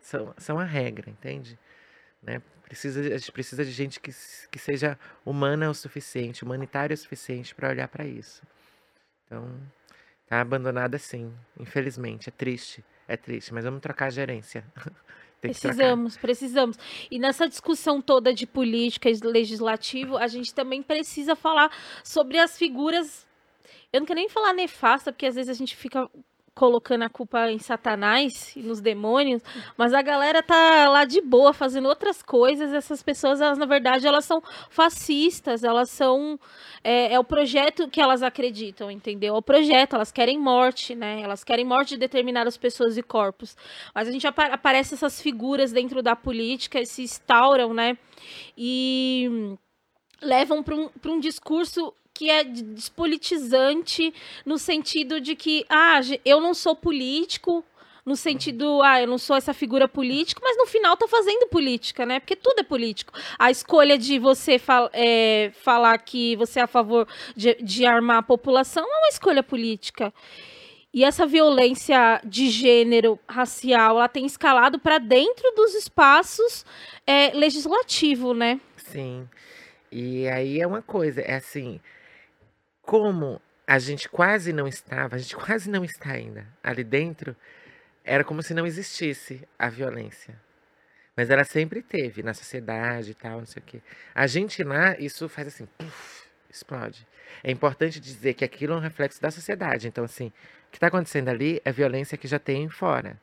são, 0.00 0.34
são 0.38 0.58
a 0.58 0.64
regra, 0.64 1.08
entende? 1.08 1.56
Né? 2.20 2.42
Precisa, 2.64 2.98
a 2.98 3.16
gente 3.16 3.30
precisa 3.30 3.64
de 3.64 3.70
gente 3.70 4.00
que, 4.00 4.10
que 4.50 4.58
seja 4.58 4.98
humana 5.24 5.70
o 5.70 5.74
suficiente, 5.74 6.42
humanitária 6.42 6.94
o 6.94 6.98
suficiente 6.98 7.54
para 7.54 7.68
olhar 7.68 7.86
para 7.86 8.04
isso. 8.04 8.42
Então, 9.24 9.56
tá 10.26 10.40
abandonada 10.40 10.98
sim, 10.98 11.32
infelizmente. 11.56 12.28
É 12.28 12.32
triste, 12.32 12.84
é 13.06 13.16
triste, 13.16 13.54
mas 13.54 13.62
vamos 13.62 13.80
trocar 13.80 14.06
a 14.06 14.10
gerência. 14.10 14.64
precisamos, 15.40 16.16
precisamos. 16.16 16.78
E 17.10 17.18
nessa 17.18 17.48
discussão 17.48 18.00
toda 18.00 18.32
de 18.32 18.46
política 18.46 19.08
e 19.08 19.14
legislativo, 19.14 20.16
a 20.16 20.26
gente 20.26 20.54
também 20.54 20.82
precisa 20.82 21.36
falar 21.36 21.70
sobre 22.02 22.38
as 22.38 22.58
figuras. 22.58 23.26
Eu 23.92 24.00
não 24.00 24.06
quero 24.06 24.18
nem 24.18 24.28
falar 24.28 24.52
nefasta, 24.52 25.12
porque 25.12 25.26
às 25.26 25.34
vezes 25.34 25.48
a 25.48 25.54
gente 25.54 25.76
fica 25.76 26.08
colocando 26.58 27.02
a 27.04 27.08
culpa 27.08 27.52
em 27.52 27.60
Satanás 27.60 28.56
e 28.56 28.62
nos 28.64 28.80
demônios, 28.80 29.40
mas 29.76 29.94
a 29.94 30.02
galera 30.02 30.42
tá 30.42 30.88
lá 30.88 31.04
de 31.04 31.20
boa 31.20 31.52
fazendo 31.52 31.86
outras 31.88 32.20
coisas. 32.20 32.72
Essas 32.72 33.00
pessoas, 33.00 33.40
elas 33.40 33.56
na 33.56 33.64
verdade, 33.64 34.08
elas 34.08 34.24
são 34.24 34.42
fascistas, 34.68 35.62
elas 35.62 35.88
são 35.88 36.36
é, 36.82 37.14
é 37.14 37.18
o 37.18 37.22
projeto 37.22 37.88
que 37.88 38.00
elas 38.00 38.24
acreditam, 38.24 38.90
entendeu? 38.90 39.36
É 39.36 39.38
o 39.38 39.42
projeto, 39.42 39.94
elas 39.94 40.10
querem 40.10 40.36
morte, 40.36 40.96
né? 40.96 41.22
Elas 41.22 41.44
querem 41.44 41.64
morte 41.64 41.90
de 41.90 41.98
determinadas 41.98 42.56
pessoas 42.56 42.98
e 42.98 43.04
corpos. 43.04 43.56
Mas 43.94 44.08
a 44.08 44.10
gente 44.10 44.26
ap 44.26 44.40
aparece 44.40 44.94
essas 44.94 45.22
figuras 45.22 45.70
dentro 45.70 46.02
da 46.02 46.16
política, 46.16 46.84
se 46.84 47.02
instauram, 47.02 47.72
né? 47.72 47.96
E 48.56 49.56
levam 50.20 50.60
para 50.64 50.74
um, 50.74 50.90
um 51.06 51.20
discurso 51.20 51.94
que 52.18 52.28
é 52.28 52.42
despolitizante 52.42 54.12
no 54.44 54.58
sentido 54.58 55.20
de 55.20 55.36
que, 55.36 55.64
ah, 55.68 56.00
eu 56.24 56.40
não 56.40 56.52
sou 56.52 56.74
político, 56.74 57.64
no 58.04 58.16
sentido, 58.16 58.82
ah, 58.82 59.00
eu 59.00 59.06
não 59.06 59.18
sou 59.18 59.36
essa 59.36 59.54
figura 59.54 59.86
política, 59.86 60.40
mas 60.42 60.56
no 60.56 60.66
final 60.66 60.96
tá 60.96 61.06
fazendo 61.06 61.46
política, 61.46 62.04
né? 62.04 62.18
Porque 62.18 62.34
tudo 62.34 62.58
é 62.58 62.64
político. 62.64 63.12
A 63.38 63.52
escolha 63.52 63.96
de 63.96 64.18
você 64.18 64.58
fal 64.58 64.90
é, 64.92 65.52
falar 65.62 65.96
que 65.98 66.34
você 66.34 66.58
é 66.58 66.64
a 66.64 66.66
favor 66.66 67.06
de, 67.36 67.54
de 67.62 67.86
armar 67.86 68.18
a 68.18 68.22
população 68.22 68.82
é 68.82 68.98
uma 68.98 69.10
escolha 69.10 69.44
política. 69.44 70.12
E 70.92 71.04
essa 71.04 71.24
violência 71.24 72.20
de 72.24 72.50
gênero, 72.50 73.16
racial, 73.28 73.96
ela 73.96 74.08
tem 74.08 74.26
escalado 74.26 74.80
para 74.80 74.98
dentro 74.98 75.52
dos 75.54 75.72
espaços 75.72 76.66
é, 77.06 77.30
legislativos, 77.32 78.36
né? 78.36 78.60
Sim. 78.76 79.28
E 79.92 80.26
aí 80.26 80.60
é 80.60 80.66
uma 80.66 80.82
coisa, 80.82 81.20
é 81.20 81.36
assim, 81.36 81.80
como 82.88 83.38
a 83.66 83.78
gente 83.78 84.08
quase 84.08 84.50
não 84.50 84.66
estava, 84.66 85.16
a 85.16 85.18
gente 85.18 85.36
quase 85.36 85.68
não 85.68 85.84
está 85.84 86.12
ainda 86.12 86.46
ali 86.62 86.82
dentro, 86.82 87.36
era 88.02 88.24
como 88.24 88.42
se 88.42 88.54
não 88.54 88.66
existisse 88.66 89.46
a 89.58 89.68
violência. 89.68 90.34
Mas 91.14 91.28
ela 91.28 91.44
sempre 91.44 91.82
teve 91.82 92.22
na 92.22 92.32
sociedade 92.32 93.10
e 93.10 93.14
tal, 93.14 93.40
não 93.40 93.46
sei 93.46 93.62
o 93.62 93.66
quê. 93.66 93.82
A 94.14 94.26
gente 94.26 94.64
lá, 94.64 94.98
isso 94.98 95.28
faz 95.28 95.48
assim, 95.48 95.66
puff, 95.76 96.28
explode. 96.48 97.06
É 97.44 97.50
importante 97.50 98.00
dizer 98.00 98.32
que 98.32 98.42
aquilo 98.42 98.72
é 98.72 98.76
um 98.76 98.80
reflexo 98.80 99.20
da 99.20 99.30
sociedade. 99.30 99.86
Então, 99.86 100.04
assim, 100.04 100.28
o 100.28 100.70
que 100.70 100.78
está 100.78 100.86
acontecendo 100.86 101.28
ali 101.28 101.60
é 101.66 101.70
violência 101.70 102.16
que 102.16 102.26
já 102.26 102.38
tem 102.38 102.70
fora. 102.70 103.20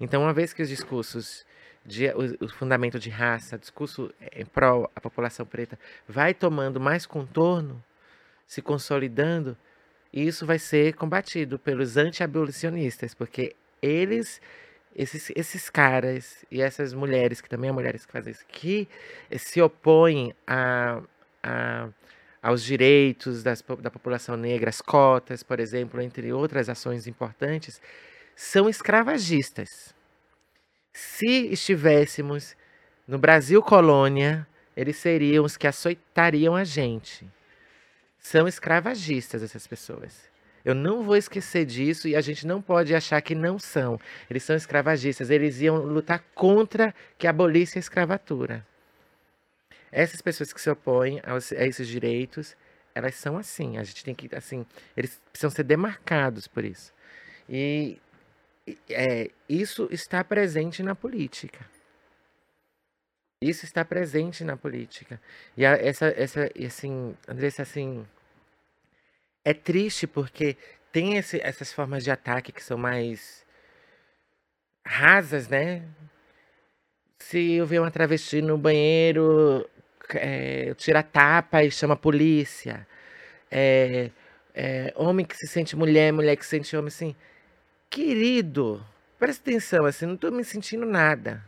Então, 0.00 0.22
uma 0.22 0.32
vez 0.32 0.52
que 0.52 0.62
os 0.62 0.68
discursos 0.68 1.44
de, 1.84 2.06
o, 2.10 2.44
o, 2.44 2.48
fundamento 2.48 3.00
de 3.00 3.10
raça, 3.10 3.58
discurso 3.58 4.14
em 4.30 4.44
prol 4.44 4.88
a 4.94 5.00
população 5.00 5.44
preta, 5.44 5.76
vai 6.06 6.32
tomando 6.32 6.78
mais 6.78 7.06
contorno, 7.06 7.82
se 8.48 8.62
consolidando, 8.62 9.56
isso 10.10 10.46
vai 10.46 10.58
ser 10.58 10.94
combatido 10.94 11.58
pelos 11.58 11.98
anti-abolicionistas, 11.98 13.14
porque 13.14 13.54
eles, 13.82 14.40
esses, 14.96 15.30
esses 15.36 15.68
caras 15.68 16.46
e 16.50 16.62
essas 16.62 16.94
mulheres, 16.94 17.42
que 17.42 17.48
também 17.48 17.68
são 17.68 17.74
mulheres 17.74 18.06
que 18.06 18.12
fazem 18.12 18.32
isso, 18.32 18.46
que 18.48 18.88
se 19.36 19.60
opõem 19.60 20.34
a, 20.46 21.02
a, 21.42 21.88
aos 22.42 22.64
direitos 22.64 23.42
das, 23.42 23.62
da 23.80 23.90
população 23.90 24.34
negra, 24.34 24.70
as 24.70 24.80
cotas, 24.80 25.42
por 25.42 25.60
exemplo, 25.60 26.00
entre 26.00 26.32
outras 26.32 26.70
ações 26.70 27.06
importantes, 27.06 27.82
são 28.34 28.66
escravagistas. 28.66 29.94
Se 30.94 31.52
estivéssemos 31.52 32.56
no 33.06 33.18
Brasil 33.18 33.62
colônia, 33.62 34.46
eles 34.74 34.96
seriam 34.96 35.44
os 35.44 35.56
que 35.56 35.66
açoitariam 35.66 36.56
a 36.56 36.64
gente. 36.64 37.26
São 38.18 38.46
escravagistas 38.48 39.42
essas 39.42 39.66
pessoas. 39.66 40.28
Eu 40.64 40.74
não 40.74 41.02
vou 41.02 41.16
esquecer 41.16 41.64
disso 41.64 42.08
e 42.08 42.16
a 42.16 42.20
gente 42.20 42.46
não 42.46 42.60
pode 42.60 42.94
achar 42.94 43.20
que 43.22 43.34
não 43.34 43.58
são. 43.58 43.98
Eles 44.28 44.42
são 44.42 44.56
escravagistas. 44.56 45.30
Eles 45.30 45.60
iam 45.60 45.76
lutar 45.78 46.22
contra 46.34 46.94
que 47.16 47.26
abolisse 47.26 47.78
a 47.78 47.80
escravatura. 47.80 48.66
Essas 49.90 50.20
pessoas 50.20 50.52
que 50.52 50.60
se 50.60 50.68
opõem 50.68 51.22
a 51.24 51.64
esses 51.64 51.88
direitos, 51.88 52.56
elas 52.94 53.14
são 53.14 53.38
assim. 53.38 53.78
A 53.78 53.84
gente 53.84 54.04
tem 54.04 54.14
que, 54.14 54.28
assim, 54.34 54.66
eles 54.96 55.20
precisam 55.32 55.50
ser 55.50 55.62
demarcados 55.62 56.46
por 56.46 56.64
isso. 56.64 56.92
E 57.48 57.98
é, 58.90 59.30
isso 59.48 59.88
está 59.90 60.22
presente 60.22 60.82
na 60.82 60.94
política. 60.94 61.64
Isso 63.40 63.64
está 63.64 63.84
presente 63.84 64.42
na 64.42 64.56
política. 64.56 65.20
E 65.56 65.64
a, 65.64 65.72
essa, 65.72 66.08
essa, 66.16 66.50
assim, 66.66 67.16
Andressa, 67.28 67.62
assim, 67.62 68.04
é 69.44 69.54
triste 69.54 70.06
porque 70.06 70.56
tem 70.92 71.16
esse, 71.16 71.40
essas 71.40 71.72
formas 71.72 72.02
de 72.02 72.10
ataque 72.10 72.52
que 72.52 72.62
são 72.62 72.76
mais 72.76 73.46
rasas, 74.84 75.48
né? 75.48 75.82
Se 77.20 77.52
eu 77.52 77.66
ver 77.66 77.80
uma 77.80 77.90
travesti 77.90 78.40
no 78.42 78.56
banheiro, 78.58 79.68
é, 80.14 80.74
tira 80.74 81.02
tapa 81.02 81.64
e 81.64 81.70
chama 81.70 81.94
a 81.94 81.96
polícia. 81.96 82.86
É, 83.50 84.10
é, 84.54 84.92
homem 84.96 85.26
que 85.26 85.36
se 85.36 85.46
sente 85.46 85.76
mulher, 85.76 86.12
mulher 86.12 86.36
que 86.36 86.44
se 86.44 86.50
sente 86.50 86.76
homem, 86.76 86.88
assim. 86.88 87.16
Querido, 87.90 88.84
presta 89.18 89.42
atenção, 89.50 89.86
assim, 89.86 90.06
não 90.06 90.14
estou 90.14 90.32
me 90.32 90.44
sentindo 90.44 90.86
nada. 90.86 91.42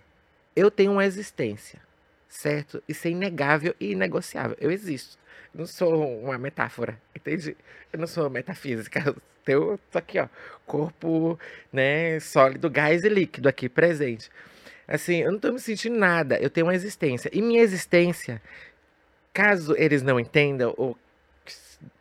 Eu 0.55 0.70
tenho 0.70 0.92
uma 0.92 1.05
existência, 1.05 1.80
certo? 2.28 2.82
Isso 2.88 3.07
é 3.09 3.11
inegável 3.11 3.74
e 3.80 3.92
inegociável. 3.92 4.57
Eu 4.61 4.70
existo 4.70 5.20
não 5.55 5.66
sou 5.66 6.20
uma 6.20 6.38
metáfora, 6.38 7.01
entende? 7.14 7.57
Eu 7.92 7.98
não 7.98 8.07
sou 8.07 8.28
metafísica. 8.30 9.14
Eu 9.46 9.80
tô 9.90 9.98
aqui, 9.98 10.18
ó, 10.18 10.28
corpo, 10.64 11.36
né, 11.72 12.20
sólido, 12.20 12.70
gás 12.70 13.03
e 13.03 13.09
líquido 13.09 13.48
aqui 13.48 13.68
presente. 13.68 14.30
Assim, 14.86 15.22
eu 15.22 15.32
não 15.32 15.40
tô 15.40 15.51
me 15.51 15.59
sentindo 15.59 15.98
nada, 15.98 16.38
eu 16.38 16.48
tenho 16.48 16.66
uma 16.66 16.74
existência. 16.74 17.28
E 17.32 17.42
minha 17.42 17.61
existência, 17.61 18.40
caso 19.32 19.74
eles 19.76 20.03
não 20.03 20.20
entendam 20.20 20.72
ou 20.76 20.96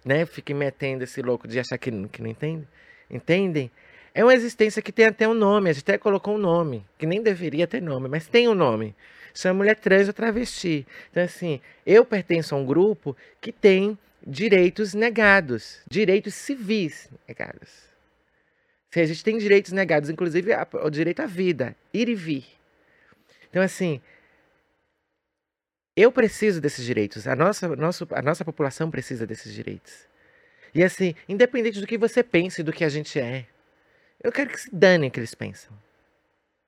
né, 0.06 0.28
fiquem 0.28 0.56
metendo 0.56 1.04
esse 1.06 1.22
louco 1.24 1.47
de 1.47 1.60
achar 1.60 1.78
que, 1.80 1.89
que 2.10 2.22
não 2.22 2.30
entendem, 2.30 2.68
entendem? 3.10 3.72
É 4.14 4.24
uma 4.24 4.34
existência 4.34 4.82
que 4.82 4.91
tem 4.91 5.05
até 5.05 5.28
um 5.28 5.34
nome, 5.34 5.70
a 5.70 5.74
gente 5.74 5.84
até 5.84 5.97
colocou 5.97 6.36
um 6.36 6.39
nome, 6.39 6.86
que 6.97 7.05
nem 7.05 7.22
deveria 7.22 7.68
ter 7.68 7.82
nome, 7.82 8.07
mas 8.07 8.28
tem 8.28 8.47
um 8.47 8.55
nome 8.55 8.95
chama 9.34 9.60
mulher 9.60 9.76
trans 9.76 10.07
ou 10.07 10.14
travesti. 10.14 10.86
Então, 11.12 11.24
assim, 11.24 11.62
eu 11.86 12.05
pertenço 12.05 12.55
a 12.55 12.57
um 12.57 12.66
grupo 12.66 13.16
que 13.39 13.51
tem 13.51 13.97
direitos 14.26 14.93
negados, 14.93 15.82
direitos 15.89 16.34
civis 16.34 17.10
negados. 17.28 17.89
Se 18.91 18.99
a 18.99 19.05
gente 19.05 19.24
tem 19.24 19.38
direitos 19.38 19.72
negados, 19.72 20.10
inclusive 20.10 20.51
o 20.84 20.89
direito 20.89 21.22
à 21.22 21.26
vida, 21.26 21.76
ir 21.93 22.10
e 22.10 22.16
vir. 22.16 22.45
Então, 23.49 23.62
assim, 23.62 24.01
eu 25.95 26.12
preciso 26.12 26.60
desses 26.60 26.86
direitos, 26.86 27.28
a 27.28 27.36
nossa, 27.36 27.76
nosso, 27.76 28.07
a 28.12 28.22
nossa 28.22 28.43
população 28.43 28.89
precisa 28.89 29.28
desses 29.28 29.53
direitos. 29.53 30.07
E 30.74 30.84
assim, 30.84 31.16
independente 31.28 31.80
do 31.80 31.88
que 31.88 31.97
você 31.97 32.22
pense, 32.22 32.62
do 32.62 32.72
que 32.72 32.84
a 32.84 32.89
gente 32.89 33.20
é, 33.20 33.47
eu 34.24 34.32
quero 34.32 34.49
que 34.49 34.59
se 34.59 34.70
dane 34.74 35.07
o 35.07 35.11
que 35.11 35.20
eles 35.20 35.34
pensam. 35.34 35.72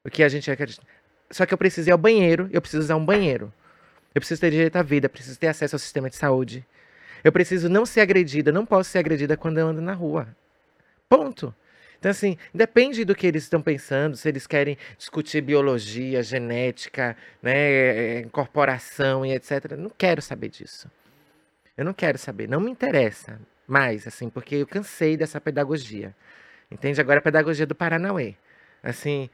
O 0.04 0.10
que 0.10 0.24
a 0.24 0.30
gente 0.30 0.50
acredita. 0.50 0.86
Só 1.30 1.46
que 1.46 1.54
eu 1.54 1.58
preciso 1.58 1.90
ir 1.90 1.92
ao 1.92 1.98
banheiro, 1.98 2.50
eu 2.52 2.62
preciso 2.62 2.84
usar 2.84 2.96
um 2.96 3.06
banheiro. 3.06 3.54
Eu 4.14 4.20
preciso 4.20 4.42
ter 4.42 4.52
direito 4.52 4.76
à 4.76 4.82
vida, 4.82 5.08
preciso 5.08 5.40
ter 5.40 5.48
acesso 5.48 5.76
ao 5.76 5.80
sistema 5.80 6.10
de 6.10 6.16
saúde. 6.16 6.66
Eu 7.24 7.32
preciso 7.32 7.70
não 7.70 7.86
ser 7.86 8.02
agredida, 8.02 8.52
não 8.52 8.66
posso 8.66 8.90
ser 8.90 9.00
agredida 9.00 9.38
quando 9.38 9.58
eu 9.58 9.68
ando 9.68 9.82
na 9.82 9.94
rua. 9.94 10.28
Ponto. 11.08 11.54
Então, 12.00 12.10
assim, 12.10 12.36
depende 12.54 13.06
do 13.06 13.14
que 13.14 13.28
eles 13.28 13.44
estão 13.44 13.62
pensando, 13.62 14.18
se 14.18 14.28
eles 14.28 14.48
querem 14.48 14.76
discutir 14.98 15.40
biologia, 15.42 16.24
genética, 16.24 17.16
né, 17.44 18.22
incorporação 18.22 19.24
e 19.24 19.34
etc. 19.34 19.74
Não 19.78 19.90
quero 19.90 20.22
saber 20.22 20.50
disso. 20.50 20.90
Eu 21.78 21.86
não 21.86 21.94
quero 21.94 22.18
saber, 22.18 22.50
não 22.50 22.60
me 22.60 22.72
interessa 22.72 23.40
mais, 23.68 24.08
assim, 24.08 24.30
porque 24.30 24.56
eu 24.56 24.68
cansei 24.68 25.16
dessa 25.16 25.40
pedagogia. 25.40 26.16
Entende? 26.72 27.02
Agora 27.02 27.20
a 27.20 27.22
pedagogia 27.22 27.66
do 27.66 27.76
Paranauê. 27.76 28.36
Assim, 28.82 29.30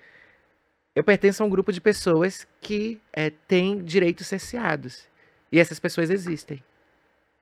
eu 0.95 1.03
pertenço 1.03 1.43
a 1.43 1.45
um 1.45 1.49
grupo 1.49 1.71
de 1.71 1.79
pessoas 1.79 2.47
que 2.59 2.99
é, 3.13 3.29
têm 3.29 3.83
direitos 3.83 4.25
cerceados. 4.25 5.07
E 5.51 5.59
essas 5.59 5.79
pessoas 5.79 6.09
existem. 6.09 6.63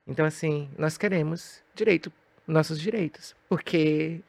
Então, 0.06 0.24
assim, 0.24 0.70
nós 0.78 0.96
queremos 0.96 1.62
direito, 1.74 2.12
nossos 2.46 2.78
direitos. 2.78 3.34
Porque, 3.48 4.20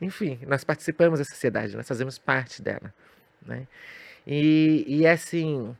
enfim, 0.00 0.38
nós 0.46 0.64
participamos 0.64 1.18
da 1.18 1.24
sociedade, 1.24 1.76
nós 1.76 1.88
fazemos 1.88 2.16
parte 2.16 2.62
dela. 2.62 2.94
Né? 3.42 3.66
E, 4.26 4.84
e 4.86 5.06
assim, 5.06 5.76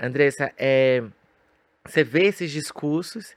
Andressa, 0.00 0.52
é, 0.56 1.02
você 1.84 2.02
vê 2.02 2.24
esses 2.24 2.50
discursos 2.50 3.36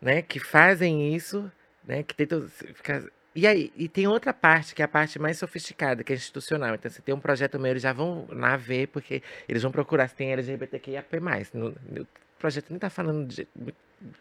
né, 0.00 0.22
que 0.22 0.38
fazem 0.38 1.14
isso, 1.14 1.50
né, 1.84 2.02
que 2.02 2.14
tentam 2.14 2.46
ficar 2.48 3.02
e 3.38 3.46
aí, 3.46 3.72
e 3.76 3.88
tem 3.88 4.04
outra 4.08 4.34
parte, 4.34 4.74
que 4.74 4.82
é 4.82 4.84
a 4.84 4.88
parte 4.88 5.16
mais 5.16 5.38
sofisticada, 5.38 6.02
que 6.02 6.12
é 6.12 6.16
institucional. 6.16 6.74
Então, 6.74 6.90
se 6.90 7.00
tem 7.00 7.14
um 7.14 7.20
projeto 7.20 7.56
meu, 7.56 7.70
eles 7.70 7.84
já 7.84 7.92
vão 7.92 8.26
lá 8.30 8.56
ver, 8.56 8.88
porque 8.88 9.22
eles 9.48 9.62
vão 9.62 9.70
procurar 9.70 10.08
se 10.08 10.16
tem 10.16 10.32
LGBTQIAP+. 10.32 11.20
No, 11.54 11.68
o 11.68 12.06
projeto 12.36 12.66
nem 12.70 12.78
está 12.78 12.90
falando 12.90 13.28
de, 13.28 13.46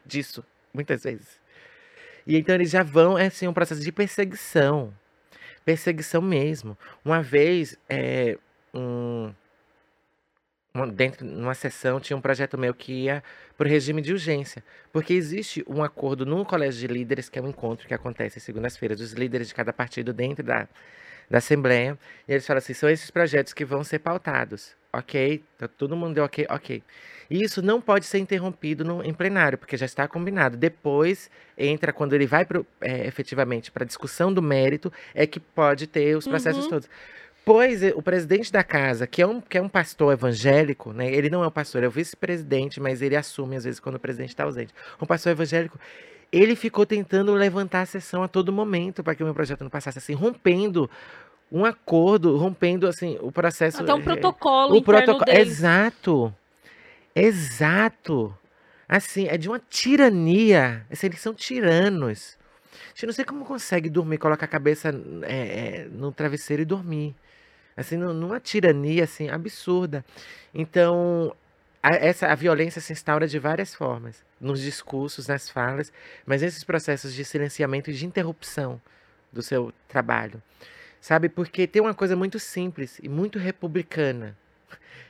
disso, 0.06 0.46
muitas 0.72 1.02
vezes. 1.02 1.40
E 2.28 2.38
então 2.38 2.54
eles 2.54 2.70
já 2.70 2.84
vão, 2.84 3.18
é 3.18 3.26
assim, 3.26 3.48
um 3.48 3.54
processo 3.54 3.82
de 3.82 3.92
perseguição. 3.92 4.94
Perseguição 5.66 6.22
mesmo. 6.22 6.78
Uma 7.04 7.24
vez, 7.24 7.76
é, 7.90 8.38
um 8.72 9.34
dentro 10.86 11.26
numa 11.26 11.54
sessão 11.54 12.00
tinha 12.00 12.16
um 12.18 12.22
projeto 12.22 12.58
meu 12.58 12.74
que 12.74 13.06
ia 13.06 13.24
para 13.58 13.68
o 13.68 13.70
regime 13.70 14.02
de 14.02 14.12
urgência, 14.12 14.64
porque 14.92 15.14
existe 15.14 15.64
um 15.68 15.82
acordo 15.84 16.26
no 16.26 16.46
colégio 16.46 16.88
de 16.88 16.94
líderes 16.94 17.30
que 17.30 17.40
é 17.40 17.42
um 17.42 17.48
encontro 17.48 17.88
que 17.88 17.94
acontece 17.94 18.40
segundas-feiras 18.40 19.00
dos 19.00 19.14
líderes 19.14 19.48
de 19.48 19.56
cada 19.56 19.72
partido 19.72 20.14
dentro 20.14 20.44
da, 20.44 20.68
da 21.30 21.38
assembleia 21.38 21.98
e 22.28 22.34
eles 22.34 22.46
falam 22.46 22.60
assim 22.60 22.74
são 22.74 22.90
esses 22.90 23.10
projetos 23.10 23.54
que 23.54 23.66
vão 23.66 23.84
ser 23.84 24.00
pautados, 24.00 24.76
ok? 24.92 25.44
Então, 25.56 25.70
todo 25.78 25.96
mundo 25.96 26.16
deu 26.16 26.26
ok, 26.26 26.46
ok. 26.50 26.84
E 27.30 27.44
isso 27.44 27.62
não 27.62 27.82
pode 27.82 28.06
ser 28.06 28.20
interrompido 28.20 28.86
no, 28.86 29.04
em 29.04 29.14
plenário, 29.14 29.58
porque 29.58 29.76
já 29.76 29.86
está 29.86 30.08
combinado. 30.08 30.56
Depois 30.56 31.30
entra, 31.58 31.92
quando 31.92 32.14
ele 32.14 32.26
vai 32.26 32.46
pro, 32.46 32.66
é, 32.80 33.06
efetivamente 33.06 33.72
para 33.72 33.84
a 33.84 33.88
discussão 33.88 34.34
do 34.34 34.42
mérito, 34.42 34.92
é 35.14 35.28
que 35.28 35.40
pode 35.40 35.88
ter 35.88 36.16
os 36.16 36.28
processos 36.28 36.66
uhum. 36.66 36.70
todos. 36.70 36.90
Pois 37.48 37.82
o 37.96 38.02
presidente 38.02 38.52
da 38.52 38.62
casa, 38.62 39.08
que 39.08 39.22
é 39.22 39.26
um, 39.26 39.40
que 39.40 39.58
é 39.58 39.62
um 39.62 39.70
pastor 39.70 40.12
evangélico, 40.12 40.92
né? 40.92 41.10
Ele 41.10 41.30
não 41.30 41.46
é 41.46 41.48
o 41.48 41.52
pastor, 41.52 41.82
é 41.82 41.88
o 41.88 41.90
vice-presidente, 41.90 42.78
mas 42.78 43.02
ele 43.02 43.16
assume 43.16 43.56
às 43.56 43.64
vezes 43.64 43.80
quando 43.80 43.96
o 43.96 44.00
presidente 44.00 44.32
está 44.32 44.44
ausente. 44.44 44.74
Um 45.02 45.06
pastor 45.06 45.32
evangélico, 45.32 45.80
ele 46.30 46.58
ficou 46.58 46.86
tentando 46.86 47.34
levantar 47.34 47.84
a 47.84 47.86
sessão 47.86 48.22
a 48.22 48.28
todo 48.28 48.52
momento 48.52 49.02
para 49.02 49.16
que 49.16 49.24
o 49.24 49.26
meu 49.26 49.34
projeto 49.34 49.64
não 49.64 49.70
passasse 49.70 49.98
assim, 49.98 50.14
rompendo 50.14 50.90
um 51.50 51.64
acordo, 51.64 52.36
rompendo 52.36 52.86
assim 52.86 53.18
o 53.22 53.32
processo. 53.32 53.82
Até 53.82 53.94
um 53.94 54.02
protocolo 54.02 54.76
o 54.76 54.84
protocolo, 54.84 55.32
exato, 55.32 56.36
exato. 57.16 58.38
Assim, 58.90 59.30
é 59.30 59.38
de 59.38 59.48
uma 59.48 59.60
tirania. 59.70 60.86
Assim, 60.92 61.08
eles 61.08 61.22
são 61.22 61.34
tiranos. 61.34 62.38
Gente 62.94 63.06
não 63.06 63.14
sei 63.14 63.24
como 63.24 63.46
consegue 63.46 63.90
dormir, 63.90 64.18
colocar 64.18 64.44
a 64.44 64.50
cabeça 64.50 64.90
é, 65.22 65.38
é, 65.38 65.88
no 65.90 66.12
travesseiro 66.12 66.64
e 66.64 66.66
dormir 66.66 67.16
assim, 67.78 67.96
numa 67.96 68.40
tirania 68.40 69.04
assim 69.04 69.30
absurda. 69.30 70.04
Então, 70.54 71.34
a, 71.82 71.96
essa 71.96 72.28
a 72.28 72.36
violência 72.36 72.82
se 72.82 72.92
instaura 72.92 73.28
de 73.28 73.38
várias 73.38 73.76
formas, 73.76 74.26
nos 74.42 74.60
discursos, 74.60 75.28
nas 75.28 75.50
falas, 75.50 75.94
mas 76.26 76.42
esses 76.42 76.64
processos 76.64 77.14
de 77.14 77.24
silenciamento 77.24 77.92
e 77.92 77.94
de 77.94 78.06
interrupção 78.06 78.82
do 79.32 79.44
seu 79.44 79.72
trabalho. 79.88 80.42
Sabe? 81.00 81.30
Porque 81.30 81.68
tem 81.68 81.82
uma 81.82 81.94
coisa 81.94 82.16
muito 82.16 82.40
simples 82.40 83.00
e 83.02 83.08
muito 83.08 83.38
republicana, 83.38 84.36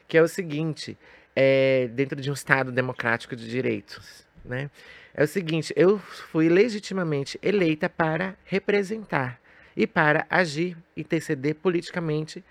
que 0.07 0.17
é 0.17 0.21
o 0.21 0.27
seguinte, 0.27 0.97
é, 1.35 1.87
dentro 1.93 2.19
de 2.19 2.29
um 2.29 2.33
Estado 2.33 2.71
democrático 2.71 3.35
de 3.35 3.49
direitos, 3.49 4.27
né? 4.43 4.69
É 5.13 5.23
o 5.23 5.27
seguinte, 5.27 5.73
eu 5.75 5.97
fui 5.97 6.47
legitimamente 6.47 7.39
eleita 7.41 7.89
para 7.89 8.35
representar 8.45 9.39
e 9.75 9.87
para 9.87 10.27
agir, 10.29 10.77
interceder 10.95 11.55
politicamente 11.55 12.43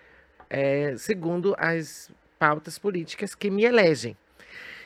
é, 0.49 0.97
segundo 0.97 1.55
as 1.59 2.11
pautas 2.38 2.78
políticas 2.78 3.34
que 3.34 3.51
me 3.51 3.64
elegem. 3.64 4.16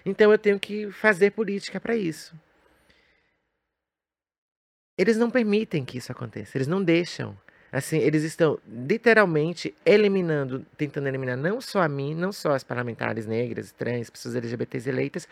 Então 0.04 0.30
eu 0.32 0.38
tenho 0.38 0.58
que 0.58 0.90
fazer 0.90 1.30
política 1.32 1.80
para 1.80 1.96
isso. 1.96 2.34
Eles 4.96 5.16
não 5.16 5.30
permitem 5.30 5.84
que 5.84 5.98
isso 5.98 6.12
aconteça, 6.12 6.56
eles 6.56 6.68
não 6.68 6.82
deixam. 6.82 7.36
Assim, 7.72 7.98
eles 7.98 8.24
estão 8.24 8.58
literalmente 8.68 9.72
eliminando, 9.86 10.66
tentando 10.76 11.06
eliminar 11.06 11.36
não 11.36 11.60
só 11.60 11.82
a 11.82 11.88
mim, 11.88 12.14
não 12.14 12.32
só 12.32 12.52
as 12.52 12.64
parlamentares 12.64 13.26
negras, 13.26 13.70
trans, 13.70 14.10
pessoas 14.10 14.34
LGBTs 14.34 14.88
eleitas, 14.88 15.28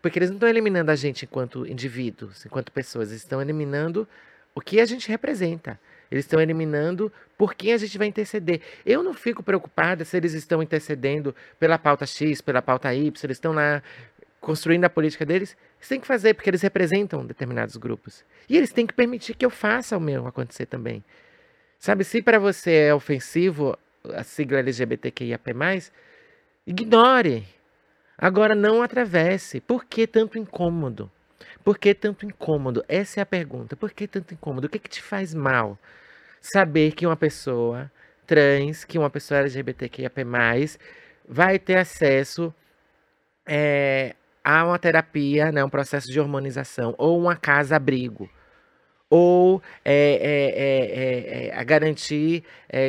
porque 0.00 0.18
eles 0.18 0.30
não 0.30 0.36
estão 0.36 0.48
eliminando 0.48 0.90
a 0.90 0.96
gente 0.96 1.24
enquanto 1.24 1.66
indivíduos, 1.66 2.46
enquanto 2.46 2.70
pessoas, 2.70 3.10
eles 3.10 3.22
estão 3.22 3.42
eliminando 3.42 4.06
o 4.54 4.60
que 4.60 4.80
a 4.80 4.84
gente 4.84 5.08
representa. 5.08 5.78
Eles 6.10 6.24
estão 6.24 6.40
eliminando 6.40 7.12
por 7.38 7.54
quem 7.54 7.72
a 7.72 7.78
gente 7.78 7.96
vai 7.96 8.08
interceder. 8.08 8.60
Eu 8.84 9.02
não 9.02 9.14
fico 9.14 9.42
preocupada 9.42 10.04
se 10.04 10.16
eles 10.16 10.34
estão 10.34 10.62
intercedendo 10.62 11.34
pela 11.58 11.78
pauta 11.78 12.04
X, 12.04 12.40
pela 12.40 12.60
pauta 12.60 12.92
Y, 12.92 13.24
eles 13.24 13.36
estão 13.36 13.52
lá 13.52 13.82
construindo 14.40 14.84
a 14.84 14.90
política 14.90 15.24
deles. 15.24 15.56
Eles 15.78 15.88
têm 15.88 16.00
que 16.00 16.06
fazer, 16.06 16.34
porque 16.34 16.50
eles 16.50 16.62
representam 16.62 17.24
determinados 17.24 17.76
grupos. 17.76 18.24
E 18.48 18.56
eles 18.56 18.72
têm 18.72 18.86
que 18.86 18.94
permitir 18.94 19.34
que 19.34 19.44
eu 19.44 19.50
faça 19.50 19.96
o 19.96 20.00
meu 20.00 20.26
acontecer 20.26 20.66
também. 20.66 21.04
Sabe, 21.78 22.04
se 22.04 22.20
para 22.20 22.38
você 22.38 22.72
é 22.72 22.94
ofensivo 22.94 23.78
a 24.04 24.24
sigla 24.24 24.58
LGBTQIAP+, 24.58 25.50
ignore. 26.66 27.46
Agora 28.18 28.54
não 28.54 28.82
atravesse. 28.82 29.60
Por 29.60 29.84
que 29.84 30.06
tanto 30.06 30.38
incômodo? 30.38 31.10
Por 31.64 31.78
que 31.78 31.94
tanto 31.94 32.26
incômodo? 32.26 32.84
Essa 32.88 33.20
é 33.20 33.22
a 33.22 33.26
pergunta. 33.26 33.76
Por 33.76 33.90
que 33.90 34.06
tanto 34.06 34.34
incômodo? 34.34 34.66
O 34.66 34.70
que, 34.70 34.78
que 34.78 34.88
te 34.88 35.02
faz 35.02 35.34
mal? 35.34 35.78
Saber 36.40 36.92
que 36.92 37.06
uma 37.06 37.16
pessoa 37.16 37.90
trans, 38.26 38.84
que 38.84 38.98
uma 38.98 39.10
pessoa 39.10 39.40
LGBTQIA+, 39.40 40.10
vai 41.28 41.58
ter 41.58 41.76
acesso 41.76 42.54
é, 43.46 44.14
a 44.42 44.64
uma 44.64 44.78
terapia, 44.78 45.52
né, 45.52 45.64
um 45.64 45.68
processo 45.68 46.06
de 46.06 46.20
hormonização, 46.20 46.94
ou 46.96 47.18
uma 47.20 47.36
casa-abrigo 47.36 48.30
ou 49.10 49.60
é, 49.84 49.92
é, 49.92 51.48
é, 51.48 51.58
a 51.58 51.64
garantir, 51.64 52.44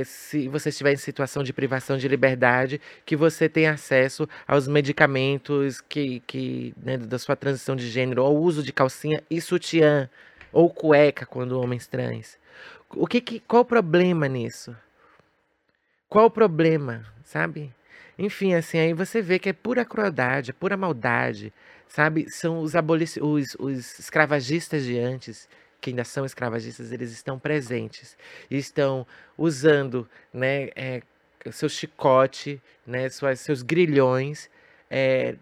se 0.05 0.47
você 0.47 0.69
estiver 0.69 0.93
em 0.93 0.97
situação 0.97 1.43
de 1.43 1.51
privação 1.51 1.97
de 1.97 2.07
liberdade, 2.07 2.79
que 3.03 3.15
você 3.15 3.49
tenha 3.49 3.71
acesso 3.71 4.29
aos 4.47 4.67
medicamentos 4.67 5.81
que, 5.81 6.19
que 6.27 6.75
né, 6.77 6.95
da 6.95 7.17
sua 7.17 7.35
transição 7.35 7.75
de 7.75 7.89
gênero, 7.89 8.23
ou 8.23 8.37
uso 8.37 8.61
de 8.61 8.71
calcinha 8.71 9.23
e 9.31 9.41
sutiã, 9.41 10.07
ou 10.53 10.69
cueca 10.69 11.25
quando 11.25 11.59
homens 11.59 11.87
trans. 11.87 12.37
O 12.89 13.07
que, 13.07 13.19
que 13.19 13.39
qual 13.39 13.63
o 13.63 13.65
problema 13.65 14.27
nisso? 14.27 14.75
Qual 16.07 16.25
o 16.25 16.31
problema, 16.31 17.05
sabe? 17.23 17.73
Enfim, 18.19 18.53
assim, 18.53 18.77
aí 18.77 18.93
você 18.93 19.21
vê 19.21 19.39
que 19.39 19.49
é 19.49 19.53
pura 19.53 19.83
crueldade, 19.83 20.51
é 20.51 20.53
pura 20.53 20.77
maldade, 20.77 21.51
sabe? 21.87 22.29
São 22.29 22.59
os, 22.59 22.75
abolici 22.75 23.19
os, 23.19 23.55
os 23.57 23.97
escravagistas 23.97 24.83
de 24.83 24.99
antes 24.99 25.47
que 25.81 25.89
ainda 25.89 26.03
são 26.03 26.23
escravagistas, 26.25 26.91
eles 26.91 27.11
estão 27.11 27.39
presentes 27.39 28.15
e 28.49 28.57
estão 28.57 29.05
usando 29.37 30.07
né, 30.31 30.69
é, 30.75 31.01
seu 31.51 31.67
chicote, 31.67 32.61
né, 32.85 33.09
suas, 33.09 33.39
seus 33.39 33.63
grilhões, 33.63 34.49
é, 34.89 35.35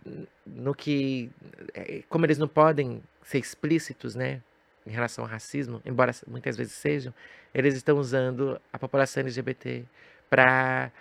no 0.46 0.74
que, 0.74 1.30
é, 1.74 2.04
como 2.10 2.26
eles 2.26 2.38
não 2.38 2.48
podem 2.48 3.04
ser 3.24 3.40
explícitos, 3.40 4.16
né, 4.16 4.42
em 4.88 4.92
relação 4.92 5.24
ao 5.26 5.30
racismo, 5.30 5.82
embora 5.86 6.12
muitas 6.26 6.56
vezes 6.56 6.74
sejam, 6.74 7.14
eles 7.54 7.76
estão 7.76 7.98
usando 7.98 8.60
a 8.72 8.80
população 8.80 9.22
LGBT 9.22 9.86
para 10.30 10.92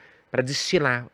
destilar 0.45 1.07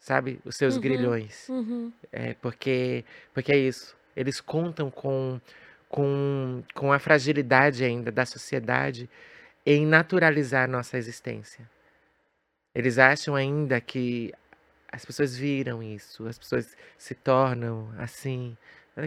sabe? 0.00 0.40
Os 0.44 0.56
seus 0.56 0.76
Uhum, 0.76 0.80
grilhões. 0.80 1.48
uhum. 1.48 1.92
É, 2.12 2.34
porque, 2.34 3.04
porque 3.34 3.52
é 3.52 3.58
isso. 3.58 3.96
Eles 4.16 4.40
contam 4.40 4.90
com, 4.90 5.40
com, 5.88 6.62
com 6.74 6.92
a 6.92 6.98
fragilidade 6.98 7.84
ainda 7.84 8.10
da 8.12 8.26
sociedade 8.26 9.08
em 9.64 9.86
naturalizar 9.86 10.64
a 10.64 10.68
nossa 10.68 10.96
existência. 10.96 11.68
Eles 12.74 12.98
acham 12.98 13.34
ainda 13.34 13.80
que 13.80 14.32
as 14.90 15.04
pessoas 15.04 15.36
viram 15.36 15.82
isso, 15.82 16.26
as 16.26 16.38
pessoas 16.38 16.76
se 16.96 17.14
tornam 17.14 17.92
assim. 17.98 18.56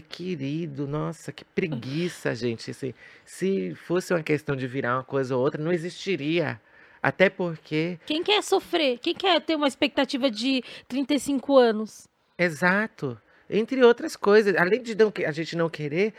Querido, 0.07 0.87
nossa, 0.87 1.33
que 1.33 1.43
preguiça, 1.43 2.33
gente. 2.33 2.73
Se, 2.73 2.95
se 3.25 3.75
fosse 3.75 4.13
uma 4.13 4.23
questão 4.23 4.55
de 4.55 4.65
virar 4.65 4.95
uma 4.95 5.03
coisa 5.03 5.35
ou 5.35 5.41
outra, 5.43 5.61
não 5.61 5.71
existiria. 5.71 6.61
Até 7.03 7.29
porque, 7.29 7.99
Quem 8.05 8.23
quer 8.23 8.41
sofrer? 8.41 8.99
Quem 8.99 9.13
quer 9.13 9.41
ter 9.41 9.55
uma 9.55 9.67
expectativa 9.67 10.31
de 10.31 10.63
35 10.87 11.57
anos? 11.57 12.07
exato, 12.37 13.19
entre 13.49 13.83
outras 13.83 14.15
coisas, 14.15 14.55
além 14.55 14.81
de 14.81 14.95
não 14.95 15.11
a 15.27 15.31
gente 15.31 15.55
não 15.55 15.69
querer, 15.69 16.13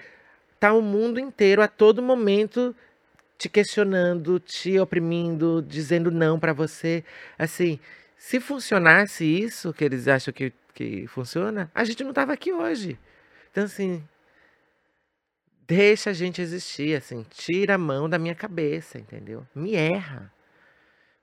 tá 0.62 0.72
o 0.72 0.80
mundo 0.80 1.18
inteiro 1.18 1.60
a 1.60 1.66
todo 1.66 2.00
momento 2.00 2.72
te 3.36 3.48
questionando, 3.48 4.38
te 4.38 4.78
oprimindo, 4.78 5.60
dizendo 5.60 6.08
não 6.08 6.38
pra 6.38 6.52
você. 6.52 7.04
Assim, 7.36 7.80
se 8.16 8.38
funcionasse 8.38 9.24
isso 9.24 9.72
que 9.72 9.84
eles 9.84 10.06
acham 10.06 10.32
que, 10.32 10.52
que 10.72 11.08
funciona, 11.08 11.68
a 11.74 11.82
gente 11.82 12.04
não 12.04 12.12
tava 12.12 12.32
aqui 12.32 12.52
hoje. 12.52 12.96
Então, 13.50 13.64
assim, 13.64 14.04
deixa 15.66 16.10
a 16.10 16.12
gente 16.12 16.40
existir, 16.40 16.94
assim, 16.94 17.26
tira 17.28 17.74
a 17.74 17.78
mão 17.78 18.08
da 18.08 18.16
minha 18.16 18.34
cabeça, 18.36 19.00
entendeu? 19.00 19.44
Me 19.52 19.74
erra. 19.74 20.32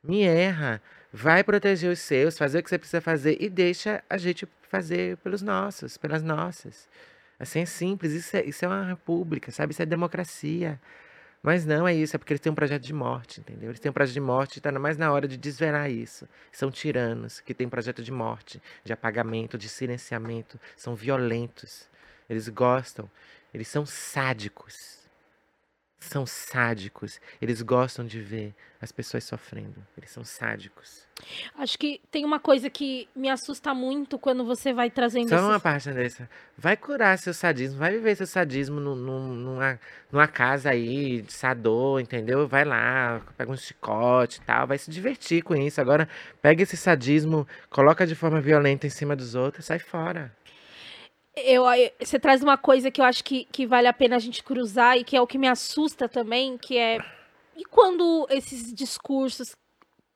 Me 0.03 0.23
erra. 0.23 0.81
Vai 1.13 1.45
proteger 1.45 1.89
os 1.89 1.99
seus, 1.99 2.37
fazer 2.37 2.59
o 2.59 2.63
que 2.63 2.69
você 2.69 2.77
precisa 2.77 2.99
fazer 2.99 3.37
e 3.39 3.49
deixa 3.49 4.03
a 4.09 4.17
gente 4.17 4.45
fazer 4.63 5.15
pelos 5.19 5.41
nossos, 5.41 5.95
pelas 5.95 6.21
nossas. 6.21 6.89
Assim 7.39 7.61
é 7.61 7.65
simples, 7.65 8.11
isso 8.11 8.35
é, 8.35 8.43
isso 8.45 8.65
é 8.65 8.67
uma 8.67 8.83
república, 8.85 9.51
sabe? 9.51 9.71
Isso 9.71 9.81
é 9.81 9.85
democracia. 9.85 10.79
Mas 11.41 11.65
não 11.65 11.87
é 11.87 11.93
isso, 11.95 12.15
é 12.15 12.19
porque 12.19 12.33
eles 12.33 12.41
têm 12.41 12.51
um 12.51 12.55
projeto 12.55 12.83
de 12.83 12.93
morte, 12.93 13.39
entendeu? 13.39 13.69
Eles 13.69 13.79
têm 13.79 13.89
um 13.89 13.93
projeto 13.93 14.13
de 14.13 14.19
morte 14.19 14.57
e 14.57 14.59
está 14.59 14.71
mais 14.73 14.97
na 14.97 15.11
hora 15.11 15.25
de 15.27 15.37
desvelar 15.37 15.89
isso. 15.89 16.27
São 16.51 16.69
tiranos 16.69 17.39
que 17.39 17.53
têm 17.53 17.69
projeto 17.69 18.03
de 18.03 18.11
morte, 18.11 18.61
de 18.83 18.91
apagamento, 18.91 19.57
de 19.57 19.69
silenciamento. 19.69 20.59
São 20.75 20.95
violentos. 20.95 21.87
Eles 22.29 22.49
gostam. 22.49 23.09
Eles 23.53 23.69
são 23.69 23.85
sádicos. 23.85 24.98
São 25.99 26.25
sádicos. 26.25 27.19
Eles 27.41 27.61
gostam 27.61 28.05
de 28.05 28.21
ver 28.21 28.55
as 28.81 28.89
pessoas 28.91 29.25
sofrendo. 29.25 29.85
Eles 29.97 30.09
são 30.09 30.23
sádicos. 30.23 31.05
Acho 31.57 31.77
que 31.77 31.99
tem 32.09 32.23
uma 32.23 32.39
coisa 32.39 32.69
que 32.69 33.09
me 33.13 33.29
assusta 33.29 33.73
muito 33.73 34.17
quando 34.17 34.45
você 34.45 34.71
vai 34.73 34.89
trazendo 34.89 35.27
Só 35.27 35.39
uma 35.41 35.51
esses... 35.51 35.61
parte, 35.63 35.89
Andressa. 35.89 36.29
Vai 36.57 36.77
curar 36.77 37.17
seu 37.19 37.33
sadismo, 37.33 37.77
vai 37.77 37.91
viver 37.91 38.15
seu 38.15 38.25
sadismo 38.25 38.79
num- 38.79 38.95
num- 38.95 39.33
numa, 39.35 39.79
numa 40.09 40.27
casa 40.29 40.69
aí 40.69 41.21
de 41.21 41.33
sador, 41.33 41.99
entendeu? 41.99 42.47
Vai 42.47 42.63
lá, 42.63 43.21
pega 43.37 43.51
um 43.51 43.57
chicote 43.57 44.37
e 44.37 44.41
tal, 44.45 44.65
vai 44.65 44.77
se 44.77 44.89
divertir 44.89 45.41
com 45.43 45.53
isso. 45.53 45.81
Agora, 45.81 46.07
pega 46.41 46.63
esse 46.63 46.77
sadismo, 46.77 47.45
coloca 47.69 48.07
de 48.07 48.15
forma 48.15 48.39
violenta 48.39 48.87
em 48.87 48.89
cima 48.89 49.13
dos 49.17 49.35
outros, 49.35 49.65
sai 49.65 49.79
fora. 49.79 50.33
Eu, 51.45 51.63
você 51.99 52.19
traz 52.19 52.43
uma 52.43 52.57
coisa 52.57 52.91
que 52.91 53.01
eu 53.01 53.05
acho 53.05 53.23
que, 53.23 53.45
que 53.51 53.65
vale 53.65 53.87
a 53.87 53.93
pena 53.93 54.15
a 54.15 54.19
gente 54.19 54.43
cruzar 54.43 54.97
e 54.97 55.03
que 55.03 55.15
é 55.15 55.21
o 55.21 55.27
que 55.27 55.37
me 55.37 55.47
assusta 55.47 56.07
também, 56.07 56.57
que 56.57 56.77
é 56.77 56.99
e 57.59 57.65
quando 57.65 58.25
esses 58.29 58.73
discursos 58.73 59.53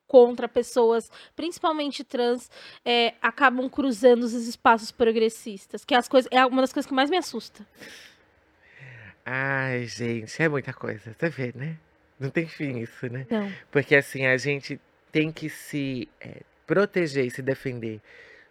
contra 0.08 0.48
pessoas, 0.48 1.12
principalmente 1.36 2.02
trans, 2.02 2.50
é, 2.86 3.16
acabam 3.22 3.68
cruzando 3.70 4.24
os 4.24 4.34
espaços 4.34 4.92
progressistas, 4.92 5.84
que 5.84 5.94
é 5.94 5.98
as 5.98 6.08
coisas 6.08 6.32
é 6.32 6.46
uma 6.46 6.62
das 6.62 6.72
coisas 6.72 6.88
que 6.88 6.94
mais 6.94 7.10
me 7.10 7.18
assusta. 7.18 7.68
Ai, 9.26 9.86
gente, 9.88 10.42
é 10.42 10.48
muita 10.48 10.72
coisa, 10.72 11.14
você 11.18 11.30
vê, 11.30 11.52
né? 11.54 11.78
Não 12.18 12.30
tem 12.30 12.48
fim 12.48 12.78
isso, 12.78 13.08
né? 13.08 13.28
Não. 13.30 13.52
Porque 13.70 13.96
assim, 13.96 14.26
a 14.26 14.38
gente 14.38 14.80
tem 15.12 15.32
que 15.32 15.50
se 15.50 16.08
eh, 16.22 16.44
proteger 16.66 17.26
e 17.26 17.32
se 17.32 17.42
defender 17.42 18.00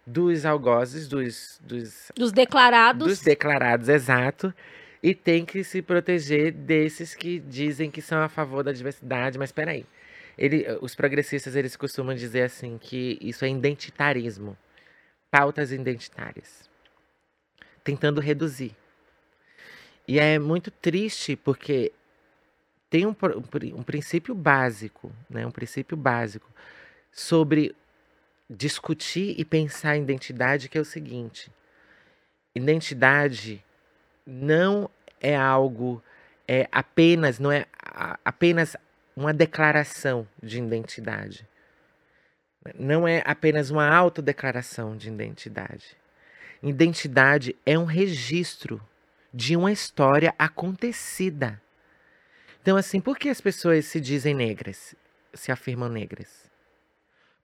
dos 0.05 0.45
algozes, 0.45 1.07
dos, 1.07 1.59
dos 1.63 2.11
Dos 2.15 2.31
declarados. 2.31 3.07
Dos 3.07 3.21
declarados, 3.21 3.89
exato. 3.89 4.53
E 5.01 5.13
tem 5.13 5.45
que 5.45 5.63
se 5.63 5.81
proteger 5.81 6.51
desses 6.51 7.13
que 7.13 7.39
dizem 7.39 7.91
que 7.91 8.01
são 8.01 8.21
a 8.21 8.29
favor 8.29 8.63
da 8.63 8.71
diversidade. 8.71 9.37
Mas 9.37 9.51
peraí. 9.51 9.85
Ele, 10.37 10.65
os 10.81 10.95
progressistas, 10.95 11.55
eles 11.55 11.75
costumam 11.75 12.15
dizer 12.15 12.43
assim 12.43 12.77
que 12.77 13.17
isso 13.21 13.45
é 13.45 13.49
identitarismo. 13.49 14.57
Pautas 15.29 15.71
identitárias. 15.71 16.69
Tentando 17.83 18.21
reduzir. 18.21 18.75
E 20.07 20.19
é 20.19 20.39
muito 20.39 20.71
triste 20.71 21.35
porque 21.35 21.91
tem 22.89 23.05
um, 23.05 23.15
um 23.75 23.83
princípio 23.83 24.35
básico, 24.35 25.11
né? 25.29 25.45
Um 25.45 25.51
princípio 25.51 25.97
básico 25.97 26.49
sobre 27.11 27.75
discutir 28.53 29.35
e 29.37 29.43
pensar 29.43 29.97
em 29.97 30.03
identidade 30.03 30.69
que 30.69 30.77
é 30.77 30.81
o 30.81 30.85
seguinte. 30.85 31.51
Identidade 32.55 33.63
não 34.25 34.89
é 35.19 35.35
algo 35.35 36.01
é 36.47 36.67
apenas 36.71 37.39
não 37.39 37.51
é 37.51 37.65
a- 37.81 38.19
apenas 38.23 38.75
uma 39.15 39.33
declaração 39.33 40.27
de 40.41 40.59
identidade. 40.59 41.47
Não 42.77 43.07
é 43.07 43.23
apenas 43.25 43.69
uma 43.69 43.87
autodeclaração 43.87 44.95
de 44.95 45.09
identidade. 45.09 45.97
Identidade 46.61 47.55
é 47.65 47.77
um 47.77 47.85
registro 47.85 48.81
de 49.33 49.55
uma 49.55 49.71
história 49.71 50.33
acontecida. 50.37 51.61
Então, 52.61 52.77
assim, 52.77 53.01
por 53.01 53.17
que 53.17 53.27
as 53.27 53.41
pessoas 53.41 53.85
se 53.85 53.99
dizem 53.99 54.33
negras, 54.33 54.95
se 55.33 55.51
afirmam 55.51 55.89
negras? 55.89 56.49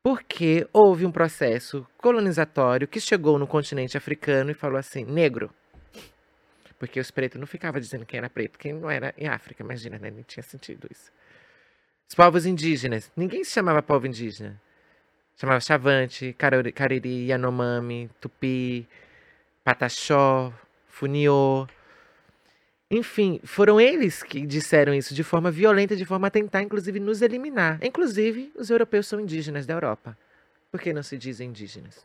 Porque 0.02 0.68
houve 0.72 1.06
um 1.06 1.12
processo 1.12 1.86
colonizatório 1.97 2.88
que 2.88 3.02
chegou 3.02 3.38
no 3.38 3.45
continente 3.45 3.97
africano 3.97 4.52
e 4.52 4.54
falou 4.54 4.78
assim: 4.78 5.04
negro. 5.04 5.54
Porque 6.78 7.00
os 7.00 7.12
pretos 7.12 7.39
não 7.39 7.45
ficavam 7.45 7.82
dizendo 7.82 8.06
quem 8.06 8.18
era 8.18 8.30
preto, 8.30 8.58
quem 8.58 8.72
não 8.72 8.89
era 8.89 9.14
em 9.18 9.28
África, 9.28 9.62
imagina, 9.62 10.00
né? 10.00 10.10
Nem 10.10 10.24
tinha 10.24 10.43
sentido 10.43 10.88
isso. 10.89 11.12
Os 12.08 12.16
povos 12.16 12.45
indígenas, 12.45 13.12
ninguém 13.16 13.43
se 13.43 13.52
chamava 13.52 13.84
povo 13.84 14.08
indígena. 14.08 14.60
Chamava 15.36 15.60
Chavante, 15.62 16.34
Cariri, 16.34 17.28
Yanomami, 17.28 18.10
Tupi, 18.20 18.88
Pataxó, 19.64 20.52
Funiô. 20.88 21.66
Enfim, 22.92 23.40
foram 23.44 23.80
eles 23.80 24.24
que 24.24 24.46
disseram 24.48 24.94
isso 24.96 25.14
de 25.14 25.24
forma 25.24 25.52
violenta, 25.52 25.96
de 25.96 26.06
forma 26.06 26.28
a 26.28 26.32
tentar, 26.32 26.64
inclusive, 26.64 27.00
nos 27.00 27.22
eliminar. 27.22 27.78
Inclusive, 27.84 28.52
os 28.56 28.72
europeus 28.72 29.06
são 29.06 29.20
indígenas 29.20 29.68
da 29.68 29.76
Europa. 29.76 30.18
Por 30.72 30.82
que 30.82 30.92
não 30.92 31.04
se 31.04 31.16
dizem 31.16 31.50
indígenas? 31.50 32.04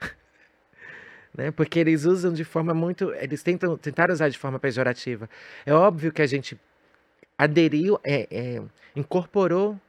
né? 1.36 1.52
Porque 1.52 1.78
eles 1.78 2.04
usam 2.04 2.32
de 2.32 2.42
forma 2.42 2.74
muito. 2.74 3.12
Eles 3.14 3.44
tentam 3.44 3.76
tentar 3.78 4.10
usar 4.10 4.28
de 4.28 4.36
forma 4.36 4.58
pejorativa. 4.58 5.30
É 5.64 5.72
óbvio 5.72 6.12
que 6.12 6.22
a 6.22 6.26
gente 6.26 6.58
aderiu, 7.38 8.00
é, 8.02 8.26
é, 8.30 8.62
incorporou 8.96 9.80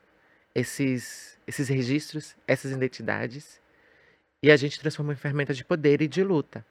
esses, 0.54 1.40
esses 1.48 1.68
registros, 1.70 2.36
essas 2.48 2.72
identidades, 2.72 3.60
e 4.44 4.52
a 4.52 4.56
gente 4.56 4.80
transformou 4.80 5.12
em 5.12 5.18
ferramenta 5.18 5.56
de 5.56 5.66
poder 5.66 6.04
e 6.04 6.08
de 6.08 6.24
luta. 6.24 6.64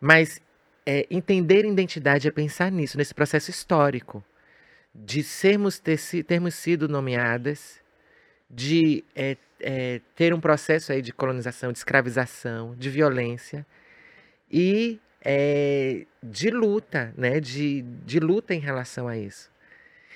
Mas 0.00 0.40
é, 0.90 1.06
entender 1.10 1.66
identidade 1.66 2.26
é 2.26 2.30
pensar 2.30 2.72
nisso, 2.72 2.96
nesse 2.96 3.14
processo 3.14 3.50
histórico, 3.50 4.24
de 4.94 5.22
sermos 5.22 5.78
ter, 5.78 5.98
termos 6.24 6.54
sido 6.54 6.88
nomeadas, 6.88 7.78
de 8.48 9.04
é, 9.14 9.36
é, 9.60 10.00
ter 10.16 10.32
um 10.32 10.40
processo 10.40 10.90
aí 10.90 11.02
de 11.02 11.12
colonização, 11.12 11.72
de 11.72 11.78
escravização, 11.78 12.74
de 12.74 12.88
violência 12.88 13.66
e 14.50 14.98
é, 15.22 16.06
de 16.22 16.48
luta, 16.48 17.12
né? 17.18 17.38
De, 17.38 17.82
de 17.82 18.18
luta 18.18 18.54
em 18.54 18.58
relação 18.58 19.06
a 19.06 19.18
isso. 19.18 19.50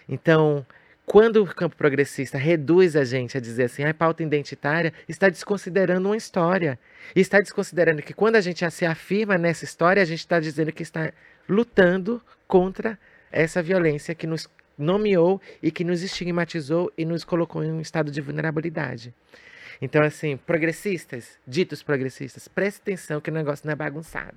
Então, 0.09 0.65
quando 1.05 1.43
o 1.43 1.47
campo 1.47 1.77
progressista 1.77 2.39
reduz 2.39 2.95
a 2.97 3.05
gente 3.05 3.37
a 3.37 3.41
dizer 3.41 3.65
assim, 3.65 3.85
ah, 3.85 3.93
pauta 3.93 4.23
identitária, 4.23 4.93
está 5.09 5.29
desconsiderando 5.29 6.09
uma 6.09 6.17
história. 6.17 6.79
E 7.15 7.21
está 7.21 7.39
desconsiderando 7.39 8.03
que 8.03 8.15
quando 8.15 8.37
a 8.37 8.41
gente 8.41 8.69
se 8.71 8.87
afirma 8.87 9.37
nessa 9.37 9.65
história, 9.65 10.03
a 10.03 10.07
gente 10.07 10.21
está 10.21 10.39
dizendo 10.39 10.73
que 10.73 10.83
está 10.83 11.13
lutando 11.49 12.23
contra 12.47 12.99
essa 13.31 13.63
violência 13.63 14.15
que 14.15 14.27
nos 14.27 14.49
nomeou 14.79 15.41
e 15.63 15.71
que 15.71 15.85
nos 15.85 16.03
estigmatizou 16.03 16.93
e 16.97 17.05
nos 17.05 17.25
colocou 17.25 17.65
em 17.65 17.73
um 17.73 17.81
estado 17.81 18.11
de 18.11 18.21
vulnerabilidade. 18.21 19.13
Então, 19.81 20.03
assim, 20.03 20.37
progressistas, 20.37 21.39
ditos 21.47 21.83
progressistas, 21.83 22.47
preste 22.47 22.81
atenção 22.81 23.21
que 23.21 23.31
o 23.31 23.35
negócio 23.35 23.67
não 23.67 23.73
é 23.73 23.77
bagunçado. 23.77 24.37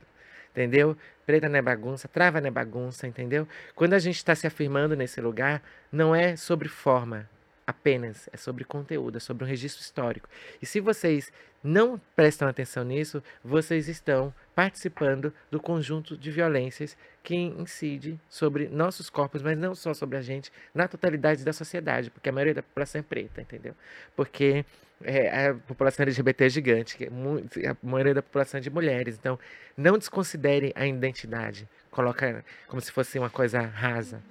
Entendeu? 0.55 0.95
Preta 1.25 1.49
não 1.49 1.59
é 1.59 1.61
bagunça, 1.61 2.07
trava 2.07 2.39
não 2.39 2.47
é 2.47 2.51
bagunça, 2.51 3.05
entendeu? 3.05 3.45
Quando 3.75 3.93
a 3.93 3.99
gente 3.99 4.15
está 4.15 4.33
se 4.33 4.47
afirmando 4.47 4.95
nesse 4.95 5.19
lugar, 5.19 5.61
não 5.91 6.15
é 6.15 6.37
sobre 6.37 6.69
forma, 6.69 7.29
apenas, 7.67 8.29
é 8.31 8.37
sobre 8.37 8.63
conteúdo, 8.63 9.17
é 9.17 9.19
sobre 9.19 9.43
um 9.43 9.47
registro 9.47 9.81
histórico. 9.81 10.29
E 10.61 10.65
se 10.65 10.79
vocês 10.79 11.31
não 11.63 11.99
prestam 12.15 12.47
atenção 12.47 12.83
nisso, 12.83 13.23
vocês 13.43 13.87
estão 13.87 14.33
participando 14.53 15.33
do 15.49 15.59
conjunto 15.59 16.15
de 16.15 16.29
violências 16.29 16.95
que 17.23 17.35
incide 17.35 18.19
sobre 18.29 18.67
nossos 18.67 19.09
corpos, 19.09 19.41
mas 19.41 19.57
não 19.57 19.73
só 19.73 19.93
sobre 19.93 20.17
a 20.17 20.21
gente, 20.21 20.51
na 20.73 20.87
totalidade 20.87 21.43
da 21.43 21.51
sociedade, 21.51 22.11
porque 22.11 22.29
a 22.29 22.31
maioria 22.31 22.53
da 22.53 22.61
população 22.61 22.99
é 22.99 23.03
preta, 23.03 23.41
entendeu? 23.41 23.73
Porque 24.15 24.63
é, 25.03 25.47
a 25.47 25.53
população 25.55 26.03
LGBT 26.03 26.45
é 26.45 26.49
gigante, 26.49 26.97
é 27.03 27.69
a 27.69 27.77
maioria 27.81 28.13
da 28.13 28.21
população 28.21 28.59
é 28.59 28.61
de 28.61 28.69
mulheres. 28.69 29.17
Então, 29.19 29.39
não 29.75 29.97
desconsidere 29.97 30.71
a 30.75 30.85
identidade. 30.85 31.67
Coloca 31.89 32.45
como 32.67 32.79
se 32.79 32.91
fosse 32.91 33.17
uma 33.17 33.29
coisa 33.29 33.59
rasa. 33.61 34.21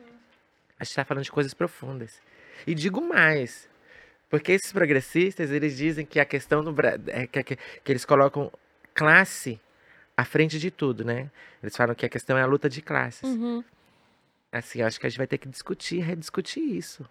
A 0.78 0.84
gente 0.84 0.90
está 0.90 1.04
falando 1.04 1.24
de 1.24 1.32
coisas 1.32 1.52
profundas. 1.52 2.20
E 2.66 2.74
digo 2.74 3.00
mais, 3.00 3.68
porque 4.28 4.52
esses 4.52 4.72
progressistas, 4.72 5.50
eles 5.50 5.76
dizem 5.76 6.04
que 6.04 6.18
a 6.18 6.24
questão 6.24 6.62
do 6.62 6.74
é, 7.08 7.26
que, 7.26 7.42
que, 7.42 7.56
que 7.56 7.92
eles 7.92 8.04
colocam 8.04 8.52
classe 8.92 9.60
à 10.16 10.24
frente 10.24 10.58
de 10.58 10.70
tudo, 10.70 11.04
né? 11.04 11.30
Eles 11.62 11.76
falam 11.76 11.94
que 11.94 12.04
a 12.04 12.08
questão 12.08 12.36
é 12.36 12.42
a 12.42 12.46
luta 12.46 12.68
de 12.68 12.82
classes. 12.82 13.22
Uhum. 13.22 13.62
Assim, 14.50 14.82
acho 14.82 14.98
que 14.98 15.06
a 15.06 15.08
gente 15.08 15.18
vai 15.18 15.26
ter 15.26 15.38
que 15.38 15.48
discutir, 15.48 16.00
rediscutir 16.00 16.62
isso. 16.62 17.08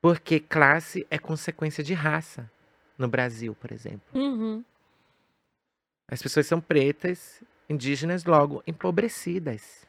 Porque 0.00 0.38
classe 0.38 1.06
é 1.10 1.18
consequência 1.18 1.82
de 1.82 1.94
raça 1.94 2.50
no 2.96 3.08
Brasil, 3.08 3.54
por 3.54 3.72
exemplo. 3.72 4.06
Uhum. 4.14 4.64
As 6.06 6.22
pessoas 6.22 6.46
são 6.46 6.60
pretas, 6.60 7.42
indígenas, 7.68 8.24
logo 8.24 8.62
empobrecidas 8.66 9.87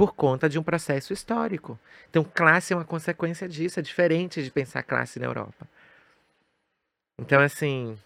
por 0.00 0.14
conta 0.14 0.48
de 0.48 0.58
um 0.58 0.62
processo 0.62 1.12
histórico. 1.12 1.78
Então, 2.08 2.24
classe 2.24 2.72
é 2.72 2.76
uma 2.76 2.86
consequência 2.86 3.46
disso, 3.46 3.78
é 3.78 3.82
diferente 3.82 4.42
de 4.42 4.50
pensar 4.50 4.82
classe 4.82 5.20
na 5.20 5.26
Europa. 5.26 5.68
Então, 7.18 7.38
assim. 7.38 7.98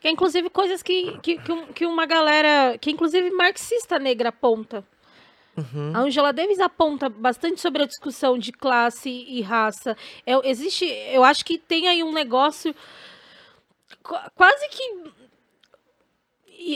Que 0.00 0.08
é 0.08 0.10
inclusive 0.10 0.50
coisas 0.50 0.82
que, 0.82 1.16
que, 1.20 1.38
que 1.72 1.86
uma 1.86 2.04
galera, 2.04 2.76
que 2.78 2.90
inclusive 2.90 3.30
marxista 3.30 3.96
negra 3.96 4.30
aponta. 4.30 4.84
Uhum. 5.56 5.92
A 5.94 6.00
Angela 6.00 6.32
Davis 6.32 6.58
aponta 6.58 7.08
bastante 7.08 7.60
sobre 7.60 7.84
a 7.84 7.86
discussão 7.86 8.36
de 8.36 8.50
classe 8.50 9.08
e 9.08 9.40
raça. 9.40 9.96
É, 10.26 10.32
existe, 10.50 10.84
eu 11.12 11.22
acho 11.22 11.44
que 11.44 11.58
tem 11.58 11.86
aí 11.86 12.02
um 12.02 12.12
negócio 12.12 12.74
quase 14.34 14.68
que 14.68 15.12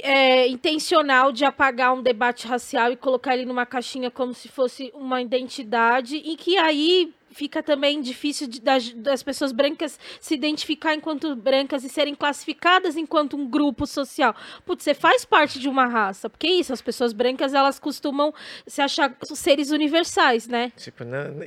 é, 0.03 0.49
intencional 0.49 1.33
de 1.33 1.45
apagar 1.45 1.95
um 1.95 2.03
debate 2.03 2.47
racial 2.47 2.93
e 2.93 2.97
colocar 2.97 3.35
ele 3.35 3.47
numa 3.47 3.66
caixinha 3.66 4.11
como 4.11 4.35
se 4.35 4.49
fosse 4.49 4.91
uma 4.95 5.20
identidade, 5.22 6.16
e 6.16 6.37
que 6.37 6.57
aí 6.57 7.12
fica 7.31 7.62
também 7.62 8.01
difícil 8.01 8.49
de, 8.49 8.61
das, 8.61 8.91
das, 8.93 9.22
pessoas 9.22 9.53
brancas 9.53 9.99
se 10.20 10.35
identificar 10.35 10.95
enquanto 10.95 11.37
brancas 11.37 11.85
e 11.85 11.89
serem 11.89 12.14
classificadas 12.14 12.97
enquanto 12.97 13.37
um 13.37 13.49
grupo 13.49 13.87
social. 13.87 14.35
Putz, 14.66 14.83
você 14.83 14.95
faz 14.95 15.24
parte 15.24 15.61
de 15.61 15.68
uma 15.68 15.87
raça. 15.87 16.29
Porque 16.29 16.47
é 16.47 16.53
isso, 16.53 16.72
as 16.72 16.83
pessoas 16.83 17.12
brancas, 17.12 17.55
elas 17.55 17.79
costumam 17.79 18.35
se 18.66 18.81
achar 18.81 19.14
seres 19.22 19.70
universais, 19.70 20.49
né? 20.49 20.72
Tipo, 20.76 21.05
não, 21.05 21.43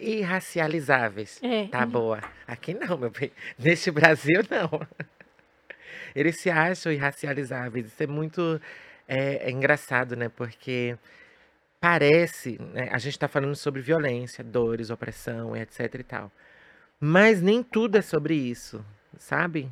irracializáveis. 0.00 1.38
É. 1.42 1.66
Tá 1.68 1.86
boa. 1.86 2.20
Aqui 2.46 2.74
não, 2.74 2.98
meu 2.98 3.10
bem. 3.10 3.30
Neste 3.58 3.90
Brasil, 3.90 4.42
não. 4.50 4.80
Eles 6.14 6.40
se 6.40 6.50
acham 6.50 6.92
irracializáveis. 6.92 7.86
Isso 7.86 8.02
é 8.02 8.06
muito 8.06 8.60
é, 9.06 9.48
é 9.48 9.50
engraçado, 9.50 10.16
né? 10.16 10.28
Porque 10.28 10.96
parece, 11.80 12.58
né? 12.72 12.88
a 12.90 12.98
gente 12.98 13.12
está 13.12 13.28
falando 13.28 13.54
sobre 13.56 13.80
violência, 13.80 14.44
dores, 14.44 14.90
opressão, 14.90 15.56
etc 15.56 15.94
e 15.94 16.02
tal. 16.02 16.32
Mas 17.00 17.40
nem 17.40 17.62
tudo 17.62 17.96
é 17.98 18.02
sobre 18.02 18.34
isso, 18.34 18.84
sabe? 19.16 19.70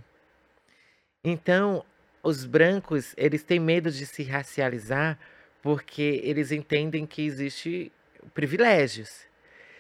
Então, 1.25 1.85
os 2.23 2.45
brancos, 2.45 3.15
eles 3.17 3.43
têm 3.43 3.59
medo 3.61 3.91
de 3.91 4.07
se 4.07 4.23
racializar 4.23 5.19
porque 5.63 6.21
eles 6.23 6.53
entendem 6.53 7.07
que 7.07 7.23
existe 7.27 7.93
privilégios. 8.35 9.27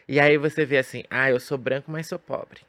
E 0.09 0.21
aí 0.21 0.37
você 0.37 0.65
vê 0.65 0.79
assim, 0.79 1.05
ah, 1.11 1.31
eu 1.31 1.39
sou 1.41 1.59
branco, 1.59 1.91
mas 1.91 2.09
sou 2.09 2.19
pobre. 2.19 2.61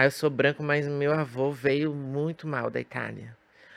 Ah, 0.00 0.04
eu 0.04 0.10
sou 0.10 0.30
branco, 0.30 0.62
mas 0.62 0.88
meu 0.88 1.12
avô 1.12 1.52
veio 1.52 1.92
muito 1.92 2.48
mal 2.48 2.70
da 2.70 2.80
Itália. 2.80 3.36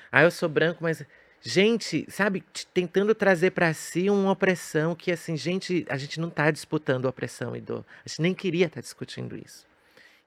Ah, 0.09 0.23
eu 0.23 0.31
sou 0.31 0.47
branco, 0.47 0.81
mas 0.81 1.05
gente, 1.41 2.09
sabe, 2.09 2.41
tentando 2.73 3.13
trazer 3.13 3.51
para 3.51 3.73
si 3.73 4.09
uma 4.09 4.31
opressão 4.31 4.95
que 4.95 5.11
assim, 5.11 5.35
gente, 5.35 5.85
a 5.89 5.97
gente 5.97 6.21
não 6.21 6.29
está 6.29 6.49
disputando 6.49 7.07
opressão 7.07 7.57
e 7.57 7.59
dor. 7.59 7.83
A 8.05 8.07
gente 8.07 8.21
nem 8.21 8.33
queria 8.33 8.67
estar 8.67 8.75
tá 8.75 8.81
discutindo 8.81 9.35
isso. 9.35 9.67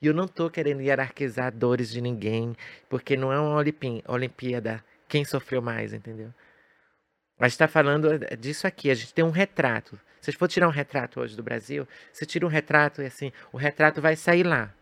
E 0.02 0.06
eu 0.06 0.12
não 0.12 0.26
estou 0.26 0.50
querendo 0.50 0.82
hierarquizar 0.82 1.50
dores 1.50 1.90
de 1.90 2.02
ninguém, 2.02 2.54
porque 2.90 3.16
não 3.16 3.32
é 3.32 3.40
uma 3.40 3.56
Olimpíada 4.06 4.84
quem 5.08 5.24
sofreu 5.24 5.62
mais, 5.62 5.94
entendeu? 5.94 6.28
A 7.38 7.44
gente 7.44 7.54
está 7.54 7.68
falando 7.68 8.18
disso 8.38 8.66
aqui, 8.66 8.90
a 8.90 8.94
gente 8.94 9.14
tem 9.14 9.24
um 9.24 9.30
retrato. 9.30 9.98
Se 10.20 10.30
gente 10.30 10.38
for 10.38 10.46
tirar 10.46 10.68
um 10.68 10.72
retrato 10.72 11.20
hoje 11.20 11.34
do 11.34 11.42
Brasil, 11.42 11.88
você 12.12 12.26
tira 12.26 12.44
um 12.44 12.50
retrato 12.50 13.00
e 13.00 13.06
assim, 13.06 13.32
o 13.50 13.56
retrato 13.56 14.02
vai 14.02 14.14
sair 14.14 14.42
lá. 14.42 14.74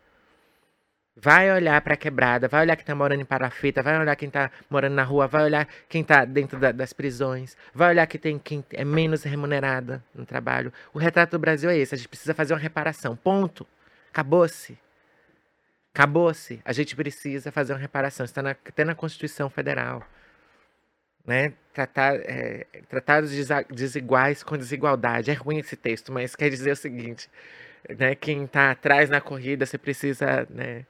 Vai 1.17 1.53
olhar 1.53 1.81
para 1.81 1.95
a 1.95 1.97
quebrada, 1.97 2.49
vai 2.49 2.63
olhar 2.63 2.75
quem 2.75 2.83
está 2.83 2.95
morando 2.95 3.21
em 3.21 3.25
parafita, 3.25 3.83
vai 3.83 3.99
olhar 4.01 4.17
quem 4.17 4.27
está 4.27 4.51
morando 4.69 4.95
na 4.95 5.05
rua, 5.05 5.29
vai 5.29 5.45
olhar 5.45 5.69
quem 5.89 6.03
está 6.03 6.25
dentro 6.25 6.59
da, 6.59 6.73
das 6.73 6.93
prisões, 6.93 7.57
vai 7.73 7.91
olhar 7.91 8.05
que 8.09 8.19
tem 8.19 8.37
quem 8.37 8.65
é 8.73 8.85
menos 8.85 9.23
remunerada 9.23 10.05
no 10.13 10.27
trabalho. 10.27 10.73
O 10.93 10.99
retrato 10.99 11.31
do 11.31 11.39
Brasil 11.39 11.71
é 11.71 11.79
esse. 11.79 11.95
A 11.95 11.99
gente 11.99 12.09
precisa 12.09 12.35
fazer 12.35 12.53
uma 12.53 12.59
reparação. 12.59 13.15
Ponto. 13.15 13.65
Acabou-se. 14.11 14.77
Acabou-se. 15.95 16.61
A 16.65 16.73
gente 16.73 16.97
precisa 16.97 17.53
fazer 17.53 17.73
uma 17.73 17.79
reparação. 17.79 18.25
Está 18.25 18.43
na, 18.43 18.51
até 18.51 18.85
na 18.85 18.97
Constituição 18.97 19.49
Federal. 19.49 20.05
Né? 21.25 21.53
Tratar, 21.73 22.17
é, 22.17 22.67
tratados 22.89 23.31
desiguais 23.71 24.43
com 24.43 24.59
desigualdade. 24.59 25.31
É 25.31 25.35
ruim 25.35 25.59
esse 25.59 25.77
texto, 25.77 26.11
mas 26.11 26.35
quer 26.35 26.51
dizer 26.51 26.73
o 26.73 26.77
seguinte: 26.77 27.31
né? 27.97 28.17
quem 28.17 28.45
está 28.45 28.73
atrás 28.73 29.09
na 29.09 29.21
corrida, 29.21 29.65
você 29.65 29.79
precisa. 29.79 30.47
Né? 30.51 30.85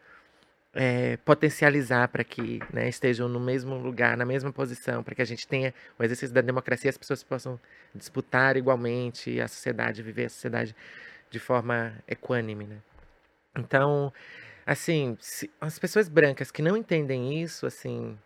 É, 0.74 1.16
potencializar 1.18 2.08
para 2.08 2.24
que 2.24 2.60
né, 2.72 2.88
estejam 2.88 3.28
no 3.28 3.38
mesmo 3.38 3.76
lugar, 3.76 4.16
na 4.16 4.24
mesma 4.24 4.52
posição, 4.52 5.02
para 5.02 5.14
que 5.14 5.22
a 5.22 5.24
gente 5.24 5.46
tenha 5.46 5.72
o 5.98 6.02
exercício 6.02 6.34
da 6.34 6.40
democracia, 6.40 6.90
as 6.90 6.98
pessoas 6.98 7.22
possam 7.22 7.58
disputar 7.94 8.56
igualmente 8.56 9.40
a 9.40 9.46
sociedade, 9.46 10.02
viver 10.02 10.26
a 10.26 10.28
sociedade 10.28 10.74
de 11.30 11.38
forma 11.38 11.94
equânime. 12.08 12.66
Né? 12.66 12.78
Então, 13.56 14.12
assim, 14.66 15.16
as 15.60 15.78
pessoas 15.78 16.08
brancas 16.08 16.50
que 16.50 16.60
não 16.60 16.76
entendem 16.76 17.40
isso, 17.40 17.66
assim, 17.66 18.18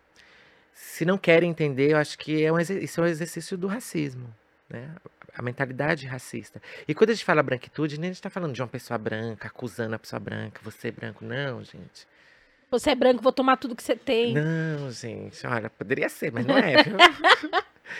se 0.73 1.05
não 1.05 1.17
querem 1.17 1.51
entender, 1.51 1.91
eu 1.91 1.97
acho 1.97 2.17
que 2.17 2.43
é 2.43 2.51
um, 2.51 2.59
isso 2.59 3.01
é 3.01 3.03
um 3.03 3.07
exercício 3.07 3.57
do 3.57 3.67
racismo, 3.67 4.33
né? 4.69 4.95
A 5.33 5.41
mentalidade 5.41 6.07
racista. 6.07 6.61
E 6.87 6.95
quando 6.95 7.11
a 7.11 7.13
gente 7.13 7.23
fala 7.23 7.43
branquitude, 7.43 7.99
nem 7.99 8.09
a 8.09 8.11
gente 8.11 8.19
está 8.19 8.29
falando 8.29 8.53
de 8.53 8.61
uma 8.61 8.67
pessoa 8.67 8.97
branca, 8.97 9.47
acusando 9.47 9.95
a 9.95 9.99
pessoa 9.99 10.19
branca, 10.19 10.59
você 10.63 10.87
é 10.87 10.91
branco. 10.91 11.23
Não, 11.23 11.63
gente. 11.63 12.07
Você 12.71 12.91
é 12.91 12.95
branco, 12.95 13.23
vou 13.23 13.31
tomar 13.31 13.57
tudo 13.57 13.75
que 13.75 13.81
você 13.81 13.95
tem. 13.95 14.33
Não, 14.33 14.91
gente, 14.91 15.45
olha, 15.47 15.69
poderia 15.69 16.07
ser, 16.07 16.31
mas 16.31 16.45
não 16.45 16.57
é. 16.57 16.75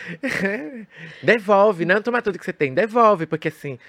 devolve, 1.24 1.86
não 1.86 2.02
tomar 2.02 2.22
tudo 2.22 2.38
que 2.38 2.46
você 2.46 2.54
tem, 2.54 2.74
devolve, 2.74 3.26
porque 3.26 3.48
assim. 3.48 3.80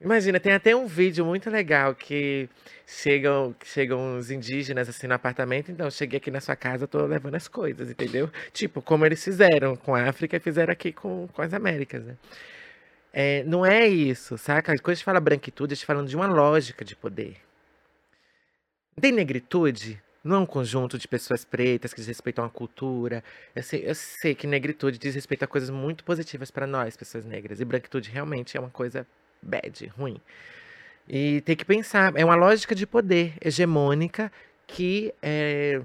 Imagina, 0.00 0.40
tem 0.40 0.52
até 0.52 0.74
um 0.74 0.86
vídeo 0.86 1.24
muito 1.24 1.48
legal 1.48 1.94
que 1.94 2.48
chegam, 2.84 3.54
chegam 3.64 4.16
uns 4.16 4.32
indígenas 4.32 4.88
assim 4.88 5.06
no 5.06 5.14
apartamento, 5.14 5.70
então 5.70 5.88
cheguei 5.90 6.16
aqui 6.16 6.28
na 6.28 6.40
sua 6.40 6.56
casa, 6.56 6.88
tô 6.88 7.06
levando 7.06 7.36
as 7.36 7.46
coisas, 7.46 7.88
entendeu? 7.88 8.28
Tipo, 8.52 8.82
como 8.82 9.06
eles 9.06 9.22
fizeram 9.22 9.76
com 9.76 9.94
a 9.94 10.08
África 10.08 10.36
e 10.36 10.40
fizeram 10.40 10.72
aqui 10.72 10.92
com, 10.92 11.28
com 11.32 11.40
as 11.40 11.54
Américas, 11.54 12.02
né? 12.04 12.16
É, 13.12 13.44
não 13.44 13.64
é 13.64 13.86
isso, 13.86 14.36
saca? 14.38 14.72
Quando 14.78 14.90
a 14.90 14.94
gente 14.94 15.04
fala 15.04 15.20
branquitude, 15.20 15.72
a 15.72 15.76
gente 15.76 15.86
tá 15.86 15.92
falando 15.92 16.08
de 16.08 16.16
uma 16.16 16.26
lógica 16.26 16.84
de 16.84 16.96
poder. 16.96 17.36
Tem 19.00 19.10
negritude? 19.10 20.02
Não 20.22 20.36
é 20.36 20.38
um 20.38 20.46
conjunto 20.46 20.98
de 20.98 21.08
pessoas 21.08 21.44
pretas 21.44 21.92
que 21.92 22.00
desrespeitam 22.00 22.44
a 22.44 22.50
cultura. 22.50 23.24
Eu 23.56 23.62
sei, 23.62 23.82
eu 23.84 23.94
sei 23.94 24.34
que 24.34 24.46
negritude 24.46 24.98
diz 24.98 25.14
respeito 25.14 25.42
a 25.44 25.48
coisas 25.48 25.70
muito 25.70 26.04
positivas 26.04 26.50
para 26.50 26.66
nós, 26.66 26.96
pessoas 26.96 27.24
negras. 27.24 27.60
E 27.60 27.64
branquitude 27.64 28.10
realmente 28.10 28.56
é 28.56 28.60
uma 28.60 28.70
coisa 28.70 29.06
bad, 29.42 29.86
ruim. 29.96 30.20
E 31.08 31.40
tem 31.40 31.56
que 31.56 31.64
pensar, 31.64 32.12
é 32.16 32.24
uma 32.24 32.36
lógica 32.36 32.74
de 32.74 32.86
poder 32.86 33.34
hegemônica 33.40 34.30
que 34.66 35.12
é, 35.20 35.82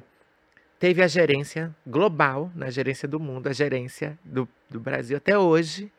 teve 0.78 1.02
a 1.02 1.08
gerência 1.08 1.76
global, 1.86 2.52
na 2.54 2.70
gerência 2.70 3.08
do 3.08 3.20
mundo, 3.20 3.48
a 3.48 3.54
gerência 3.54 4.20
do, 4.24 4.48
do 4.70 4.80
Brasil 4.80 5.18
até 5.18 5.38
hoje, 5.38 5.92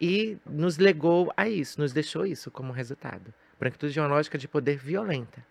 e 0.00 0.36
nos 0.46 0.78
legou 0.78 1.32
a 1.36 1.48
isso, 1.48 1.80
nos 1.80 1.92
deixou 1.92 2.24
isso 2.24 2.50
como 2.50 2.72
resultado. 2.72 3.34
Branquitude 3.58 3.98
é 3.98 4.02
uma 4.02 4.08
lógica 4.08 4.38
de 4.38 4.46
poder 4.46 4.76
violenta 4.76 5.44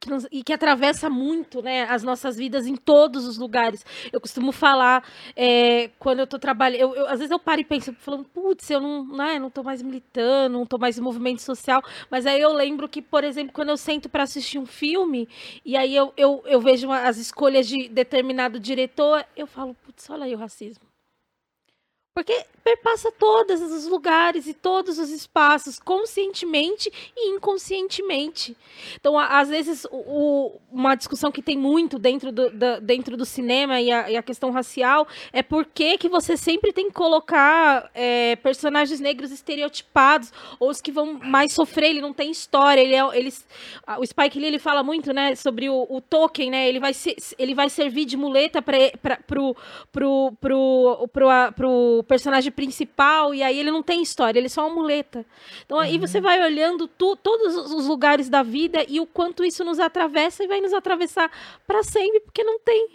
que 0.00 0.10
nos, 0.10 0.26
e 0.30 0.42
que 0.42 0.52
atravessa 0.52 1.08
muito 1.08 1.62
né, 1.62 1.84
as 1.84 2.02
nossas 2.02 2.36
vidas 2.36 2.66
em 2.66 2.76
todos 2.76 3.26
os 3.26 3.38
lugares. 3.38 3.84
Eu 4.12 4.20
costumo 4.20 4.52
falar, 4.52 5.04
é, 5.34 5.88
quando 5.98 6.20
eu 6.20 6.24
estou 6.24 6.38
trabalhando, 6.38 6.80
eu, 6.80 6.94
eu, 6.94 7.06
às 7.06 7.18
vezes 7.18 7.30
eu 7.30 7.38
paro 7.38 7.60
e 7.60 7.64
penso, 7.64 7.92
falando, 7.94 8.24
putz, 8.24 8.70
eu 8.70 8.80
não, 8.80 9.04
né, 9.06 9.38
não 9.38 9.50
tô 9.50 9.62
mais 9.62 9.82
militando, 9.82 10.54
não 10.54 10.64
estou 10.64 10.78
mais 10.78 10.98
em 10.98 11.02
movimento 11.02 11.42
social, 11.42 11.82
mas 12.10 12.26
aí 12.26 12.40
eu 12.40 12.52
lembro 12.52 12.88
que, 12.88 13.02
por 13.02 13.24
exemplo, 13.24 13.52
quando 13.52 13.70
eu 13.70 13.76
sento 13.76 14.08
para 14.08 14.22
assistir 14.22 14.58
um 14.58 14.66
filme, 14.66 15.28
e 15.64 15.76
aí 15.76 15.94
eu, 15.94 16.12
eu, 16.16 16.42
eu 16.46 16.60
vejo 16.60 16.90
as 16.90 17.16
escolhas 17.18 17.66
de 17.66 17.88
determinado 17.88 18.58
diretor, 18.60 19.24
eu 19.36 19.46
falo, 19.46 19.74
putz, 19.84 20.08
olha 20.10 20.24
aí 20.24 20.34
o 20.34 20.38
racismo. 20.38 20.95
Porque 22.16 22.46
perpassa 22.64 23.12
todos 23.12 23.60
os 23.60 23.86
lugares 23.86 24.46
e 24.46 24.54
todos 24.54 24.98
os 24.98 25.10
espaços, 25.10 25.78
conscientemente 25.78 26.90
e 27.14 27.28
inconscientemente. 27.28 28.56
Então, 28.98 29.18
às 29.18 29.50
vezes, 29.50 29.86
o, 29.92 30.58
uma 30.72 30.94
discussão 30.94 31.30
que 31.30 31.42
tem 31.42 31.58
muito 31.58 31.98
dentro 31.98 32.32
do, 32.32 32.50
da, 32.50 32.80
dentro 32.80 33.18
do 33.18 33.26
cinema 33.26 33.82
e 33.82 33.92
a, 33.92 34.10
e 34.10 34.16
a, 34.16 34.22
questão 34.22 34.50
racial 34.50 35.06
é 35.30 35.42
por 35.42 35.66
que, 35.66 35.98
que 35.98 36.08
você 36.08 36.38
sempre 36.38 36.72
tem 36.72 36.86
que 36.88 36.94
colocar 36.94 37.90
é, 37.94 38.34
personagens 38.36 38.98
negros 38.98 39.30
estereotipados, 39.30 40.32
ou 40.58 40.70
os 40.70 40.80
que 40.80 40.90
vão 40.90 41.20
mais 41.22 41.52
sofrer, 41.52 41.90
ele 41.90 42.00
não 42.00 42.14
tem 42.14 42.30
história. 42.30 42.80
Ele 42.80 42.94
é, 42.94 43.18
ele, 43.18 43.32
o 43.98 44.06
Spike 44.06 44.40
Lee 44.40 44.48
ele 44.48 44.58
fala 44.58 44.82
muito 44.82 45.12
né, 45.12 45.36
sobre 45.36 45.68
o, 45.68 45.86
o 45.88 46.00
Tolkien, 46.00 46.50
né, 46.50 46.66
ele, 46.66 46.80
vai 46.80 46.92
ele 47.38 47.54
vai 47.54 47.68
servir 47.68 48.06
de 48.06 48.16
muleta 48.16 48.62
para 48.62 48.76
pro, 49.26 49.54
pro, 49.92 50.32
pro, 50.40 51.08
pro, 51.12 51.28
pro 51.54 52.05
personagem 52.06 52.50
principal 52.50 53.34
e 53.34 53.42
aí 53.42 53.58
ele 53.58 53.70
não 53.70 53.82
tem 53.82 54.02
história, 54.02 54.38
ele 54.38 54.46
é 54.46 54.50
só 54.50 54.66
uma 54.66 54.74
muleta. 54.74 55.24
Então 55.64 55.78
aí 55.78 55.98
você 55.98 56.18
uhum. 56.18 56.24
vai 56.24 56.42
olhando 56.42 56.88
tu, 56.88 57.16
todos 57.16 57.54
os 57.72 57.86
lugares 57.86 58.28
da 58.28 58.42
vida 58.42 58.84
e 58.88 59.00
o 59.00 59.06
quanto 59.06 59.44
isso 59.44 59.64
nos 59.64 59.78
atravessa 59.78 60.44
e 60.44 60.46
vai 60.46 60.60
nos 60.60 60.72
atravessar 60.72 61.30
para 61.66 61.82
sempre, 61.82 62.20
porque 62.20 62.42
não 62.42 62.58
tem. 62.58 62.88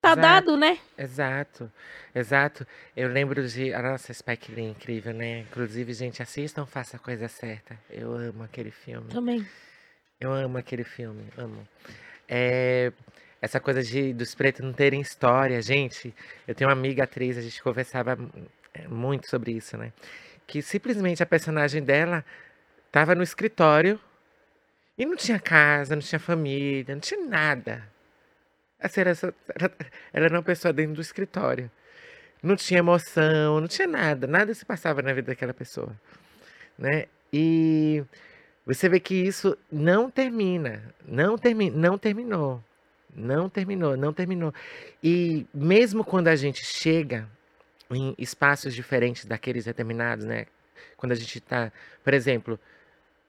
Tá 0.00 0.12
exato, 0.12 0.20
dado, 0.20 0.56
né? 0.56 0.78
Exato, 0.96 1.72
exato. 2.14 2.66
Eu 2.96 3.08
lembro 3.08 3.46
de. 3.48 3.74
A 3.74 3.82
nossa 3.82 4.12
Spike 4.12 4.52
Lee 4.52 4.66
é 4.66 4.68
incrível, 4.68 5.12
né? 5.12 5.40
Inclusive, 5.40 5.92
gente, 5.92 6.22
assistam, 6.22 6.64
faça 6.64 6.96
a 6.96 7.00
coisa 7.00 7.26
certa. 7.26 7.76
Eu 7.90 8.14
amo 8.14 8.44
aquele 8.44 8.70
filme. 8.70 9.08
Também. 9.08 9.44
Eu 10.20 10.32
amo 10.32 10.58
aquele 10.58 10.84
filme, 10.84 11.24
amo. 11.36 11.66
É, 12.28 12.92
essa 13.40 13.60
coisa 13.60 13.82
de 13.82 14.12
dos 14.12 14.34
pretos 14.34 14.64
não 14.64 14.72
terem 14.72 15.00
história, 15.00 15.60
gente. 15.62 16.14
Eu 16.46 16.54
tenho 16.54 16.68
uma 16.68 16.76
amiga 16.76 17.04
atriz, 17.04 17.36
a 17.36 17.42
gente 17.42 17.62
conversava 17.62 18.18
é, 18.74 18.88
muito 18.88 19.28
sobre 19.28 19.52
isso, 19.52 19.76
né? 19.76 19.92
Que 20.46 20.62
simplesmente 20.62 21.22
a 21.22 21.26
personagem 21.26 21.82
dela 21.82 22.24
estava 22.86 23.14
no 23.14 23.22
escritório 23.22 24.00
e 24.96 25.04
não 25.04 25.16
tinha 25.16 25.38
casa, 25.38 25.94
não 25.94 26.02
tinha 26.02 26.18
família, 26.18 26.94
não 26.94 27.00
tinha 27.00 27.24
nada. 27.24 27.86
Assim, 28.80 29.00
era, 29.00 29.14
só, 29.14 29.28
ela 30.12 30.26
era 30.26 30.34
uma 30.34 30.42
pessoa 30.42 30.72
dentro 30.72 30.94
do 30.94 31.00
escritório. 31.00 31.70
Não 32.42 32.56
tinha 32.56 32.78
emoção, 32.78 33.60
não 33.60 33.68
tinha 33.68 33.88
nada, 33.88 34.26
nada 34.26 34.54
se 34.54 34.64
passava 34.64 35.02
na 35.02 35.12
vida 35.12 35.28
daquela 35.28 35.54
pessoa, 35.54 35.92
né? 36.78 37.06
E 37.32 38.04
você 38.64 38.88
vê 38.88 39.00
que 39.00 39.14
isso 39.14 39.56
não 39.72 40.10
termina, 40.10 40.82
não, 41.06 41.36
termi 41.38 41.70
não 41.70 41.98
terminou. 41.98 42.62
Não 43.16 43.48
terminou, 43.48 43.96
não 43.96 44.12
terminou. 44.12 44.52
E 45.02 45.46
mesmo 45.54 46.04
quando 46.04 46.28
a 46.28 46.36
gente 46.36 46.64
chega 46.64 47.26
em 47.90 48.14
espaços 48.18 48.74
diferentes 48.74 49.24
daqueles 49.24 49.64
determinados, 49.64 50.24
né? 50.24 50.46
Quando 50.96 51.12
a 51.12 51.14
gente 51.14 51.38
está, 51.38 51.72
por 52.04 52.12
exemplo, 52.12 52.60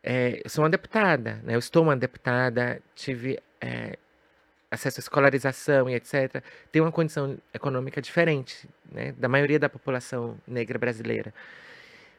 é, 0.03 0.41
eu 0.43 0.49
sou 0.49 0.63
uma 0.63 0.69
deputada, 0.69 1.39
né? 1.43 1.55
Eu 1.55 1.59
estou 1.59 1.83
uma 1.83 1.95
deputada, 1.95 2.81
tive 2.95 3.39
é, 3.61 3.97
acesso 4.69 4.99
à 4.99 5.01
escolarização 5.01 5.89
e 5.89 5.95
etc. 5.95 6.43
Tenho 6.71 6.83
uma 6.85 6.91
condição 6.91 7.37
econômica 7.53 8.01
diferente, 8.01 8.67
né? 8.91 9.13
Da 9.13 9.29
maioria 9.29 9.59
da 9.59 9.69
população 9.69 10.37
negra 10.45 10.77
brasileira. 10.77 11.33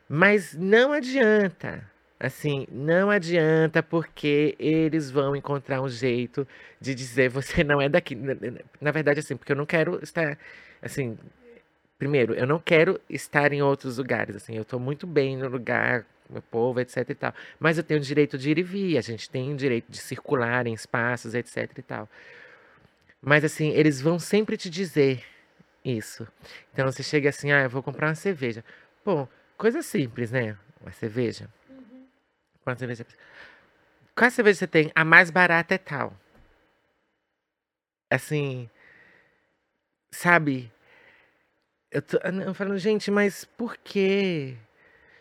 Mas 0.09 0.55
não 0.55 0.93
adianta 0.93 1.85
Assim, 2.21 2.67
não 2.73 3.11
adianta 3.11 3.81
porque 3.81 4.57
eles 4.59 5.09
vão 5.09 5.37
encontrar 5.37 5.81
um 5.81 5.89
jeito 5.89 6.47
de 6.81 6.93
dizer 6.93 7.29
você 7.31 7.63
não 7.63 7.81
é 7.81 7.89
daqui. 7.89 8.17
Na 8.81 8.91
verdade, 8.91 9.21
assim, 9.21 9.37
porque 9.37 9.53
eu 9.53 9.57
não 9.57 9.67
quero 9.67 10.03
estar, 10.03 10.37
assim, 10.83 11.17
primeiro, 11.97 12.35
eu 12.35 12.47
não 12.47 12.59
quero 12.59 13.01
estar 13.09 13.53
em 13.53 13.63
outros 13.63 13.99
lugares, 13.99 14.35
assim, 14.35 14.57
eu 14.57 14.63
estou 14.63 14.81
muito 14.81 15.07
bem 15.07 15.37
no 15.37 15.49
lugar, 15.49 16.05
meu 16.29 16.43
povo, 16.43 16.81
etc 16.81 17.09
e 17.09 17.15
tal. 17.15 17.35
Mas 17.59 17.79
eu 17.79 17.85
tenho 17.85 18.01
o 18.01 18.03
direito 18.03 18.37
de 18.37 18.51
ir 18.51 18.59
e 18.59 18.63
vir, 18.65 18.99
a 18.99 19.01
gente 19.01 19.31
tem 19.31 19.53
o 19.53 19.57
direito 19.57 19.89
de 19.89 19.99
circular 19.99 20.67
em 20.67 20.75
espaços, 20.75 21.35
etc 21.35 21.71
e 21.79 21.83
tal. 21.83 22.09
Mas 23.23 23.45
assim, 23.45 23.71
eles 23.71 24.01
vão 24.01 24.19
sempre 24.19 24.57
te 24.57 24.69
dizer 24.69 25.23
isso. 25.85 26.27
Então 26.73 26.85
você 26.85 27.03
chega 27.05 27.29
assim, 27.29 27.53
ah, 27.53 27.63
eu 27.63 27.71
vou 27.71 27.83
comprar 27.83 28.09
uma 28.09 28.15
cerveja. 28.17 28.65
Pô, 29.05 29.29
coisa 29.57 29.83
simples, 29.83 30.33
né? 30.33 30.57
Uma 30.81 30.93
cerveja. 30.93 31.49
Quantas 32.69 32.81
cervejas? 32.81 33.07
Qual 34.15 34.31
cerveja 34.31 34.59
você 34.59 34.67
tem? 34.67 34.93
A 34.95 35.05
mais 35.05 35.31
barata 35.31 35.75
é 35.75 35.79
tal. 35.79 36.13
Assim. 38.11 38.69
Sabe? 40.13 40.71
Eu 41.91 42.03
tô 42.03 42.19
eu 42.19 42.53
falando, 42.53 42.77
gente, 42.77 43.11
mas 43.11 43.47
por 43.47 43.79
quê? 43.79 44.55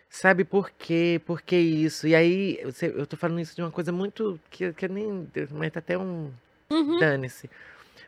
Sabe 0.10 0.44
por 0.44 0.70
quê? 0.72 1.22
Por 1.26 1.42
que 1.42 1.56
isso? 1.56 2.06
E 2.06 2.14
aí, 2.14 2.60
eu, 2.60 2.72
eu 2.98 3.08
tô 3.08 3.16
falando 3.16 3.40
isso 3.40 3.56
de 3.56 3.62
uma 3.62 3.72
coisa 3.72 3.94
muito. 3.94 4.38
que, 4.50 4.74
que 4.74 4.88
nem. 4.90 5.30
Mas 5.52 5.72
tá 5.72 5.80
até 5.80 5.98
um. 5.98 6.34
Uhum. 6.70 7.00
Dane-se. 7.00 7.50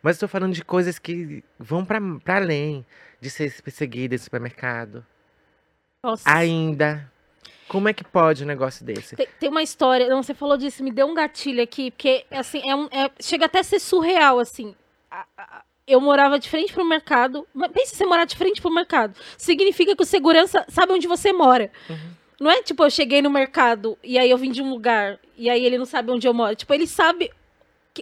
Mas 0.01 0.17
eu 0.17 0.21
tô 0.21 0.27
falando 0.27 0.53
de 0.53 0.65
coisas 0.65 0.99
que 0.99 1.43
vão 1.57 1.85
para 1.85 1.99
além 2.35 2.85
de 3.21 3.29
ser 3.29 3.61
perseguida 3.61 4.15
em 4.15 4.17
supermercado. 4.17 5.05
Nossa. 6.03 6.29
Ainda. 6.29 7.09
Como 7.69 7.87
é 7.87 7.93
que 7.93 8.03
pode 8.03 8.43
um 8.43 8.47
negócio 8.47 8.83
desse? 8.83 9.15
Tem, 9.15 9.27
tem, 9.39 9.49
uma 9.49 9.61
história, 9.63 10.09
não, 10.09 10.21
você 10.21 10.33
falou 10.33 10.57
disso, 10.57 10.83
me 10.83 10.91
deu 10.91 11.07
um 11.07 11.13
gatilho 11.13 11.61
aqui, 11.61 11.91
porque, 11.91 12.25
assim, 12.31 12.67
é 12.67 12.75
um, 12.75 12.85
é, 12.85 13.09
chega 13.21 13.45
até 13.45 13.59
a 13.59 13.63
ser 13.63 13.79
surreal, 13.79 14.39
assim. 14.39 14.75
A, 15.09 15.25
a, 15.37 15.61
eu 15.87 16.01
morava 16.01 16.37
de 16.37 16.49
frente 16.49 16.73
pro 16.73 16.83
mercado. 16.83 17.47
Pensa 17.73 17.95
você 17.95 18.05
morar 18.05 18.25
de 18.25 18.35
frente 18.35 18.61
pro 18.61 18.73
mercado. 18.73 19.15
Significa 19.37 19.95
que 19.95 20.03
o 20.03 20.05
segurança 20.05 20.65
sabe 20.67 20.93
onde 20.93 21.07
você 21.07 21.31
mora. 21.31 21.71
Uhum. 21.89 21.97
Não 22.39 22.51
é 22.51 22.61
tipo, 22.61 22.83
eu 22.83 22.89
cheguei 22.89 23.21
no 23.21 23.29
mercado 23.29 23.97
e 24.03 24.17
aí 24.17 24.29
eu 24.29 24.37
vim 24.37 24.51
de 24.51 24.61
um 24.61 24.69
lugar 24.69 25.19
e 25.35 25.49
aí 25.49 25.65
ele 25.65 25.77
não 25.77 25.85
sabe 25.85 26.11
onde 26.11 26.27
eu 26.27 26.33
moro. 26.33 26.55
Tipo, 26.55 26.73
ele 26.73 26.87
sabe 26.87 27.31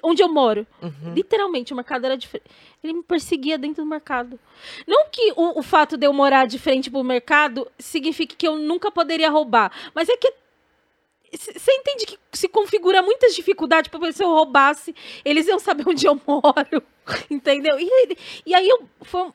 onde 0.03 0.21
eu 0.21 0.29
moro. 0.29 0.65
Uhum. 0.81 1.13
Literalmente, 1.13 1.73
o 1.73 1.75
mercado 1.75 2.05
era 2.05 2.17
diferente. 2.17 2.49
Ele 2.83 2.93
me 2.93 3.03
perseguia 3.03 3.57
dentro 3.57 3.83
do 3.83 3.89
mercado. 3.89 4.39
Não 4.85 5.09
que 5.09 5.33
o, 5.35 5.59
o 5.59 5.63
fato 5.63 5.97
de 5.97 6.05
eu 6.05 6.13
morar 6.13 6.47
de 6.47 6.59
frente 6.59 6.89
pro 6.89 7.03
mercado 7.03 7.69
signifique 7.77 8.35
que 8.35 8.47
eu 8.47 8.57
nunca 8.57 8.91
poderia 8.91 9.29
roubar, 9.29 9.71
mas 9.93 10.09
é 10.09 10.17
que 10.17 10.33
você 11.31 11.71
entende 11.71 12.05
que 12.05 12.17
se 12.31 12.47
configura 12.47 13.01
muitas 13.01 13.35
dificuldades 13.35 13.89
para 13.89 14.11
se 14.11 14.23
eu 14.23 14.29
roubasse, 14.29 14.95
eles 15.25 15.47
iam 15.47 15.59
saber 15.59 15.83
onde 15.89 16.05
eu 16.05 16.19
moro, 16.25 16.83
entendeu? 17.29 17.77
E, 17.79 18.17
e 18.45 18.55
aí 18.55 18.67
eu 18.67 18.88
foi, 19.01 19.29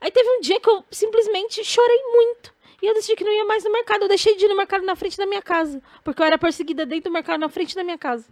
aí 0.00 0.10
teve 0.10 0.28
um 0.30 0.40
dia 0.40 0.58
que 0.58 0.68
eu 0.68 0.84
simplesmente 0.90 1.62
chorei 1.64 2.02
muito. 2.12 2.54
E 2.82 2.86
eu 2.86 2.92
decidi 2.92 3.16
que 3.16 3.24
não 3.24 3.32
ia 3.32 3.46
mais 3.46 3.64
no 3.64 3.72
mercado. 3.72 4.02
Eu 4.02 4.08
deixei 4.08 4.36
de 4.36 4.44
ir 4.44 4.48
no 4.48 4.56
mercado 4.56 4.84
na 4.84 4.94
frente 4.94 5.16
da 5.16 5.24
minha 5.24 5.40
casa. 5.40 5.82
Porque 6.02 6.20
eu 6.20 6.26
era 6.26 6.36
perseguida 6.36 6.84
dentro 6.84 7.10
do 7.10 7.14
mercado 7.14 7.40
na 7.40 7.48
frente 7.48 7.74
da 7.74 7.82
minha 7.82 7.96
casa. 7.96 8.26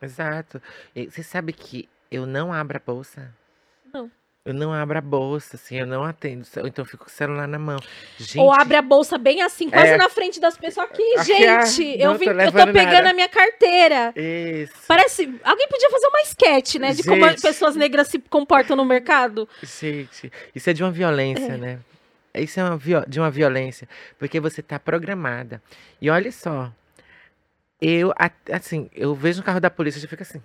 Exato. 0.00 0.60
E 0.94 1.06
você 1.06 1.22
sabe 1.22 1.52
que 1.52 1.88
eu 2.10 2.26
não 2.26 2.52
abro 2.52 2.76
a 2.76 2.82
bolsa? 2.84 3.34
Não. 3.92 4.10
Eu 4.44 4.52
não 4.52 4.74
abro 4.74 4.98
a 4.98 5.00
bolsa, 5.00 5.56
assim, 5.56 5.78
eu 5.78 5.86
não 5.86 6.04
atendo. 6.04 6.46
Então 6.66 6.82
eu 6.82 6.84
fico 6.84 7.04
com 7.04 7.10
o 7.10 7.12
celular 7.12 7.48
na 7.48 7.58
mão. 7.58 7.78
Gente, 8.18 8.38
Ou 8.38 8.52
abre 8.52 8.76
a 8.76 8.82
bolsa 8.82 9.16
bem 9.16 9.40
assim, 9.40 9.70
quase 9.70 9.92
é, 9.92 9.96
na 9.96 10.10
frente 10.10 10.38
das 10.38 10.54
pessoas. 10.58 10.86
Aqui, 10.90 11.02
aqui 11.16 11.24
gente, 11.24 11.98
eu, 11.98 12.14
vim, 12.18 12.26
tô 12.26 12.32
eu 12.32 12.52
tô 12.52 12.66
pegando 12.66 12.92
nada. 12.92 13.10
a 13.10 13.12
minha 13.14 13.28
carteira. 13.28 14.12
Isso. 14.14 14.74
Parece. 14.86 15.22
Alguém 15.42 15.66
podia 15.66 15.88
fazer 15.88 16.06
uma 16.08 16.20
sketch, 16.20 16.74
né? 16.74 16.92
De 16.92 17.02
como 17.02 17.24
as 17.24 17.40
pessoas 17.40 17.74
negras 17.74 18.08
se 18.08 18.18
comportam 18.18 18.76
no 18.76 18.84
mercado. 18.84 19.48
Gente, 19.62 20.30
isso 20.54 20.68
é 20.68 20.74
de 20.74 20.82
uma 20.84 20.92
violência, 20.92 21.52
é. 21.52 21.56
né? 21.56 21.78
Isso 22.34 22.60
é 22.60 22.64
uma, 22.64 22.78
de 23.08 23.20
uma 23.20 23.30
violência. 23.30 23.88
Porque 24.18 24.40
você 24.40 24.60
tá 24.60 24.78
programada. 24.78 25.62
E 26.02 26.10
olha 26.10 26.30
só, 26.30 26.70
eu, 27.86 28.14
assim, 28.50 28.88
eu 28.94 29.14
vejo 29.14 29.42
um 29.42 29.44
carro 29.44 29.60
da 29.60 29.70
polícia 29.70 30.02
e 30.02 30.08
fico 30.08 30.22
assim. 30.22 30.42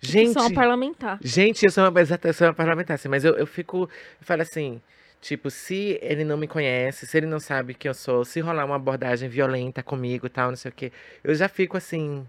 Gente. 0.00 0.34
Sou 0.34 0.42
uma 0.42 0.52
parlamentar. 0.52 1.18
Gente, 1.22 1.64
eu 1.64 1.70
sou 1.70 1.88
uma, 1.88 2.00
eu 2.00 2.34
sou 2.34 2.46
uma 2.46 2.52
parlamentar, 2.54 2.96
assim, 2.96 3.08
mas 3.08 3.24
eu, 3.24 3.34
eu 3.36 3.46
fico. 3.46 3.88
Eu 4.20 4.26
falo 4.26 4.42
assim. 4.42 4.80
Tipo, 5.20 5.50
se 5.50 5.98
ele 6.02 6.22
não 6.22 6.36
me 6.36 6.46
conhece, 6.46 7.06
se 7.06 7.16
ele 7.16 7.24
não 7.24 7.40
sabe 7.40 7.72
quem 7.72 7.88
eu 7.88 7.94
sou, 7.94 8.26
se 8.26 8.40
rolar 8.40 8.66
uma 8.66 8.76
abordagem 8.76 9.26
violenta 9.26 9.82
comigo 9.82 10.26
e 10.26 10.28
tal, 10.28 10.50
não 10.50 10.56
sei 10.56 10.70
o 10.70 10.74
quê, 10.74 10.92
eu 11.22 11.34
já 11.34 11.48
fico 11.48 11.78
assim, 11.78 12.28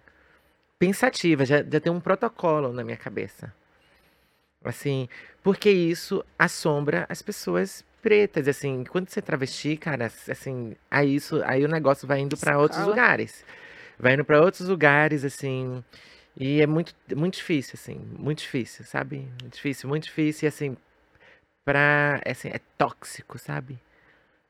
pensativa, 0.80 1.46
já, 1.46 1.58
já 1.58 1.82
tem 1.82 1.92
um 1.92 2.00
protocolo 2.00 2.72
na 2.72 2.86
minha 2.86 2.96
cabeça. 2.96 3.54
Assim, 4.64 5.10
porque 5.44 5.70
isso 5.70 6.24
assombra 6.40 7.06
as 7.10 7.22
pessoas 7.22 7.84
pretas, 8.02 8.48
assim, 8.48 8.86
quando 8.86 9.10
você 9.10 9.20
é 9.20 9.22
travesti, 9.22 9.76
cara, 9.76 10.06
assim, 10.06 10.74
aí 10.90 11.16
isso, 11.16 11.44
aí 11.44 11.66
o 11.66 11.68
negócio 11.68 12.08
vai 12.08 12.22
indo 12.22 12.38
para 12.38 12.58
outros 12.58 12.86
lugares 12.88 13.44
vai 14.00 14.14
indo 14.14 14.26
para 14.26 14.42
outros 14.42 14.68
lugares, 14.68 15.24
assim. 15.24 15.84
E 16.38 16.62
é 16.62 16.68
muito, 16.68 16.94
muito 17.16 17.36
difícil, 17.36 17.74
assim, 17.76 17.96
muito 18.18 18.40
difícil, 18.40 18.84
sabe? 18.86 19.20
Muito 19.42 19.56
difícil, 19.56 19.90
muito 19.90 20.04
difícil, 20.06 20.46
e 20.46 20.50
assim, 20.50 20.78
pra, 21.64 22.22
assim, 22.26 22.50
é 22.50 22.60
tóxico, 22.78 23.38
sabe? 23.40 23.80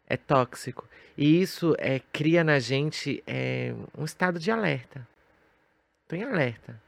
É 0.07 0.17
tóxico. 0.17 0.87
E 1.17 1.41
isso 1.41 1.75
é, 1.77 1.99
cria 2.11 2.43
na 2.43 2.59
gente 2.59 3.23
é, 3.27 3.73
um 3.97 4.03
estado 4.03 4.39
de 4.39 4.51
alerta. 4.51 5.07
Tô 6.07 6.15
em 6.15 6.23
alerta. 6.23 6.79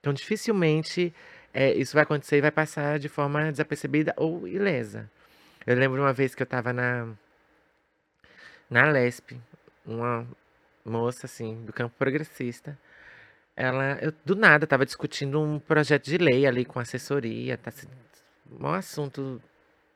Então, 0.00 0.12
dificilmente 0.12 1.14
é, 1.52 1.72
isso 1.72 1.94
vai 1.94 2.02
acontecer 2.02 2.38
e 2.38 2.40
vai 2.40 2.50
passar 2.50 2.98
de 2.98 3.08
forma 3.08 3.50
desapercebida 3.52 4.12
ou 4.16 4.46
ilesa. 4.48 5.08
Eu 5.64 5.76
lembro 5.76 6.02
uma 6.02 6.12
vez 6.12 6.34
que 6.34 6.42
eu 6.42 6.46
tava 6.46 6.72
na, 6.72 7.08
na 8.68 8.90
Lesp, 8.90 9.40
uma 9.86 10.26
moça, 10.84 11.26
assim, 11.26 11.64
do 11.64 11.72
campo 11.72 11.94
progressista. 11.98 12.78
Ela, 13.56 13.98
eu 14.02 14.12
do 14.24 14.34
nada 14.34 14.66
tava 14.66 14.84
discutindo 14.84 15.40
um 15.40 15.58
projeto 15.60 16.04
de 16.04 16.18
lei 16.18 16.46
ali 16.46 16.64
com 16.64 16.80
assessoria, 16.80 17.56
tá 17.56 17.70
assim, 17.70 17.88
um 18.50 18.68
assunto 18.68 19.40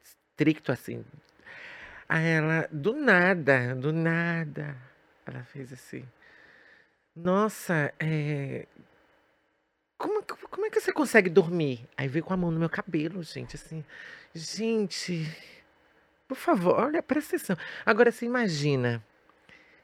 estricto 0.03 0.72
assim. 0.72 1.05
Aí 2.09 2.26
ela, 2.26 2.68
do 2.72 2.95
nada, 2.95 3.74
do 3.74 3.93
nada, 3.93 4.76
ela 5.26 5.43
fez 5.45 5.72
assim. 5.72 6.05
Nossa, 7.14 7.93
é, 7.99 8.66
como, 9.99 10.22
como 10.22 10.66
é 10.66 10.70
que 10.70 10.80
você 10.80 10.93
consegue 10.93 11.28
dormir? 11.28 11.89
Aí 11.97 12.07
veio 12.07 12.24
com 12.24 12.32
a 12.32 12.36
mão 12.36 12.53
no 12.53 12.61
meu 12.61 12.70
cabelo, 12.70 13.22
gente, 13.24 13.57
assim. 13.57 13.84
Gente, 14.32 15.26
por 16.28 16.36
favor, 16.36 16.78
olha, 16.78 17.03
presta 17.03 17.34
atenção. 17.36 17.57
Agora, 17.84 18.12
você 18.12 18.24
imagina 18.24 19.05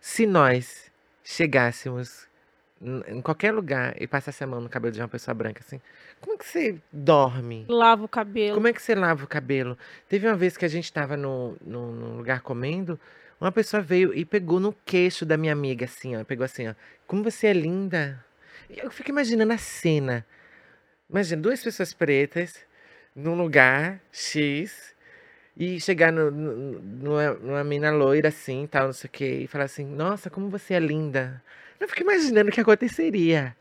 se 0.01 0.25
nós 0.27 0.93
chegássemos 1.25 2.29
em 3.09 3.23
qualquer 3.23 3.53
lugar 3.53 3.95
e 4.01 4.07
passasse 4.07 4.45
a 4.45 4.47
mão 4.47 4.61
no 4.61 4.69
cabelo 4.69 4.93
de 4.93 5.01
uma 5.01 5.09
pessoa 5.09 5.35
branca, 5.35 5.61
assim, 5.65 5.81
como 6.21 6.35
é 6.35 6.39
que 6.39 6.47
você 6.47 6.79
dorme? 6.93 7.65
Lava 7.69 8.05
o 8.05 8.09
cabelo. 8.09 8.55
Como 8.55 8.69
é 8.69 8.73
que 8.73 8.83
você 8.83 8.95
lava 8.95 9.25
o 9.25 9.27
cabelo? 9.27 9.79
Teve 10.09 10.27
uma 10.27 10.37
vez 10.37 10.57
que 10.57 10.65
a 10.65 10.69
gente 10.69 10.85
estava 10.85 11.17
no, 11.17 11.57
no, 11.65 11.93
num 11.93 12.17
lugar 12.19 12.43
comendo, 12.43 13.01
uma 13.41 13.51
pessoa 13.51 13.83
veio 13.83 14.15
e 14.15 14.25
pegou 14.25 14.61
no 14.61 14.73
queixo 14.85 15.25
da 15.25 15.37
minha 15.37 15.53
amiga, 15.53 15.87
assim, 15.87 16.17
ó. 16.17 16.25
Pegou 16.25 16.45
assim, 16.45 16.69
ó. 16.69 16.75
Como 17.07 17.23
você 17.23 17.49
é 17.49 17.53
linda. 17.53 18.25
Eu 18.69 18.91
fico 18.91 19.11
imaginando 19.11 19.53
a 19.53 19.59
cena. 19.59 20.25
Imagina 21.09 21.43
duas 21.43 21.63
pessoas 21.63 21.93
pretas 21.93 22.59
num 23.15 23.37
lugar 23.37 24.01
X 24.11 24.94
e 25.57 25.81
chegar 25.81 26.13
no, 26.13 26.31
no, 26.31 26.81
numa, 26.81 27.35
numa 27.35 27.65
mina 27.65 27.91
loira 27.91 28.29
assim, 28.29 28.67
tal, 28.67 28.87
não 28.87 28.93
sei 28.93 29.09
o 29.09 29.11
quê, 29.11 29.41
e 29.43 29.47
falar 29.47 29.65
assim: 29.65 29.85
Nossa, 29.85 30.31
como 30.31 30.49
você 30.49 30.75
é 30.75 30.81
linda. 30.81 31.43
Eu 31.79 31.89
fico 31.89 32.03
imaginando 32.03 32.51
o 32.51 32.53
que 32.53 32.61
aconteceria. 32.61 33.57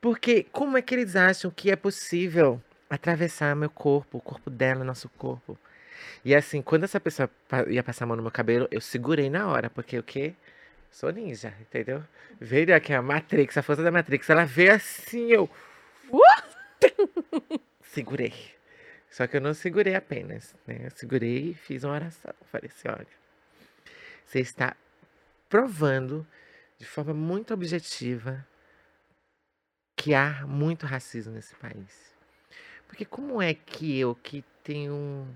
Porque 0.00 0.46
como 0.52 0.76
é 0.78 0.82
que 0.82 0.94
eles 0.94 1.16
acham 1.16 1.50
que 1.50 1.70
é 1.70 1.76
possível 1.76 2.62
atravessar 2.88 3.54
meu 3.56 3.70
corpo, 3.70 4.18
o 4.18 4.20
corpo 4.20 4.50
dela, 4.50 4.84
nosso 4.84 5.08
corpo? 5.10 5.58
E 6.24 6.34
assim, 6.34 6.62
quando 6.62 6.84
essa 6.84 7.00
pessoa 7.00 7.30
ia 7.68 7.82
passar 7.82 8.04
a 8.04 8.06
mão 8.08 8.16
no 8.16 8.22
meu 8.22 8.30
cabelo, 8.30 8.68
eu 8.70 8.80
segurei 8.80 9.28
na 9.30 9.48
hora, 9.48 9.70
porque 9.70 9.98
o 9.98 10.02
quê? 10.02 10.34
Sou 10.90 11.12
ninja, 11.12 11.54
entendeu? 11.60 12.02
Veio 12.40 12.74
aqui 12.74 12.92
a 12.92 13.02
Matrix, 13.02 13.56
a 13.56 13.62
força 13.62 13.82
da 13.82 13.90
Matrix. 13.90 14.28
Ela 14.30 14.44
veio 14.44 14.72
assim, 14.72 15.30
eu. 15.30 15.48
Uh! 16.10 16.48
Segurei. 17.82 18.57
Só 19.10 19.26
que 19.26 19.36
eu 19.36 19.40
não 19.40 19.54
segurei 19.54 19.94
apenas, 19.94 20.54
né? 20.66 20.80
Eu 20.84 20.90
segurei 20.90 21.50
e 21.50 21.54
fiz 21.54 21.84
uma 21.84 21.94
oração. 21.94 22.34
Falei 22.46 22.70
assim: 22.70 22.88
olha, 22.88 23.06
você 24.24 24.40
está 24.40 24.76
provando 25.48 26.26
de 26.78 26.84
forma 26.84 27.14
muito 27.14 27.52
objetiva 27.54 28.46
que 29.96 30.14
há 30.14 30.46
muito 30.46 30.86
racismo 30.86 31.32
nesse 31.32 31.54
país. 31.56 32.14
Porque 32.86 33.04
como 33.04 33.42
é 33.42 33.52
que 33.54 33.98
eu, 33.98 34.14
que 34.14 34.44
tenho 34.62 34.94
um 34.94 35.34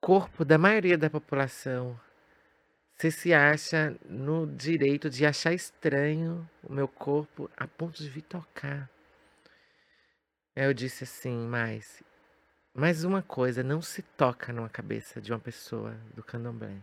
corpo 0.00 0.44
da 0.44 0.58
maioria 0.58 0.96
da 0.96 1.10
população, 1.10 1.98
você 2.96 3.10
se 3.10 3.34
acha 3.34 3.96
no 4.04 4.46
direito 4.46 5.10
de 5.10 5.26
achar 5.26 5.52
estranho 5.52 6.48
o 6.62 6.72
meu 6.72 6.88
corpo 6.88 7.50
a 7.56 7.66
ponto 7.66 8.02
de 8.02 8.08
vir 8.08 8.22
tocar. 8.22 8.88
Eu 10.54 10.74
disse 10.74 11.04
assim, 11.04 11.46
mas 11.46 12.02
mais 12.74 13.04
uma 13.04 13.22
coisa, 13.22 13.62
não 13.62 13.80
se 13.80 14.02
toca 14.02 14.52
numa 14.52 14.68
cabeça 14.68 15.20
de 15.20 15.32
uma 15.32 15.38
pessoa 15.38 15.94
do 16.14 16.22
candomblé. 16.22 16.76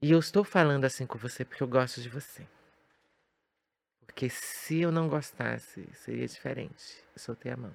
E 0.00 0.10
eu 0.10 0.18
estou 0.18 0.44
falando 0.44 0.84
assim 0.84 1.06
com 1.06 1.18
você 1.18 1.44
porque 1.44 1.62
eu 1.62 1.68
gosto 1.68 2.00
de 2.00 2.08
você. 2.08 2.46
Porque 4.06 4.30
se 4.30 4.80
eu 4.80 4.92
não 4.92 5.08
gostasse, 5.08 5.86
seria 5.94 6.26
diferente. 6.26 7.02
Eu 7.14 7.20
soltei 7.20 7.52
a 7.52 7.56
mão. 7.56 7.72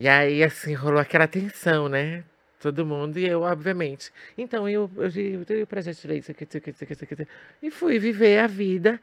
E 0.00 0.08
aí, 0.08 0.42
assim, 0.42 0.74
rolou 0.74 0.98
aquela 0.98 1.28
tensão, 1.28 1.88
né? 1.88 2.24
todo 2.60 2.84
mundo, 2.86 3.18
e 3.18 3.26
eu, 3.26 3.40
obviamente. 3.40 4.12
Então, 4.36 4.68
eu, 4.68 4.88
eu, 4.96 5.08
eu, 5.08 5.44
eu 5.48 5.66
lei, 6.04 6.18
isso 6.18 6.30
aqui, 6.30 6.44
isso 6.44 6.58
aqui, 6.58 6.70
isso 6.70 6.84
aqui, 6.84 6.92
isso 6.92 7.04
aqui, 7.04 7.26
e 7.62 7.70
fui 7.70 7.98
viver 7.98 8.38
a 8.38 8.46
vida. 8.46 9.00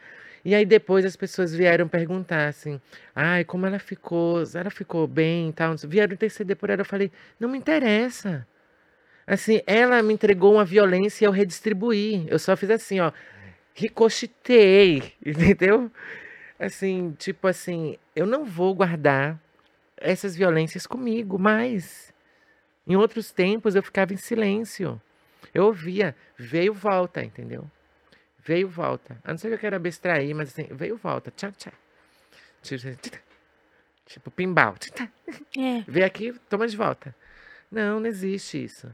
E 0.48 0.56
aí 0.56 0.66
depois 0.66 1.04
as 1.04 1.18
pessoas 1.18 1.54
vieram 1.54 1.90
perguntar 1.90 2.48
assim, 2.48 2.80
ai, 3.14 3.44
como 3.44 3.66
ela 3.66 3.80
ficou, 3.80 4.42
ela 4.56 4.70
ficou 4.70 5.06
bem 5.06 5.50
e 5.50 5.52
tal. 5.52 5.76
Vieram 5.84 6.14
interceder 6.14 6.56
por 6.56 6.70
ela, 6.70 6.80
eu 6.80 6.86
falei, 6.86 7.12
não 7.38 7.50
me 7.50 7.58
interessa. 7.58 8.48
Assim, 9.28 9.62
ela 9.68 10.02
me 10.02 10.14
entregou 10.14 10.54
uma 10.54 10.64
violência 10.64 11.26
e 11.26 11.28
eu 11.28 11.32
redistribuí. 11.32 12.26
Eu 12.30 12.40
só 12.40 12.56
fiz 12.56 12.70
assim, 12.70 13.02
ó, 13.02 13.12
ricochitei, 13.74 15.12
entendeu? 15.20 15.92
Assim, 16.58 17.14
tipo 17.18 17.46
assim, 17.46 17.98
eu 18.16 18.26
não 18.26 18.46
vou 18.46 18.74
guardar 18.74 19.38
essas 19.98 20.34
violências 20.34 20.88
comigo 20.88 21.38
mais. 21.38 22.14
Em 22.88 22.96
outros 22.96 23.34
tempos 23.34 23.76
eu 23.76 23.84
ficava 23.84 24.14
em 24.14 24.18
silêncio. 24.18 25.02
Eu 25.54 25.66
ouvia, 25.66 26.16
veio, 26.38 26.74
volta, 26.74 27.22
entendeu? 27.22 27.70
Veio, 28.48 28.70
volta. 28.70 29.20
A 29.26 29.32
não 29.32 29.38
ser 29.38 29.50
que 29.50 29.56
eu 29.56 29.60
quero 29.60 29.76
abstrair, 29.76 30.34
mas 30.34 30.48
assim, 30.48 30.74
veio, 30.74 30.96
volta. 30.96 31.30
Tchau, 31.32 31.52
tchau. 31.52 31.74
Tipo, 32.62 33.20
tipo 34.06 34.32
pimbal. 34.32 34.74
É. 35.58 35.82
Vem 35.86 36.04
aqui, 36.06 36.32
toma 36.50 36.66
de 36.66 36.78
volta. 36.78 37.14
Não, 37.70 38.00
não 38.00 38.08
existe 38.08 38.64
isso. 38.64 38.90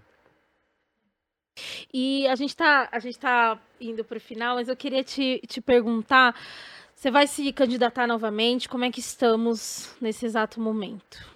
E 1.94 2.28
a 2.28 2.34
gente 2.34 2.56
tá, 2.56 2.90
a 2.92 2.98
gente 2.98 3.20
tá 3.20 3.60
indo 3.80 4.04
para 4.04 4.18
o 4.18 4.20
final, 4.20 4.56
mas 4.56 4.68
eu 4.68 4.76
queria 4.76 5.04
te, 5.04 5.40
te 5.48 5.62
perguntar: 5.62 6.36
você 6.96 7.12
vai 7.12 7.28
se 7.28 7.54
candidatar 7.54 8.08
novamente? 8.08 8.68
Como 8.68 8.86
é 8.86 8.92
que 8.92 9.00
estamos 9.00 9.96
nesse 10.02 10.26
exato 10.26 10.60
momento? 10.60 11.32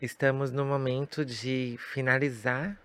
Estamos 0.00 0.50
no 0.50 0.64
momento 0.64 1.26
de 1.26 1.76
finalizar 1.92 2.80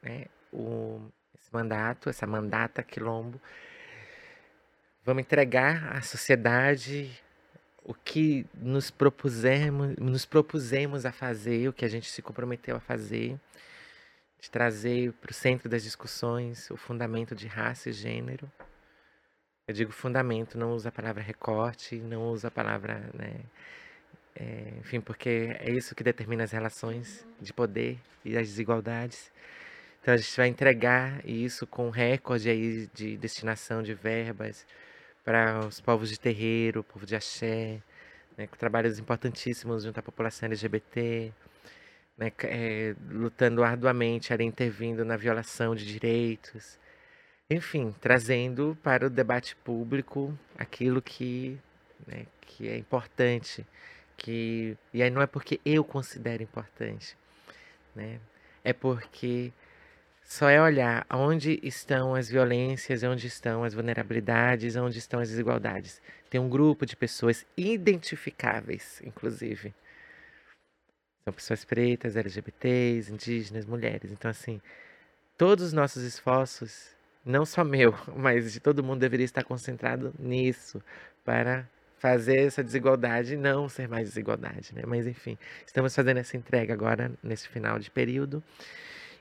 né, 0.00 0.26
o, 0.52 1.00
esse 1.36 1.52
mandato, 1.52 2.08
essa 2.08 2.28
mandata 2.28 2.80
quilombo. 2.84 3.40
Vamos 5.08 5.22
entregar 5.22 5.96
à 5.96 6.02
sociedade 6.02 7.10
o 7.82 7.94
que 7.94 8.44
nos 8.52 8.90
propusemos, 8.90 9.96
nos 9.96 10.26
propusemos 10.26 11.06
a 11.06 11.10
fazer, 11.10 11.66
o 11.66 11.72
que 11.72 11.86
a 11.86 11.88
gente 11.88 12.10
se 12.10 12.20
comprometeu 12.20 12.76
a 12.76 12.80
fazer, 12.80 13.40
de 14.38 14.50
trazer 14.50 15.14
para 15.14 15.30
o 15.30 15.32
centro 15.32 15.66
das 15.66 15.82
discussões 15.82 16.70
o 16.70 16.76
fundamento 16.76 17.34
de 17.34 17.46
raça 17.46 17.88
e 17.88 17.92
gênero. 17.94 18.52
Eu 19.66 19.72
digo 19.72 19.92
fundamento, 19.92 20.58
não 20.58 20.74
uso 20.74 20.86
a 20.86 20.92
palavra 20.92 21.22
recorte, 21.22 21.96
não 21.96 22.28
uso 22.28 22.46
a 22.46 22.50
palavra 22.50 23.08
né, 23.14 23.40
é, 24.36 24.74
enfim, 24.78 25.00
porque 25.00 25.56
é 25.58 25.70
isso 25.70 25.94
que 25.94 26.04
determina 26.04 26.44
as 26.44 26.52
relações 26.52 27.26
de 27.40 27.54
poder 27.54 27.98
e 28.22 28.36
as 28.36 28.46
desigualdades. 28.46 29.32
Então 30.02 30.12
a 30.12 30.18
gente 30.18 30.36
vai 30.36 30.48
entregar 30.48 31.26
isso 31.26 31.66
com 31.66 31.88
recorde 31.88 32.50
aí 32.50 32.90
de 32.92 33.16
destinação 33.16 33.82
de 33.82 33.94
verbas 33.94 34.66
para 35.28 35.58
os 35.66 35.78
povos 35.78 36.08
de 36.08 36.18
terreiro, 36.18 36.82
povo 36.82 37.04
de 37.04 37.14
axé, 37.14 37.82
né, 38.34 38.46
com 38.46 38.56
trabalhos 38.56 38.98
importantíssimos 38.98 39.82
junto 39.82 40.00
à 40.00 40.02
população 40.02 40.46
LGBT, 40.46 41.34
né, 42.16 42.32
é, 42.44 42.94
lutando 43.10 43.62
arduamente, 43.62 44.32
ali, 44.32 44.44
intervindo 44.44 45.04
na 45.04 45.18
violação 45.18 45.74
de 45.74 45.84
direitos, 45.84 46.78
enfim, 47.50 47.94
trazendo 48.00 48.74
para 48.82 49.06
o 49.06 49.10
debate 49.10 49.54
público 49.56 50.32
aquilo 50.56 51.02
que, 51.02 51.58
né, 52.06 52.24
que 52.40 52.66
é 52.66 52.78
importante 52.78 53.66
que 54.16 54.78
e 54.94 55.02
aí 55.02 55.10
não 55.10 55.20
é 55.20 55.26
porque 55.26 55.60
eu 55.62 55.84
considero 55.84 56.42
importante, 56.42 57.14
né? 57.94 58.18
É 58.64 58.72
porque 58.72 59.52
só 60.28 60.50
é 60.50 60.60
olhar 60.60 61.06
onde 61.10 61.58
estão 61.62 62.14
as 62.14 62.28
violências, 62.28 63.02
onde 63.02 63.26
estão 63.26 63.64
as 63.64 63.72
vulnerabilidades, 63.72 64.76
onde 64.76 64.98
estão 64.98 65.20
as 65.20 65.30
desigualdades. 65.30 66.02
Tem 66.28 66.38
um 66.38 66.50
grupo 66.50 66.84
de 66.84 66.94
pessoas 66.94 67.46
identificáveis, 67.56 69.00
inclusive. 69.02 69.74
São 71.24 71.32
pessoas 71.32 71.64
pretas, 71.64 72.14
LGBTs, 72.14 73.10
indígenas, 73.10 73.64
mulheres. 73.64 74.12
Então, 74.12 74.30
assim, 74.30 74.60
todos 75.38 75.64
os 75.64 75.72
nossos 75.72 76.02
esforços 76.02 76.94
não 77.24 77.46
só 77.46 77.64
meu, 77.64 77.94
mas 78.14 78.52
de 78.52 78.60
todo 78.60 78.84
mundo 78.84 79.00
deveria 79.00 79.24
estar 79.24 79.44
concentrado 79.44 80.12
nisso 80.18 80.82
para 81.24 81.66
fazer 81.98 82.40
essa 82.40 82.62
desigualdade 82.62 83.34
não 83.34 83.66
ser 83.66 83.88
mais 83.88 84.08
desigualdade, 84.10 84.74
né? 84.74 84.82
Mas 84.86 85.06
enfim, 85.06 85.38
estamos 85.66 85.94
fazendo 85.94 86.18
essa 86.18 86.36
entrega 86.36 86.74
agora 86.74 87.10
nesse 87.22 87.48
final 87.48 87.78
de 87.78 87.90
período. 87.90 88.44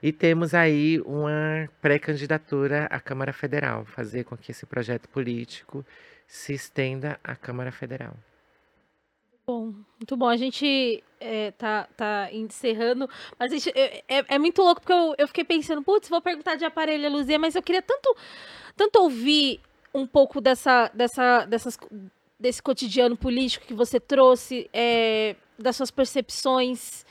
E 0.02 0.12
temos 0.12 0.54
aí 0.54 1.02
uma 1.02 1.68
pré-candidatura 1.82 2.86
à 2.86 3.00
Câmara 3.00 3.34
Federal, 3.34 3.84
fazer 3.86 4.24
com 4.26 4.38
que 4.38 4.52
esse 4.52 4.66
projeto 4.66 5.10
político 5.10 5.86
se 6.28 6.54
estenda 6.54 7.20
à 7.24 7.36
Câmara 7.36 7.72
Federal. 7.72 8.14
Bom, 9.48 9.74
muito 9.98 10.18
bom. 10.18 10.28
A 10.28 10.36
gente 10.36 11.02
é, 11.20 11.52
tá, 11.52 11.88
tá 11.96 12.30
encerrando, 12.34 13.10
mas 13.40 13.50
gente, 13.50 13.72
é, 13.74 14.04
é, 14.08 14.26
é, 14.28 14.38
muito 14.38 14.62
louco 14.62 14.82
porque 14.82 14.94
eu, 14.94 15.16
eu 15.18 15.28
fiquei 15.28 15.46
pensando, 15.46 15.82
putz, 15.82 16.10
vou 16.10 16.22
perguntar 16.22 16.56
de 16.56 16.66
aparelho 16.66 17.10
Luzia, 17.10 17.40
mas 17.40 17.56
eu 17.56 17.64
queria 17.64 17.82
tanto, 17.82 18.16
tanto 18.76 19.00
ouvir 19.00 19.62
um 19.94 20.06
pouco 20.06 20.42
dessa, 20.42 20.92
dessa, 20.94 21.46
dessas, 21.46 21.80
desse 22.38 22.62
cotidiano 22.62 23.16
político 23.16 23.66
que 23.66 23.74
você 23.74 24.00
trouxe, 24.00 24.70
é, 24.74 25.36
das 25.58 25.78
suas 25.78 25.90
percepções 25.90 27.06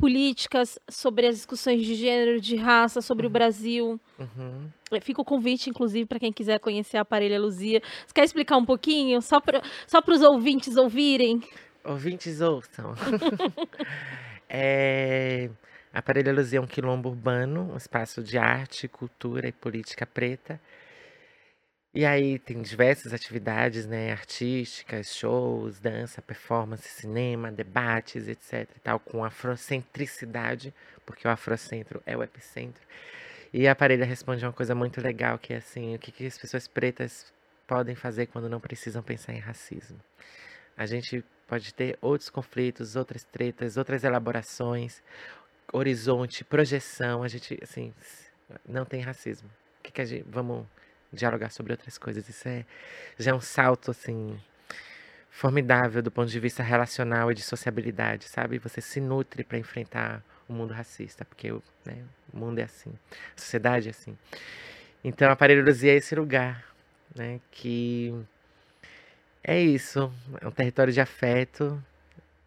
políticas 0.00 0.78
sobre 0.88 1.26
as 1.26 1.36
discussões 1.36 1.84
de 1.84 1.94
gênero, 1.94 2.40
de 2.40 2.56
raça, 2.56 3.00
sobre 3.00 3.26
uhum. 3.26 3.30
o 3.30 3.32
Brasil. 3.32 4.00
Uhum. 4.18 4.70
Fica 5.02 5.20
o 5.20 5.24
convite, 5.24 5.68
inclusive, 5.68 6.06
para 6.06 6.18
quem 6.18 6.32
quiser 6.32 6.58
conhecer 6.58 6.96
a 6.96 7.02
Aparelha 7.02 7.38
Luzia. 7.38 7.80
Você 8.06 8.14
quer 8.14 8.24
explicar 8.24 8.56
um 8.56 8.64
pouquinho, 8.64 9.20
só 9.20 9.40
para 9.40 9.62
só 9.86 10.00
os 10.04 10.22
ouvintes 10.22 10.76
ouvirem? 10.76 11.40
Ouvintes 11.84 12.40
ouçam. 12.40 12.94
é... 14.48 15.50
A 15.92 15.98
Aparelha 15.98 16.32
Luzia 16.32 16.58
é 16.58 16.62
um 16.62 16.66
quilombo 16.66 17.08
urbano, 17.08 17.72
um 17.72 17.76
espaço 17.76 18.22
de 18.22 18.38
arte, 18.38 18.88
cultura 18.88 19.48
e 19.48 19.52
política 19.52 20.06
preta 20.06 20.60
e 21.92 22.06
aí 22.06 22.38
tem 22.38 22.62
diversas 22.62 23.12
atividades, 23.12 23.84
né, 23.84 24.12
artísticas, 24.12 25.14
shows, 25.14 25.80
dança, 25.80 26.22
performance, 26.22 26.88
cinema, 26.88 27.50
debates, 27.50 28.28
etc 28.28 28.68
e 28.76 28.80
tal, 28.80 29.00
com 29.00 29.24
afrocentricidade, 29.24 30.72
porque 31.04 31.26
o 31.26 31.30
afrocentro 31.30 32.00
é 32.06 32.16
o 32.16 32.22
epicentro. 32.22 32.82
E 33.52 33.66
a 33.66 33.74
Parelha 33.74 34.04
responde 34.04 34.44
uma 34.44 34.52
coisa 34.52 34.72
muito 34.72 35.00
legal, 35.00 35.36
que 35.36 35.52
é 35.52 35.56
assim, 35.56 35.96
o 35.96 35.98
que, 35.98 36.12
que 36.12 36.26
as 36.26 36.38
pessoas 36.38 36.68
pretas 36.68 37.32
podem 37.66 37.96
fazer 37.96 38.26
quando 38.26 38.48
não 38.48 38.60
precisam 38.60 39.02
pensar 39.02 39.32
em 39.32 39.40
racismo. 39.40 39.98
A 40.76 40.86
gente 40.86 41.24
pode 41.48 41.74
ter 41.74 41.98
outros 42.00 42.30
conflitos, 42.30 42.94
outras 42.94 43.24
tretas, 43.24 43.76
outras 43.76 44.04
elaborações, 44.04 45.02
horizonte, 45.72 46.44
projeção, 46.44 47.24
a 47.24 47.28
gente, 47.28 47.58
assim, 47.60 47.92
não 48.64 48.84
tem 48.84 49.00
racismo. 49.00 49.48
O 49.80 49.82
que, 49.82 49.90
que 49.90 50.00
a 50.00 50.04
gente, 50.04 50.24
vamos 50.28 50.64
dialogar 51.12 51.50
sobre 51.50 51.72
outras 51.72 51.98
coisas. 51.98 52.28
Isso 52.28 52.48
é 52.48 52.64
já 53.18 53.32
é 53.32 53.34
um 53.34 53.40
salto 53.40 53.90
assim 53.90 54.38
formidável 55.30 56.02
do 56.02 56.10
ponto 56.10 56.28
de 56.28 56.40
vista 56.40 56.62
relacional 56.62 57.30
e 57.30 57.34
de 57.34 57.42
sociabilidade, 57.42 58.24
sabe? 58.24 58.58
Você 58.58 58.80
se 58.80 59.00
nutre 59.00 59.44
para 59.44 59.58
enfrentar 59.58 60.22
o 60.48 60.52
mundo 60.52 60.74
racista, 60.74 61.24
porque 61.24 61.50
né, 61.84 62.04
o 62.32 62.36
mundo 62.36 62.58
é 62.58 62.64
assim, 62.64 62.92
a 63.36 63.40
sociedade 63.40 63.88
é 63.88 63.90
assim. 63.90 64.18
Então 65.02 65.30
a 65.30 65.36
parelhosia 65.36 65.92
é 65.92 65.96
esse 65.96 66.14
lugar, 66.14 66.64
né, 67.14 67.40
que 67.50 68.14
é 69.42 69.58
isso, 69.60 70.12
é 70.40 70.46
um 70.46 70.50
território 70.50 70.92
de 70.92 71.00
afeto, 71.00 71.82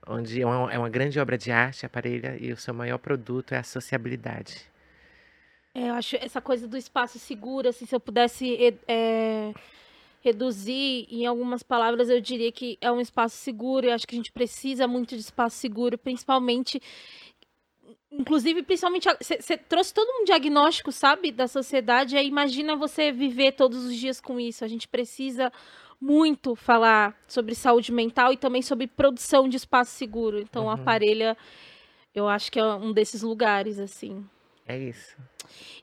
onde 0.06 0.42
é 0.42 0.46
uma, 0.46 0.74
é 0.74 0.78
uma 0.78 0.90
grande 0.90 1.20
obra 1.20 1.38
de 1.38 1.52
arte, 1.52 1.86
a 1.86 1.90
parelha, 1.90 2.38
e 2.40 2.52
o 2.52 2.58
seu 2.58 2.74
maior 2.74 2.98
produto 2.98 3.54
é 3.54 3.58
a 3.58 3.64
sociabilidade. 3.64 4.73
É, 5.76 5.90
eu 5.90 5.94
acho 5.96 6.16
essa 6.18 6.40
coisa 6.40 6.68
do 6.68 6.78
espaço 6.78 7.18
seguro, 7.18 7.68
assim, 7.68 7.86
se 7.86 7.96
eu 7.96 8.00
pudesse 8.00 8.78
é, 8.88 9.54
reduzir 10.22 11.08
em 11.10 11.26
algumas 11.26 11.64
palavras, 11.64 12.10
eu 12.10 12.22
diria 12.22 12.52
que 12.52 12.78
é 12.80 12.92
um 12.92 13.02
espaço 13.02 13.36
seguro. 13.38 13.88
Eu 13.88 13.94
acho 13.94 14.08
que 14.08 14.16
a 14.16 14.18
gente 14.18 14.32
precisa 14.32 14.88
muito 14.88 15.16
de 15.16 15.22
espaço 15.22 15.58
seguro, 15.58 15.98
principalmente. 15.98 16.82
Inclusive, 18.12 18.62
principalmente, 18.62 19.10
você 19.20 19.58
trouxe 19.58 19.94
todo 19.94 20.08
um 20.22 20.24
diagnóstico, 20.24 20.92
sabe, 20.92 21.32
da 21.32 21.48
sociedade. 21.48 22.16
Aí 22.16 22.28
imagina 22.28 22.76
você 22.76 23.12
viver 23.12 23.54
todos 23.54 23.84
os 23.84 23.96
dias 23.96 24.22
com 24.22 24.40
isso. 24.40 24.64
A 24.64 24.68
gente 24.68 24.88
precisa 24.88 25.52
muito 26.00 26.56
falar 26.56 27.18
sobre 27.28 27.56
saúde 27.56 27.92
mental 27.92 28.32
e 28.32 28.38
também 28.38 28.62
sobre 28.62 28.88
produção 28.88 29.50
de 29.50 29.58
espaço 29.58 29.92
seguro. 29.92 30.40
Então, 30.40 30.66
uhum. 30.66 30.70
a 30.70 30.78
Parelha, 30.78 31.36
eu 32.14 32.30
acho 32.30 32.52
que 32.52 32.60
é 32.60 32.64
um 32.64 32.94
desses 32.94 33.24
lugares, 33.24 33.80
assim. 33.80 34.24
É 34.66 34.78
isso. 34.78 35.18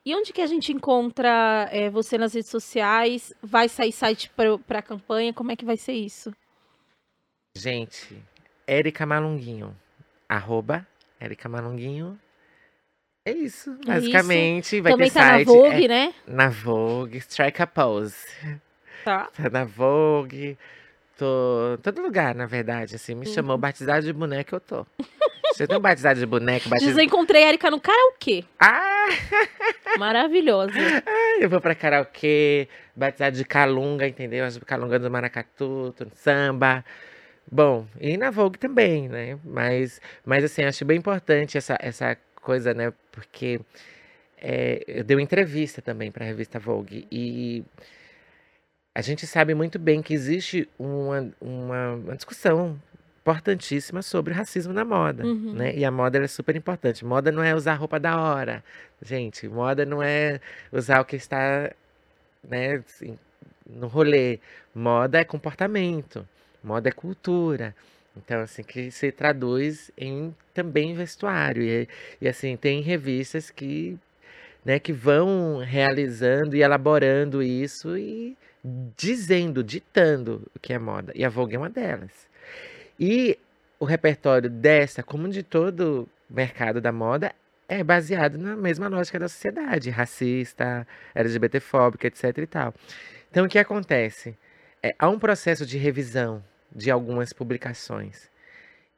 E 0.05 0.15
onde 0.15 0.33
que 0.33 0.41
a 0.41 0.47
gente 0.47 0.73
encontra 0.73 1.69
é, 1.71 1.91
você 1.91 2.17
nas 2.17 2.35
redes 2.35 2.51
sociais? 2.51 3.33
Vai 3.43 3.69
sair 3.69 3.93
site 3.93 4.31
para 4.67 4.79
a 4.79 4.83
campanha? 4.83 5.35
Como 5.35 5.53
é 5.53 5.57
que 5.57 5.65
vai 5.65 5.77
ser 5.77 5.93
isso? 5.93 6.35
Gente, 7.55 8.17
Érica 8.67 9.05
Malunguinho. 9.05 9.77
Arroba 10.29 10.87
Érica 11.19 11.49
Malunguinho. 11.49 12.19
É 13.27 13.33
isso, 13.33 13.79
basicamente. 13.85 14.79
É 14.79 14.81
vai 14.81 14.93
Também 14.93 15.11
ter 15.11 15.15
tá 15.15 15.21
site, 15.21 15.47
na 15.47 15.53
Vogue, 15.53 15.85
é, 15.85 15.89
né? 15.89 16.15
Na 16.27 16.49
Vogue, 16.49 17.19
Strike 17.19 17.63
a 17.63 17.67
Pose. 17.67 18.27
Tá. 19.05 19.29
Tá 19.37 19.51
na 19.51 19.65
Vogue. 19.65 20.57
Tô 21.19 21.79
todo 21.83 22.01
lugar, 22.01 22.35
na 22.35 22.47
verdade, 22.47 22.97
assim. 22.97 23.15
Me 23.15 23.27
chamou 23.27 23.59
batizado 23.59 24.07
de 24.07 24.13
boneca, 24.13 24.57
eu 24.57 24.61
tô. 24.61 24.87
Você 25.61 25.67
tem 25.67 25.77
um 25.77 25.81
batizado 25.81 26.19
de 26.19 26.25
boneca? 26.25 26.71
Batiz... 26.71 26.89
Desencontrei 26.89 27.45
a 27.45 27.49
Erika 27.49 27.71
no 27.71 27.79
karaokê. 27.79 28.45
Ah! 28.59 29.09
Maravilhosa. 29.99 30.73
eu 31.39 31.51
vou 31.51 31.61
pra 31.61 31.75
karaokê, 31.75 32.67
batizado 32.97 33.37
de 33.37 33.45
calunga, 33.45 34.09
entendeu? 34.09 34.47
As 34.47 34.57
calunga 34.57 34.99
do 34.99 35.11
maracatu, 35.11 35.95
samba. 36.15 36.83
Bom, 37.53 37.87
e 38.01 38.17
na 38.17 38.31
Vogue 38.31 38.59
também, 38.59 39.07
né? 39.07 39.39
Mas, 39.45 40.01
mas 40.25 40.45
assim, 40.45 40.65
acho 40.65 40.83
bem 40.87 40.97
importante 40.97 41.59
essa, 41.59 41.77
essa 41.79 42.17
coisa, 42.37 42.73
né? 42.73 42.91
Porque 43.13 43.61
é, 44.39 44.83
eu 44.89 45.05
dei 45.05 45.15
uma 45.15 45.23
entrevista 45.23 45.83
também 45.83 46.11
para 46.11 46.25
a 46.25 46.29
revista 46.29 46.59
Vogue 46.59 47.07
e 47.13 47.63
a 48.95 49.03
gente 49.03 49.27
sabe 49.27 49.55
muito 49.55 49.79
bem 49.79 50.01
que 50.01 50.15
existe 50.15 50.67
uma, 50.79 51.31
uma, 51.39 51.93
uma 51.97 52.17
discussão 52.17 52.81
importantíssima 53.23 54.03
sobre 54.03 54.33
racismo 54.33 54.73
na 54.73 54.85
moda, 54.85 55.25
uhum. 55.25 55.53
né? 55.53 55.75
E 55.77 55.85
a 55.85 55.91
moda 55.91 56.19
é 56.19 56.27
super 56.27 56.57
importante. 56.57 57.05
Moda 57.05 57.31
não 57.31 57.43
é 57.43 57.55
usar 57.55 57.75
roupa 57.75 58.01
da 58.01 58.19
hora, 58.19 58.65
gente. 59.03 59.47
Moda 59.49 59.85
não 59.85 60.03
é 60.03 60.41
usar 60.73 61.01
o 61.01 61.05
que 61.05 61.17
está, 61.17 61.71
né, 62.43 62.83
assim, 62.87 63.19
no 63.67 63.87
rolê. 63.87 64.41
Moda 64.75 65.19
é 65.19 65.25
comportamento. 65.25 66.27
Moda 66.63 66.89
é 66.89 66.93
cultura. 66.93 67.75
Então, 68.17 68.41
assim, 68.41 68.63
que 68.63 68.91
se 68.91 69.13
traduz 69.13 69.91
em 69.97 70.35
também 70.55 70.95
vestuário. 70.95 71.63
E, 71.63 71.89
e 72.21 72.29
assim, 72.29 72.57
tem 72.57 72.81
revistas 72.81 73.51
que, 73.51 73.99
né, 74.65 74.79
que 74.79 74.93
vão 74.93 75.59
realizando 75.59 76.57
e 76.57 76.63
elaborando 76.63 77.43
isso 77.43 77.97
e 77.97 78.37
dizendo, 78.97 79.63
ditando 79.63 80.47
o 80.55 80.59
que 80.59 80.73
é 80.73 80.79
moda. 80.79 81.13
E 81.15 81.25
a 81.25 81.29
Vogue 81.29 81.55
é 81.55 81.59
uma 81.59 81.71
delas. 81.71 82.30
E 83.01 83.39
o 83.79 83.87
repertório 83.87 84.51
dessa, 84.51 85.03
como 85.03 85.27
de 85.31 85.43
todo 85.43 86.07
mercado 86.29 86.83
da 86.83 86.93
moda, 86.93 87.35
é 87.67 87.83
baseado 87.83 88.37
na 88.37 88.55
mesma 88.55 88.89
lógica 88.89 89.19
da 89.19 89.27
sociedade, 89.27 89.89
racista, 89.89 90.87
LGBTfóbica, 91.15 92.07
etc 92.07 92.37
e 92.37 92.47
tal. 92.47 92.75
Então, 93.31 93.47
o 93.47 93.49
que 93.49 93.59
acontece? 93.59 94.37
É, 94.83 94.95
há 94.99 95.09
um 95.09 95.19
processo 95.19 95.65
de 95.65 95.79
revisão 95.79 96.45
de 96.71 96.91
algumas 96.91 97.33
publicações. 97.33 98.29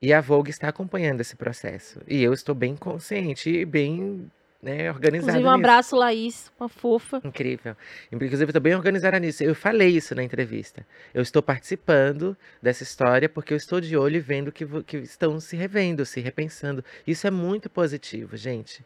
E 0.00 0.12
a 0.12 0.20
Vogue 0.20 0.50
está 0.50 0.68
acompanhando 0.68 1.20
esse 1.20 1.36
processo. 1.36 2.00
E 2.08 2.20
eu 2.22 2.32
estou 2.32 2.54
bem 2.56 2.74
consciente 2.74 3.50
e 3.50 3.64
bem 3.64 4.28
né, 4.62 4.90
organizada. 4.90 5.32
Inclusive, 5.32 5.48
um 5.48 5.50
abraço, 5.50 5.96
Laís, 5.96 6.52
uma 6.58 6.68
fofa. 6.68 7.20
Incrível. 7.24 7.76
Inclusive, 8.12 8.44
estou 8.44 8.62
bem 8.62 8.74
organizada 8.76 9.18
nisso. 9.18 9.42
Eu 9.42 9.54
falei 9.54 9.88
isso 9.88 10.14
na 10.14 10.22
entrevista. 10.22 10.86
Eu 11.12 11.20
estou 11.20 11.42
participando 11.42 12.36
dessa 12.62 12.84
história 12.84 13.28
porque 13.28 13.52
eu 13.52 13.56
estou 13.56 13.80
de 13.80 13.96
olho 13.96 14.16
e 14.16 14.20
vendo 14.20 14.52
que, 14.52 14.64
que 14.84 14.98
estão 14.98 15.40
se 15.40 15.56
revendo, 15.56 16.06
se 16.06 16.20
repensando. 16.20 16.84
Isso 17.04 17.26
é 17.26 17.30
muito 17.30 17.68
positivo, 17.68 18.36
gente. 18.36 18.84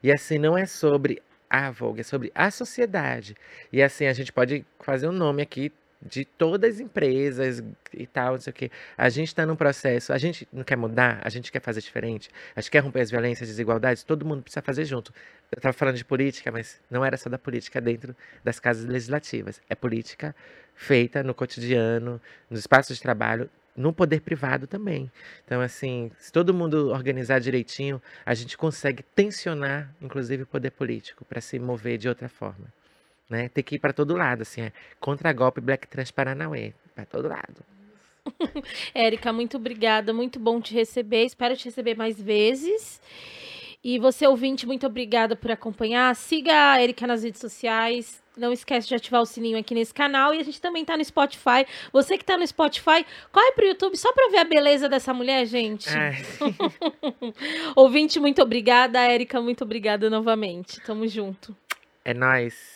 E 0.00 0.12
assim, 0.12 0.38
não 0.38 0.56
é 0.56 0.64
sobre 0.64 1.20
a 1.50 1.70
Vogue, 1.70 2.00
é 2.00 2.04
sobre 2.04 2.30
a 2.32 2.50
sociedade. 2.50 3.34
E 3.72 3.82
assim, 3.82 4.06
a 4.06 4.12
gente 4.12 4.32
pode 4.32 4.64
fazer 4.78 5.08
um 5.08 5.12
nome 5.12 5.42
aqui 5.42 5.72
de 6.00 6.24
todas 6.24 6.74
as 6.74 6.80
empresas 6.80 7.62
e 7.92 8.06
tal, 8.06 8.32
não 8.34 8.40
sei 8.40 8.50
o 8.50 8.54
quê. 8.54 8.70
A 8.96 9.08
gente 9.08 9.28
está 9.28 9.46
num 9.46 9.56
processo, 9.56 10.12
a 10.12 10.18
gente 10.18 10.46
não 10.52 10.62
quer 10.62 10.76
mudar, 10.76 11.20
a 11.22 11.28
gente 11.28 11.50
quer 11.50 11.60
fazer 11.60 11.80
diferente, 11.80 12.30
a 12.54 12.60
gente 12.60 12.70
quer 12.70 12.80
romper 12.80 13.00
as 13.00 13.10
violências, 13.10 13.48
as 13.48 13.54
desigualdades, 13.54 14.04
todo 14.04 14.24
mundo 14.24 14.42
precisa 14.42 14.62
fazer 14.62 14.84
junto. 14.84 15.12
Eu 15.50 15.58
estava 15.58 15.72
falando 15.72 15.96
de 15.96 16.04
política, 16.04 16.50
mas 16.52 16.80
não 16.90 17.04
era 17.04 17.16
só 17.16 17.28
da 17.28 17.38
política 17.38 17.80
dentro 17.80 18.14
das 18.44 18.60
casas 18.60 18.84
legislativas. 18.84 19.60
É 19.68 19.74
política 19.74 20.34
feita 20.74 21.22
no 21.22 21.34
cotidiano, 21.34 22.20
nos 22.50 22.60
espaços 22.60 22.96
de 22.96 23.02
trabalho, 23.02 23.48
no 23.76 23.92
poder 23.92 24.20
privado 24.20 24.66
também. 24.66 25.10
Então, 25.44 25.60
assim, 25.60 26.10
se 26.18 26.32
todo 26.32 26.54
mundo 26.54 26.88
organizar 26.88 27.38
direitinho, 27.38 28.00
a 28.24 28.34
gente 28.34 28.56
consegue 28.56 29.02
tensionar, 29.02 29.94
inclusive, 30.00 30.44
o 30.44 30.46
poder 30.46 30.70
político 30.70 31.24
para 31.24 31.40
se 31.40 31.58
mover 31.58 31.98
de 31.98 32.08
outra 32.08 32.28
forma. 32.28 32.72
Né? 33.28 33.48
Tem 33.48 33.62
que 33.62 33.76
ir 33.76 33.78
para 33.78 33.92
todo 33.92 34.16
lado, 34.16 34.42
assim, 34.42 34.62
é 34.62 34.72
contra 35.00 35.32
golpe 35.32 35.60
Black 35.60 35.86
Trans 35.88 36.10
Paranauê, 36.10 36.72
para 36.94 37.04
todo 37.04 37.28
lado. 37.28 37.64
Érica, 38.94 39.32
muito 39.32 39.56
obrigada, 39.56 40.12
muito 40.12 40.38
bom 40.38 40.60
te 40.60 40.74
receber. 40.74 41.24
Espero 41.24 41.56
te 41.56 41.66
receber 41.66 41.96
mais 41.96 42.20
vezes. 42.20 43.00
E 43.82 43.98
você, 44.00 44.26
ouvinte, 44.26 44.66
muito 44.66 44.84
obrigada 44.84 45.36
por 45.36 45.50
acompanhar. 45.50 46.14
Siga 46.16 46.72
a 46.72 46.82
Erika 46.82 47.06
nas 47.06 47.22
redes 47.22 47.40
sociais. 47.40 48.20
Não 48.36 48.52
esquece 48.52 48.88
de 48.88 48.94
ativar 48.96 49.22
o 49.22 49.26
sininho 49.26 49.56
aqui 49.56 49.74
nesse 49.74 49.94
canal. 49.94 50.34
E 50.34 50.40
a 50.40 50.42
gente 50.42 50.60
também 50.60 50.84
tá 50.84 50.96
no 50.96 51.04
Spotify. 51.04 51.64
Você 51.92 52.18
que 52.18 52.24
tá 52.24 52.36
no 52.36 52.44
Spotify, 52.44 53.06
corre 53.30 53.52
pro 53.52 53.64
YouTube 53.64 53.96
só 53.96 54.12
pra 54.12 54.28
ver 54.28 54.38
a 54.38 54.44
beleza 54.44 54.88
dessa 54.88 55.14
mulher, 55.14 55.46
gente. 55.46 55.88
Ouvinte, 57.76 58.18
muito 58.18 58.42
obrigada. 58.42 58.98
Érica, 59.00 59.40
muito 59.40 59.62
obrigada 59.62 60.10
novamente. 60.10 60.80
Tamo 60.80 61.06
junto. 61.06 61.56
É 62.04 62.12
nóis. 62.12 62.75